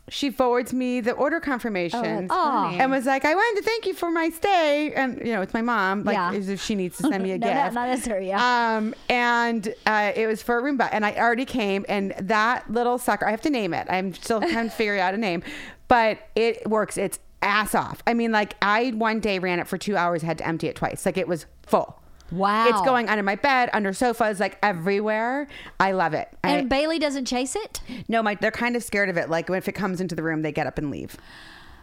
she 0.09 0.29
forwards 0.31 0.73
me 0.73 1.01
the 1.01 1.11
order 1.11 1.39
confirmations. 1.39 2.29
Aw. 2.31 2.69
and 2.79 2.91
was 2.91 3.05
like, 3.05 3.25
I 3.25 3.33
wanted 3.35 3.61
to 3.61 3.65
thank 3.65 3.85
you 3.85 3.93
for 3.93 4.09
my 4.11 4.29
stay. 4.29 4.91
And, 4.93 5.17
you 5.19 5.33
know, 5.33 5.41
it's 5.41 5.53
my 5.53 5.61
mom, 5.61 6.03
like, 6.03 6.15
Yeah. 6.15 6.33
as 6.33 6.49
if 6.49 6.61
she 6.61 6.75
needs 6.75 6.97
to 6.97 7.03
send 7.09 7.23
me 7.23 7.31
a 7.31 7.37
No, 7.37 7.47
gift. 7.47 7.73
not- 7.75 7.99
not 8.05 8.23
yeah. 8.23 8.75
Um, 8.77 8.95
and 9.09 9.73
uh, 9.85 10.11
it 10.15 10.27
was 10.27 10.41
for 10.41 10.57
a 10.57 10.61
Roomba. 10.61 10.89
And 10.91 11.05
I 11.05 11.13
already 11.15 11.45
came, 11.45 11.85
and 11.87 12.13
that 12.19 12.69
little 12.71 12.97
sucker, 12.97 13.25
I 13.27 13.31
have 13.31 13.41
to 13.41 13.49
name 13.49 13.73
it. 13.73 13.87
I'm 13.89 14.13
still 14.13 14.39
trying 14.41 14.69
to 14.69 14.75
figure 14.75 14.97
out 14.97 15.13
a 15.13 15.17
name, 15.17 15.43
but 15.87 16.17
it 16.35 16.67
works 16.67 16.97
its 16.97 17.19
ass 17.41 17.73
off. 17.75 18.01
I 18.07 18.13
mean, 18.13 18.31
like, 18.31 18.55
I 18.61 18.89
one 18.91 19.19
day 19.19 19.39
ran 19.39 19.59
it 19.59 19.67
for 19.67 19.77
two 19.77 19.95
hours, 19.95 20.21
had 20.21 20.37
to 20.39 20.47
empty 20.47 20.67
it 20.67 20.75
twice. 20.75 21.05
Like, 21.05 21.17
it 21.17 21.27
was 21.27 21.45
full. 21.65 21.98
Wow. 22.31 22.67
It's 22.69 22.81
going 22.81 23.09
under 23.09 23.23
my 23.23 23.35
bed, 23.35 23.69
under 23.73 23.93
sofas, 23.93 24.39
like 24.39 24.57
everywhere. 24.63 25.47
I 25.79 25.91
love 25.93 26.13
it. 26.13 26.29
I- 26.43 26.49
And 26.57 26.69
Bailey 26.69 26.99
doesn't 26.99 27.25
chase 27.25 27.55
it 27.55 27.81
no, 28.07 28.21
my 28.23 28.35
they're 28.35 28.51
kind 28.51 28.75
of 28.75 28.83
scared 28.83 29.09
of 29.09 29.17
it. 29.17 29.29
Like 29.29 29.49
if 29.49 29.67
it 29.67 29.73
comes 29.73 29.99
into 30.01 30.15
the 30.15 30.23
room, 30.23 30.41
they 30.41 30.51
get 30.51 30.67
up 30.67 30.77
and 30.77 30.91
leave. 30.91 31.17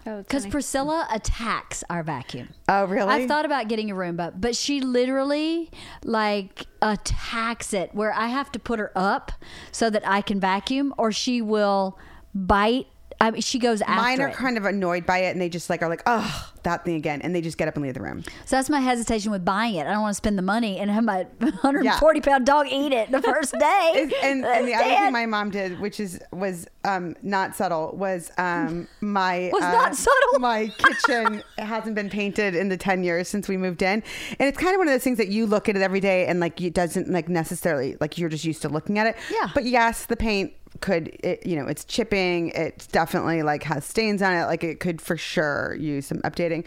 Oh, 0.08 0.18
because 0.18 0.44
funny. 0.44 0.52
Priscilla 0.52 1.08
attacks 1.12 1.82
our 1.90 2.04
vacuum. 2.04 2.50
Oh, 2.68 2.84
really? 2.84 3.08
I've 3.12 3.26
thought 3.28 3.44
about 3.44 3.66
getting 3.66 3.90
a 3.90 3.94
Roomba, 3.94 4.40
but 4.40 4.54
she 4.54 4.80
literally 4.80 5.68
like 6.04 6.66
attacks 6.80 7.74
it 7.74 7.92
where 7.92 8.12
I 8.12 8.28
have 8.28 8.52
to 8.52 8.60
put 8.60 8.78
her 8.78 8.92
up 8.94 9.32
so 9.72 9.90
that 9.90 10.06
I 10.06 10.20
can 10.20 10.38
vacuum, 10.38 10.94
or 10.96 11.10
she 11.10 11.42
will 11.42 11.98
bite. 12.34 12.86
I 13.20 13.30
mean, 13.30 13.40
she 13.40 13.58
goes 13.58 13.80
after 13.82 13.94
Mine 13.94 14.20
are 14.20 14.28
it. 14.28 14.34
kind 14.34 14.58
of 14.58 14.64
annoyed 14.64 15.06
by 15.06 15.18
it, 15.18 15.30
and 15.30 15.40
they 15.40 15.48
just 15.48 15.70
like 15.70 15.82
are 15.82 15.88
like, 15.88 16.02
oh, 16.06 16.52
that 16.64 16.84
thing 16.84 16.96
again, 16.96 17.22
and 17.22 17.34
they 17.34 17.40
just 17.40 17.56
get 17.56 17.66
up 17.68 17.74
and 17.76 17.84
leave 17.84 17.94
the 17.94 18.02
room. 18.02 18.22
So 18.44 18.56
that's 18.56 18.68
my 18.68 18.80
hesitation 18.80 19.30
with 19.30 19.44
buying 19.44 19.76
it. 19.76 19.86
I 19.86 19.92
don't 19.92 20.02
want 20.02 20.10
to 20.12 20.16
spend 20.16 20.36
the 20.36 20.42
money 20.42 20.78
and 20.78 20.90
have 20.90 21.04
my 21.04 21.22
140 21.38 22.20
pound 22.20 22.44
dog 22.44 22.66
eat 22.70 22.92
it 22.92 23.10
the 23.10 23.22
first 23.22 23.52
day. 23.58 24.10
And, 24.22 24.44
and 24.44 24.68
the 24.68 24.74
other 24.74 24.84
thing 24.84 25.12
my 25.12 25.26
mom 25.26 25.50
did, 25.50 25.80
which 25.80 25.98
is 26.00 26.20
was 26.32 26.66
um, 26.84 27.16
not 27.22 27.56
subtle, 27.56 27.96
was 27.96 28.30
um, 28.38 28.86
my 29.00 29.50
Was 29.52 29.62
uh, 29.62 29.72
not 29.72 29.94
subtle? 29.96 30.38
My 30.40 30.66
kitchen 30.76 31.42
hasn't 31.58 31.94
been 31.94 32.10
painted 32.10 32.54
in 32.54 32.68
the 32.68 32.76
ten 32.76 33.02
years 33.02 33.28
since 33.28 33.48
we 33.48 33.56
moved 33.56 33.80
in, 33.82 34.02
and 34.38 34.48
it's 34.48 34.58
kind 34.58 34.74
of 34.74 34.78
one 34.78 34.88
of 34.88 34.92
those 34.92 35.04
things 35.04 35.18
that 35.18 35.28
you 35.28 35.46
look 35.46 35.68
at 35.68 35.76
it 35.76 35.82
every 35.82 36.00
day, 36.00 36.26
and 36.26 36.40
like 36.40 36.60
it 36.60 36.74
doesn't 36.74 37.08
like 37.10 37.28
necessarily 37.28 37.96
like 38.00 38.18
you're 38.18 38.28
just 38.28 38.44
used 38.44 38.62
to 38.62 38.68
looking 38.68 38.98
at 38.98 39.06
it. 39.06 39.16
Yeah. 39.32 39.48
But 39.54 39.64
yes, 39.64 40.04
the 40.06 40.16
paint 40.16 40.52
could 40.80 41.16
it, 41.24 41.46
you 41.46 41.56
know 41.56 41.66
it's 41.66 41.84
chipping. 41.84 42.50
It's 42.50 42.86
definitely 42.86 43.42
like 43.42 43.62
has 43.64 43.84
stains 43.84 44.22
on 44.22 44.32
it. 44.34 44.44
Like 44.46 44.64
it 44.64 44.80
could 44.80 45.00
for 45.00 45.16
sure 45.16 45.76
use 45.78 46.06
some 46.06 46.18
updating. 46.18 46.64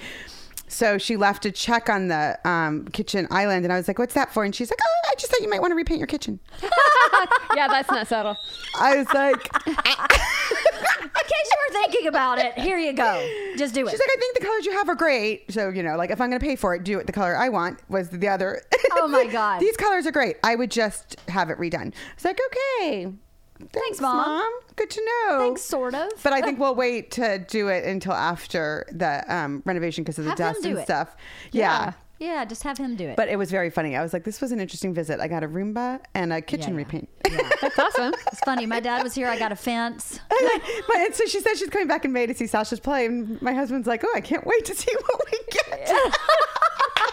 So 0.68 1.00
she 1.00 1.18
left 1.18 1.46
a 1.46 1.52
check 1.52 1.90
on 1.90 2.10
the 2.10 2.40
um, 2.48 2.86
kitchen 2.90 3.28
island, 3.32 3.66
and 3.66 3.74
I 3.74 3.78
was 3.78 3.88
like, 3.88 3.98
"What's 3.98 4.14
that 4.14 4.32
for?" 4.32 4.44
And 4.44 4.54
she's 4.54 4.70
like, 4.70 4.80
"Oh, 4.82 5.10
I 5.12 5.16
just 5.16 5.32
thought 5.32 5.42
you 5.42 5.50
might 5.50 5.62
want 5.62 5.72
to 5.72 5.76
repaint 5.76 5.98
your 6.00 6.08
kitchen." 6.08 6.40
yeah, 7.56 7.68
that's 7.68 7.90
not 7.90 8.08
subtle. 8.08 8.38
I 8.80 8.98
was 8.98 9.08
like, 9.14 9.50
In 9.66 9.76
case 9.76 11.52
you 11.52 11.58
were 11.68 11.74
thinking 11.74 12.08
about 12.08 12.40
it, 12.40 12.54
here 12.54 12.78
you 12.78 12.94
go. 12.94 13.28
Just 13.58 13.74
do 13.74 13.86
it. 13.88 13.92
She's 13.92 14.00
like, 14.00 14.10
I 14.12 14.20
think 14.20 14.40
the 14.40 14.46
colors 14.46 14.66
you 14.66 14.72
have 14.74 14.90
are 14.90 14.96
great. 14.96 15.52
So, 15.52 15.70
you 15.70 15.84
know, 15.84 15.96
like 15.96 16.10
if 16.10 16.22
I'm 16.22 16.30
going 16.30 16.40
to 16.40 16.46
pay 16.46 16.56
for 16.56 16.76
it, 16.76 16.84
do 16.84 17.00
it 17.00 17.08
the 17.08 17.14
color 17.14 17.36
I 17.36 17.50
want 17.50 17.80
was 17.90 18.10
the 18.10 18.28
other. 18.28 18.62
Oh 18.94 19.08
my 19.08 19.26
God. 19.32 19.60
These 19.60 19.78
colors 19.78 20.06
are 20.06 20.12
great. 20.12 20.38
I 20.44 20.56
would 20.56 20.72
just 20.72 21.20
have 21.30 21.50
it 21.50 21.58
redone. 21.58 21.94
It's 22.16 22.26
like, 22.26 22.40
okay. 22.48 23.12
Thanks, 23.74 24.00
Mom. 24.00 24.50
Good 24.76 24.90
to 24.92 25.02
know. 25.06 25.40
Thanks, 25.40 25.62
sort 25.62 25.94
of. 25.94 26.10
But 26.24 26.34
I 26.34 26.42
think 26.42 26.60
we'll 26.60 26.76
wait 26.76 27.12
to 27.12 27.40
do 27.40 27.68
it 27.68 27.84
until 27.86 28.14
after 28.14 28.86
the 28.92 29.24
um, 29.34 29.62
renovation 29.66 30.04
because 30.04 30.18
of 30.18 30.26
the 30.26 30.32
Have 30.32 30.38
dust 30.38 30.64
do 30.64 30.70
and 30.70 30.80
it. 30.80 30.84
stuff. 30.84 31.16
Yeah. 31.52 31.94
yeah, 32.20 32.46
just 32.46 32.64
have 32.64 32.78
him 32.78 32.96
do 32.96 33.08
it. 33.10 33.18
But 33.18 33.28
it 33.28 33.36
was 33.38 33.52
very 33.52 33.70
funny. 33.70 33.98
I 33.98 34.02
was 34.02 34.14
like, 34.14 34.24
this 34.24 34.40
was 34.40 34.52
an 34.54 34.60
interesting 34.62 34.94
visit. 34.94 35.20
I 35.20 35.28
got 35.28 35.44
a 35.44 35.48
Roomba 35.48 36.00
and 36.14 36.32
a 36.32 36.42
kitchen 36.42 36.72
yeah. 36.74 36.78
repaint. 36.78 37.10
yeah. 37.30 37.50
That's 37.62 37.78
awesome. 37.80 38.14
It's 38.28 38.40
funny. 38.42 38.66
My 38.66 38.80
dad 38.80 39.04
was 39.04 39.14
here. 39.14 39.28
I 39.28 39.38
got 39.38 39.52
a 39.52 39.58
fence. 39.58 40.20
but 40.30 40.98
and 40.98 41.14
so 41.14 41.26
she 41.26 41.42
said 41.42 41.58
she's 41.58 41.70
coming 41.70 41.88
back 41.88 42.06
in 42.06 42.14
May 42.14 42.26
to 42.28 42.34
see 42.34 42.48
Sasha's 42.48 42.80
play, 42.80 43.06
and 43.06 43.42
my 43.42 43.54
husband's 43.54 43.88
like, 43.88 44.04
"Oh, 44.06 44.14
I 44.16 44.22
can't 44.22 44.46
wait 44.46 44.64
to 44.66 44.76
see 44.76 44.92
what 45.08 45.22
we 45.32 45.40
get." 45.52 45.90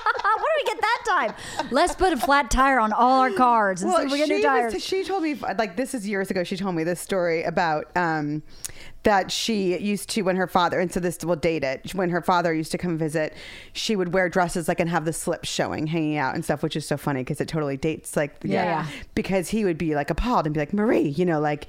what 0.36 0.38
do 0.38 0.64
we 0.64 0.64
get 0.64 0.80
that 0.80 1.03
time? 1.07 1.68
Let's 1.70 1.94
put 1.94 2.12
a 2.12 2.16
flat 2.16 2.51
tire 2.51 2.78
on 2.78 2.92
all 2.92 3.20
our 3.20 3.30
cars 3.30 3.82
and 3.82 3.92
see 3.92 4.03
if 4.03 4.12
we 4.12 4.18
get 4.18 4.28
new 4.28 4.36
she, 4.38 4.42
tires. 4.42 4.74
was, 4.74 4.84
she 4.84 5.05
told 5.05 5.22
me 5.22 5.34
like 5.34 5.76
this 5.76 5.94
is 5.94 6.09
years 6.09 6.30
ago. 6.30 6.44
She 6.44 6.57
told 6.57 6.74
me 6.74 6.84
this 6.84 7.01
story 7.01 7.42
about 7.44 7.94
um, 7.97 8.42
that 9.03 9.30
she 9.30 9.78
used 9.78 10.09
to 10.11 10.22
when 10.22 10.36
her 10.36 10.47
father 10.47 10.80
and 10.80 10.92
so 10.92 11.01
this 11.01 11.24
will 11.24 11.36
date 11.36 11.62
it 11.62 11.94
when 11.94 12.11
her 12.11 12.22
father 12.22 12.53
used 12.53 12.72
to 12.72 12.78
come 12.78 12.99
visit. 12.99 13.34
She 13.72 13.97
would 13.97 14.12
wear 14.12 14.28
dresses 14.28 14.68
like 14.68 14.80
and 14.80 14.90
have 14.90 15.05
the 15.05 15.12
slips 15.12 15.49
showing, 15.49 15.86
hanging 15.86 16.16
out 16.16 16.34
and 16.34 16.44
stuff, 16.44 16.62
which 16.62 16.76
is 16.76 16.86
so 16.86 16.97
funny 16.97 17.20
because 17.20 17.40
it 17.40 17.49
totally 17.49 17.76
dates 17.76 18.16
like 18.16 18.36
Yeah, 18.42 18.64
yeah. 18.64 18.86
Because 19.14 19.49
he 19.51 19.64
would 19.64 19.78
be 19.78 19.94
like 19.94 20.11
appalled 20.11 20.47
and 20.47 20.55
be 20.55 20.61
like 20.61 20.72
Marie, 20.72 21.09
you 21.09 21.24
know, 21.24 21.40
like. 21.40 21.68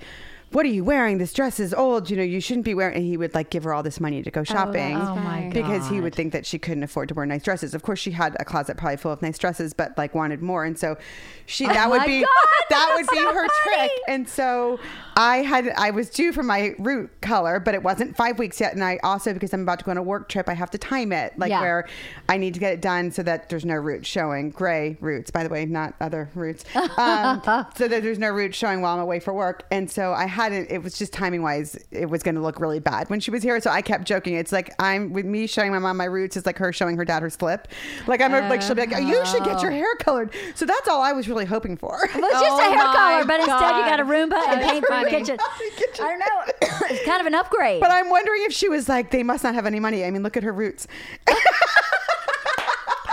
What 0.52 0.66
are 0.66 0.70
you 0.70 0.84
wearing? 0.84 1.18
This 1.18 1.34
dress 1.34 1.60
is 1.60 1.74
old. 1.74 2.10
You 2.10 2.18
know, 2.18 2.24
you 2.24 2.40
shouldn't 2.40 2.66
be 2.66 2.74
wearing. 2.74 2.96
And 2.96 3.06
he 3.06 3.18
would 3.18 3.34
like 3.36 3.50
give 3.50 3.64
her 3.66 3.74
all 3.74 3.84
this 3.84 4.00
money 4.00 4.24
to 4.24 4.32
go 4.32 4.44
shopping 4.44 4.98
that's 4.98 5.10
oh 5.10 5.16
my 5.16 5.42
god. 5.44 5.54
because 5.54 5.90
he 5.90 6.00
would 6.02 6.16
think 6.16 6.32
that 6.34 6.46
she 6.46 6.58
couldn't 6.58 6.84
afford 6.84 7.10
to 7.10 7.14
wear 7.14 7.26
nice 7.26 7.44
dresses. 7.44 7.74
Of 7.74 7.84
course, 7.84 8.00
she 8.00 8.12
had 8.12 8.36
a 8.40 8.46
closet 8.46 8.78
probably 8.78 8.98
full 8.98 9.12
of 9.12 9.22
nice 9.22 9.38
dresses, 9.38 9.74
but 9.74 9.98
like 9.98 10.16
wanted 10.16 10.42
more, 10.42 10.64
and 10.64 10.78
so 10.78 10.98
she 11.46 11.66
that 11.68 11.90
would 11.90 12.02
Oh 12.02 12.06
be 12.06 12.22
God, 12.22 12.30
that 12.70 12.94
would 12.96 13.08
be 13.08 13.16
so 13.18 13.26
her 13.34 13.48
funny. 13.48 13.50
trick. 13.88 13.92
And 14.08 14.28
so 14.30 14.80
I 15.18 15.38
had 15.38 15.68
I 15.78 15.92
was 15.92 16.10
due 16.10 16.32
for 16.32 16.44
my 16.44 16.74
root 16.80 17.10
color, 17.22 17.60
but 17.60 17.74
it 17.76 17.84
wasn't 17.84 18.16
five 18.16 18.40
weeks 18.40 18.60
yet, 18.62 18.74
and 18.74 18.84
I 18.84 19.00
also 19.04 19.34
because 19.34 19.54
I'm 19.54 19.62
about 19.64 19.80
to 19.80 19.86
go 19.86 19.92
on 19.92 19.98
a 19.98 20.04
work 20.04 20.30
trip, 20.30 20.48
I 20.48 20.54
have 20.54 20.72
to 20.72 20.78
time 20.78 21.12
it 21.12 21.38
like 21.38 21.50
Yeah. 21.50 21.62
where 21.62 21.88
I 22.30 22.38
need 22.38 22.54
to 22.54 22.60
get 22.60 22.74
it 22.74 22.82
done 22.82 23.12
so 23.12 23.22
that 23.24 23.50
there's 23.50 23.66
no 23.66 23.76
roots 23.76 24.08
showing. 24.08 24.50
Gray 24.52 24.98
roots, 25.02 25.30
by 25.30 25.44
the 25.44 25.50
way, 25.50 25.66
not 25.66 25.94
other 26.00 26.30
roots. 26.36 26.64
Um, 26.76 27.42
so 27.76 27.88
that 27.88 28.02
there's 28.04 28.20
no 28.20 28.30
roots 28.30 28.58
showing 28.58 28.82
while 28.82 28.96
I'm 28.96 29.02
away 29.02 29.20
for 29.20 29.34
work, 29.34 29.64
and 29.72 29.90
so 29.92 30.14
I 30.14 30.26
hadn't. 30.38 30.72
It 30.72 30.84
was 30.84 30.98
just 30.98 31.12
timing 31.12 31.42
wise, 31.42 31.78
it 31.92 32.10
was 32.10 32.24
going 32.24 32.36
to 32.36 32.42
look 32.42 32.60
really 32.60 32.80
bad 32.80 33.10
when 33.10 33.20
she 33.20 33.32
was 33.32 33.44
here. 33.44 33.60
So 33.60 33.70
I 33.72 33.82
kept 33.82 34.06
joking. 34.06 34.36
It's 34.36 34.52
like 34.52 34.74
I'm 34.80 35.12
with 35.12 35.26
me 35.26 35.48
showing 35.48 35.72
my 35.72 35.80
mom 35.80 35.98
my 35.98 36.06
roots 36.06 36.38
is 36.38 36.46
like 36.46 36.58
her 36.58 36.72
showing 36.72 36.96
her 36.98 37.06
dad 37.06 37.24
her 37.24 37.30
slip. 37.30 37.68
Like 38.06 38.22
I'm 38.22 38.32
like 38.32 38.62
she'll 38.62 38.76
be 38.76 38.86
like, 38.86 39.04
you 39.04 39.26
should 39.26 39.44
get 39.44 39.62
your 39.62 39.72
oh. 39.72 39.76
hair 39.76 39.96
colored. 40.00 40.34
So 40.56 40.66
that's 40.66 40.88
all 40.88 41.02
I 41.02 41.12
was 41.12 41.28
really 41.28 41.46
hoping 41.46 41.76
for. 41.76 42.08
Well, 42.16 42.30
it's 42.32 42.42
just 42.42 42.62
a 42.62 42.68
Oh 42.68 42.72
hair 42.72 42.94
color, 42.94 43.26
but 43.26 43.40
instead 43.40 43.78
you 43.78 43.86
got 43.86 44.00
a 44.00 44.04
Roomba 44.04 44.38
and 44.48 44.62
That's 44.62 44.72
paint 44.72 44.86
for 44.86 44.94
your 44.94 45.10
funny. 45.10 45.12
kitchen. 45.12 45.38
I 46.00 46.10
don't 46.10 46.20
know. 46.20 46.54
it's 46.90 47.06
kind 47.06 47.22
of 47.22 47.28
an 47.28 47.36
upgrade. 47.36 47.82
But 47.82 47.92
I'm 47.92 48.10
wondering 48.10 48.44
if 48.44 48.54
she 48.54 48.70
was 48.70 48.88
like, 48.88 49.12
they 49.12 49.24
must 49.24 49.44
not 49.44 49.56
have 49.56 49.66
any 49.66 49.80
money. 49.80 50.06
I 50.06 50.12
mean, 50.12 50.24
look 50.24 50.38
at 50.38 50.44
her 50.44 50.54
roots. 50.54 50.88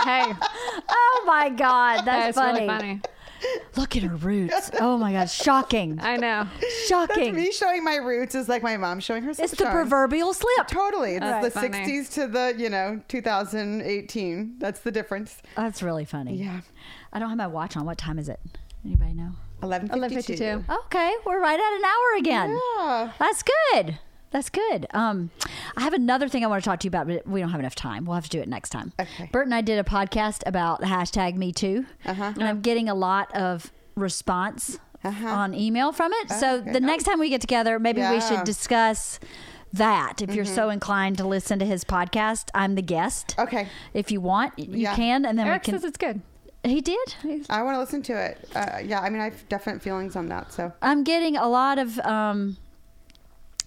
Hey, 0.05 0.31
oh 0.87 1.23
my 1.25 1.49
god, 1.49 2.05
that's, 2.05 2.35
that's 2.35 2.37
funny. 2.37 2.59
really 2.59 2.67
funny. 2.67 3.01
Look 3.77 3.95
at 3.95 4.03
her 4.03 4.15
roots. 4.15 4.71
Oh 4.79 4.97
my 4.97 5.11
god, 5.11 5.29
shocking. 5.29 5.99
I 6.01 6.17
know. 6.17 6.47
Shocking. 6.87 7.35
Me 7.35 7.51
showing 7.51 7.83
my 7.83 7.95
roots 7.97 8.35
is 8.35 8.47
like 8.47 8.63
my 8.63 8.77
mom 8.77 8.99
showing 8.99 9.23
her. 9.23 9.31
It's 9.31 9.51
the 9.51 9.65
proverbial 9.65 10.33
slip. 10.33 10.67
Totally. 10.67 11.15
It's 11.15 11.21
That's 11.21 11.53
the 11.53 11.61
funny. 11.61 11.77
60s 11.79 12.13
to 12.13 12.27
the, 12.27 12.55
you 12.57 12.69
know, 12.69 13.01
2018. 13.07 14.55
That's 14.59 14.79
the 14.79 14.91
difference. 14.91 15.41
That's 15.55 15.81
really 15.83 16.05
funny. 16.05 16.35
Yeah. 16.35 16.61
I 17.13 17.19
don't 17.19 17.29
have 17.29 17.37
my 17.37 17.47
watch 17.47 17.75
on. 17.77 17.85
What 17.85 17.97
time 17.97 18.19
is 18.19 18.29
it? 18.29 18.39
Anybody 18.85 19.13
know? 19.13 19.31
1152. 19.61 20.43
11:52. 20.43 20.77
Okay, 20.85 21.13
we're 21.25 21.39
right 21.41 21.59
at 21.59 21.73
an 21.77 21.83
hour 21.85 22.17
again. 22.19 22.59
Yeah. 22.77 23.11
That's 23.19 23.43
good. 23.73 23.99
That's 24.35 24.49
good. 24.49 24.85
Um, 24.93 25.29
I 25.77 25.81
have 25.83 25.93
another 25.93 26.27
thing 26.27 26.43
I 26.43 26.47
want 26.47 26.61
to 26.61 26.69
talk 26.69 26.81
to 26.81 26.85
you 26.85 26.89
about, 26.89 27.07
but 27.07 27.25
we 27.25 27.39
don't 27.39 27.51
have 27.51 27.59
enough 27.61 27.73
time. 27.73 28.03
We'll 28.03 28.15
have 28.15 28.25
to 28.25 28.29
do 28.29 28.41
it 28.41 28.49
next 28.49 28.71
time. 28.71 28.91
Okay. 28.99 29.29
Bert 29.31 29.45
and 29.45 29.55
I 29.55 29.61
did 29.61 29.79
a 29.79 29.83
podcast 29.85 30.43
about 30.45 30.81
hashtag 30.81 31.35
Me 31.37 31.53
Too, 31.53 31.85
Uh-huh. 32.05 32.33
and 32.35 32.43
I'm 32.43 32.59
getting 32.59 32.89
a 32.89 32.93
lot 32.95 33.33
of 33.33 33.71
response 33.95 34.77
Uh-huh. 35.05 35.25
on 35.29 35.53
email 35.53 35.93
from 35.93 36.11
it. 36.15 36.31
So 36.31 36.55
Okay. 36.55 36.73
the 36.73 36.81
next 36.81 37.05
time 37.05 37.17
we 37.17 37.29
get 37.29 37.39
together, 37.39 37.79
maybe 37.79 38.01
we 38.01 38.19
should 38.19 38.43
discuss 38.43 39.21
that. 39.71 40.21
If 40.21 40.35
you're 40.35 40.43
so 40.43 40.69
inclined 40.69 41.17
to 41.19 41.25
listen 41.25 41.57
to 41.59 41.65
his 41.65 41.85
podcast, 41.85 42.49
I'm 42.53 42.75
the 42.75 42.81
guest. 42.81 43.35
Okay. 43.39 43.69
If 43.93 44.11
you 44.11 44.19
want, 44.19 44.59
you 44.59 44.67
Yeah. 44.79 44.95
can, 44.97 45.23
and 45.25 45.39
then 45.39 45.47
Eric 45.47 45.61
we 45.61 45.65
can. 45.71 45.79
says 45.79 45.85
it's 45.85 45.97
good. 45.97 46.19
he 46.65 46.81
did. 46.81 47.15
I 47.49 47.61
want 47.61 47.75
to 47.75 47.79
listen 47.79 48.01
to 48.01 48.13
it. 48.21 48.49
Uh, 48.53 48.79
yeah, 48.83 48.99
I 48.99 49.09
mean, 49.09 49.21
I 49.21 49.25
have 49.25 49.47
definite 49.47 49.81
feelings 49.81 50.17
on 50.17 50.27
that. 50.27 50.51
So, 50.51 50.73
I'm 50.81 51.05
getting 51.05 51.37
a 51.37 51.47
lot 51.47 51.77
of 51.77 51.99
um, 51.99 52.57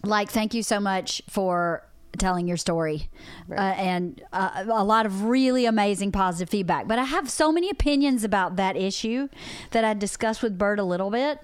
like, 0.04 0.30
thank 0.30 0.54
you 0.54 0.62
so 0.62 0.80
much 0.80 1.22
for 1.28 1.84
telling 2.16 2.48
your 2.48 2.56
story, 2.56 3.08
Right. 3.46 3.58
uh, 3.58 3.74
and 3.74 4.22
uh, 4.32 4.64
a 4.68 4.82
lot 4.84 5.06
of 5.06 5.24
really 5.24 5.66
amazing 5.66 6.10
positive 6.10 6.48
feedback. 6.48 6.88
But 6.88 6.98
I 6.98 7.04
have 7.04 7.30
so 7.30 7.52
many 7.52 7.68
opinions 7.70 8.24
about 8.24 8.56
that 8.56 8.76
issue 8.76 9.28
that 9.70 9.84
I 9.84 9.94
discussed 9.94 10.42
with 10.42 10.58
Bert 10.58 10.78
a 10.80 10.84
little 10.84 11.10
bit. 11.10 11.40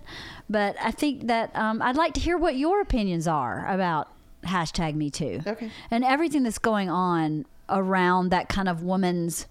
But 0.49 0.77
I 0.83 0.91
think 0.91 1.27
that 1.29 1.55
um, 1.55 1.81
I'd 1.83 1.97
like 1.97 2.15
to 2.15 2.21
hear 2.21 2.37
what 2.37 2.57
your 2.57 2.81
opinions 2.81 3.29
are 3.29 3.67
about 3.69 4.09
hashtag 4.45 4.95
Me 4.95 5.11
Too, 5.11 5.41
Okay. 5.47 5.71
and 5.91 6.05
everything 6.05 6.43
that's 6.43 6.59
going 6.59 6.91
on 6.91 7.47
around 7.69 8.31
that 8.31 8.49
kind 8.49 8.69
of 8.69 8.83
woman's 8.83 9.47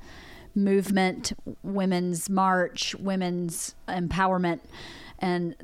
movement, 0.56 1.34
women's 1.64 2.30
march, 2.30 2.94
women's 2.96 3.74
empowerment, 3.88 4.60
and 5.20 5.56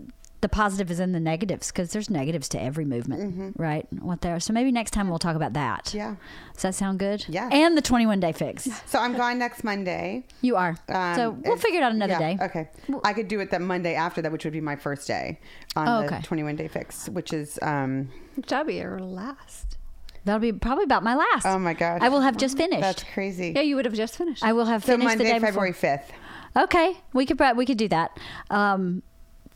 the 0.41 0.49
positive 0.49 0.89
is 0.89 0.99
in 0.99 1.11
the 1.11 1.19
negatives 1.19 1.67
because 1.67 1.91
there's 1.91 2.09
negatives 2.09 2.47
to 2.49 2.61
every 2.61 2.85
movement, 2.85 3.55
right? 3.57 3.85
What 4.01 4.21
there. 4.21 4.39
So 4.39 4.53
maybe 4.53 4.71
next 4.71 4.91
time 4.91 5.09
we'll 5.09 5.19
talk 5.19 5.35
about 5.35 5.53
that. 5.53 5.85
Mm-hmm. 5.85 5.97
Yeah. 5.97 6.15
Does 6.53 6.61
that 6.63 6.75
sound 6.75 6.99
good? 6.99 7.25
Yeah. 7.27 7.49
And 7.51 7.77
the 7.77 7.81
21 7.81 8.19
day 8.19 8.31
fix. 8.31 8.69
So 8.85 8.99
I'm 8.99 9.15
gone 9.15 9.37
next 9.39 9.63
Monday. 9.63 10.25
You 10.41 10.55
are. 10.55 10.77
Um, 10.87 11.15
so 11.15 11.31
we'll 11.31 11.57
figure 11.57 11.79
it 11.79 11.83
out 11.83 11.91
another 11.91 12.13
yeah, 12.13 12.35
day. 12.35 12.37
Okay. 12.41 12.69
I 13.03 13.13
could 13.13 13.27
do 13.27 13.39
it 13.39 13.51
the 13.51 13.59
Monday 13.59 13.95
after 13.95 14.21
that, 14.21 14.31
which 14.31 14.43
would 14.45 14.53
be 14.53 14.61
my 14.61 14.75
first 14.75 15.07
day 15.07 15.39
on 15.75 15.87
Oh, 15.87 16.07
the 16.07 16.21
21 16.23 16.55
day 16.55 16.67
fix, 16.67 17.09
which 17.09 17.33
is, 17.33 17.59
um, 17.61 18.09
That'll 18.47 18.65
be 18.65 18.75
your 18.75 18.99
last. 18.99 19.77
That'll 20.25 20.39
be 20.39 20.53
probably 20.53 20.83
about 20.83 21.03
my 21.03 21.15
last. 21.15 21.45
oh 21.45 21.59
my 21.59 21.73
gosh. 21.73 21.99
I 22.01 22.09
will 22.09 22.21
have 22.21 22.37
just 22.37 22.57
finished. 22.57 22.81
That's 22.81 23.03
crazy. 23.13 23.53
Yeah, 23.55 23.61
you 23.61 23.75
would 23.75 23.85
have 23.85 23.93
just 23.93 24.15
finished. 24.17 24.43
I 24.43 24.53
will 24.53 24.65
have 24.65 24.83
so 24.83 24.93
finished 24.93 25.17
the 25.17 25.23
Monday, 25.23 25.23
day 25.25 25.39
before. 25.39 25.71
February 25.71 25.73
5th. 25.73 26.63
Okay, 26.63 26.97
we 27.13 27.25
could 27.25 27.39
we 27.55 27.65
could 27.65 27.77
do 27.77 27.87
that. 27.89 28.17
Um, 28.49 29.03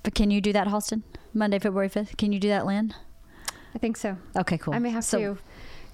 but 0.03 0.13
can 0.13 0.31
you 0.31 0.41
do 0.41 0.53
that, 0.53 0.67
Halston? 0.67 1.03
Monday, 1.33 1.59
February 1.59 1.89
fifth. 1.89 2.17
Can 2.17 2.31
you 2.31 2.39
do 2.39 2.49
that, 2.49 2.65
Lynn? 2.65 2.93
I 3.73 3.79
think 3.79 3.97
so. 3.97 4.17
Okay, 4.37 4.57
cool. 4.57 4.73
I 4.73 4.79
may 4.79 4.91
have 4.91 5.03
So, 5.03 5.17
to 5.17 5.37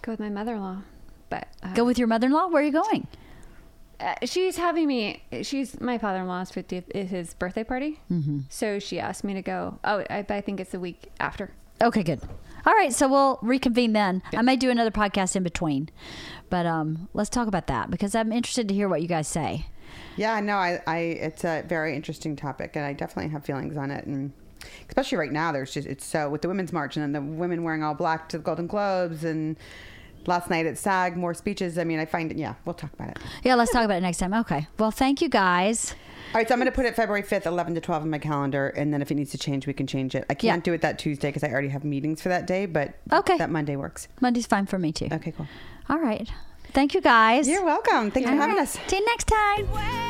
go 0.01 0.11
with 0.11 0.19
my 0.19 0.29
mother-in-law, 0.29 0.81
but 1.29 1.47
uh, 1.63 1.73
go 1.73 1.85
with 1.85 1.97
your 1.97 2.07
mother-in-law. 2.07 2.47
Where 2.47 2.61
are 2.61 2.65
you 2.65 2.71
going? 2.73 3.07
uh, 4.01 4.15
she's 4.23 4.57
having 4.57 4.87
me. 4.87 5.23
She's 5.43 5.79
my 5.79 5.97
father-in-law's 5.97 6.51
50th 6.51 6.89
is 6.93 7.09
his 7.09 7.33
birthday 7.33 7.63
party, 7.63 7.99
mm-hmm. 8.11 8.39
so 8.49 8.79
she 8.79 8.99
asked 8.99 9.23
me 9.23 9.33
to 9.33 9.41
go. 9.41 9.79
Oh, 9.83 10.03
I, 10.09 10.25
I 10.29 10.41
think 10.41 10.59
it's 10.59 10.71
the 10.71 10.79
week 10.79 11.11
after. 11.19 11.51
Okay, 11.81 12.03
good. 12.03 12.21
All 12.65 12.73
right, 12.73 12.91
so 12.91 13.07
we'll 13.07 13.39
reconvene 13.41 13.93
then. 13.93 14.21
I 14.35 14.41
may 14.41 14.57
do 14.57 14.69
another 14.69 14.91
podcast 14.91 15.37
in 15.37 15.43
between, 15.43 15.89
but 16.49 16.65
um, 16.65 17.07
let's 17.13 17.29
talk 17.29 17.47
about 17.47 17.67
that 17.67 17.89
because 17.89 18.13
I'm 18.15 18.33
interested 18.33 18.67
to 18.67 18.73
hear 18.73 18.89
what 18.89 19.01
you 19.01 19.07
guys 19.07 19.29
say. 19.29 19.67
Yeah, 20.17 20.39
no, 20.39 20.55
I, 20.57 20.81
I, 20.87 20.97
it's 20.99 21.43
a 21.43 21.63
very 21.67 21.95
interesting 21.95 22.35
topic, 22.35 22.75
and 22.75 22.85
I 22.85 22.93
definitely 22.93 23.31
have 23.31 23.45
feelings 23.45 23.77
on 23.77 23.91
it, 23.91 24.05
and 24.05 24.31
especially 24.87 25.17
right 25.17 25.31
now, 25.31 25.51
there's 25.51 25.73
just 25.73 25.87
it's 25.87 26.05
so 26.05 26.29
with 26.29 26.41
the 26.41 26.47
women's 26.47 26.73
march 26.73 26.97
and 26.97 27.03
then 27.03 27.13
the 27.13 27.21
women 27.37 27.63
wearing 27.63 27.83
all 27.83 27.93
black 27.93 28.27
to 28.29 28.37
the 28.37 28.43
Golden 28.43 28.67
Globes, 28.67 29.23
and 29.23 29.55
last 30.25 30.49
night 30.49 30.65
at 30.65 30.77
SAG 30.77 31.15
more 31.15 31.33
speeches. 31.33 31.77
I 31.77 31.83
mean, 31.85 31.99
I 31.99 32.05
find 32.05 32.29
it. 32.31 32.37
Yeah, 32.37 32.55
we'll 32.65 32.73
talk 32.75 32.93
about 32.93 33.09
it. 33.09 33.19
Yeah, 33.43 33.55
let's 33.55 33.71
talk 33.71 33.85
about 33.85 33.97
it 33.97 34.01
next 34.01 34.17
time. 34.17 34.33
Okay. 34.33 34.67
Well, 34.77 34.91
thank 34.91 35.21
you 35.21 35.29
guys. 35.29 35.95
All 36.31 36.35
right, 36.35 36.47
so 36.47 36.53
I'm 36.53 36.59
going 36.59 36.69
to 36.69 36.75
put 36.75 36.85
it 36.85 36.95
February 36.95 37.23
5th, 37.23 37.47
11 37.47 37.73
to 37.75 37.81
12 37.81 38.03
on 38.03 38.09
my 38.11 38.19
calendar, 38.19 38.67
and 38.67 38.93
then 38.93 39.01
if 39.01 39.09
it 39.09 39.15
needs 39.15 39.31
to 39.31 39.37
change, 39.39 39.65
we 39.65 39.73
can 39.73 39.87
change 39.87 40.13
it. 40.13 40.25
I 40.29 40.35
can't 40.35 40.59
Yeah. 40.59 40.63
do 40.63 40.73
it 40.73 40.81
that 40.81 40.99
Tuesday 40.99 41.29
because 41.29 41.43
I 41.43 41.49
already 41.49 41.69
have 41.69 41.83
meetings 41.83 42.21
for 42.21 42.29
that 42.29 42.45
day, 42.45 42.67
but 42.67 42.93
Okay. 43.11 43.37
that 43.37 43.49
Monday 43.49 43.75
works. 43.75 44.07
Monday's 44.21 44.45
fine 44.45 44.67
for 44.67 44.77
me 44.77 44.91
too. 44.91 45.07
Okay, 45.11 45.31
cool. 45.31 45.47
All 45.89 45.97
right. 45.97 46.29
Thank 46.73 46.93
you 46.93 47.01
guys. 47.01 47.47
You're 47.47 47.65
welcome. 47.65 48.11
Thanks 48.11 48.29
for 48.29 48.35
All 48.35 48.41
having 48.41 48.59
us. 48.59 48.77
See 48.87 48.97
you 48.97 49.05
next 49.05 49.25
time. 49.25 49.69
Well, 49.71 50.09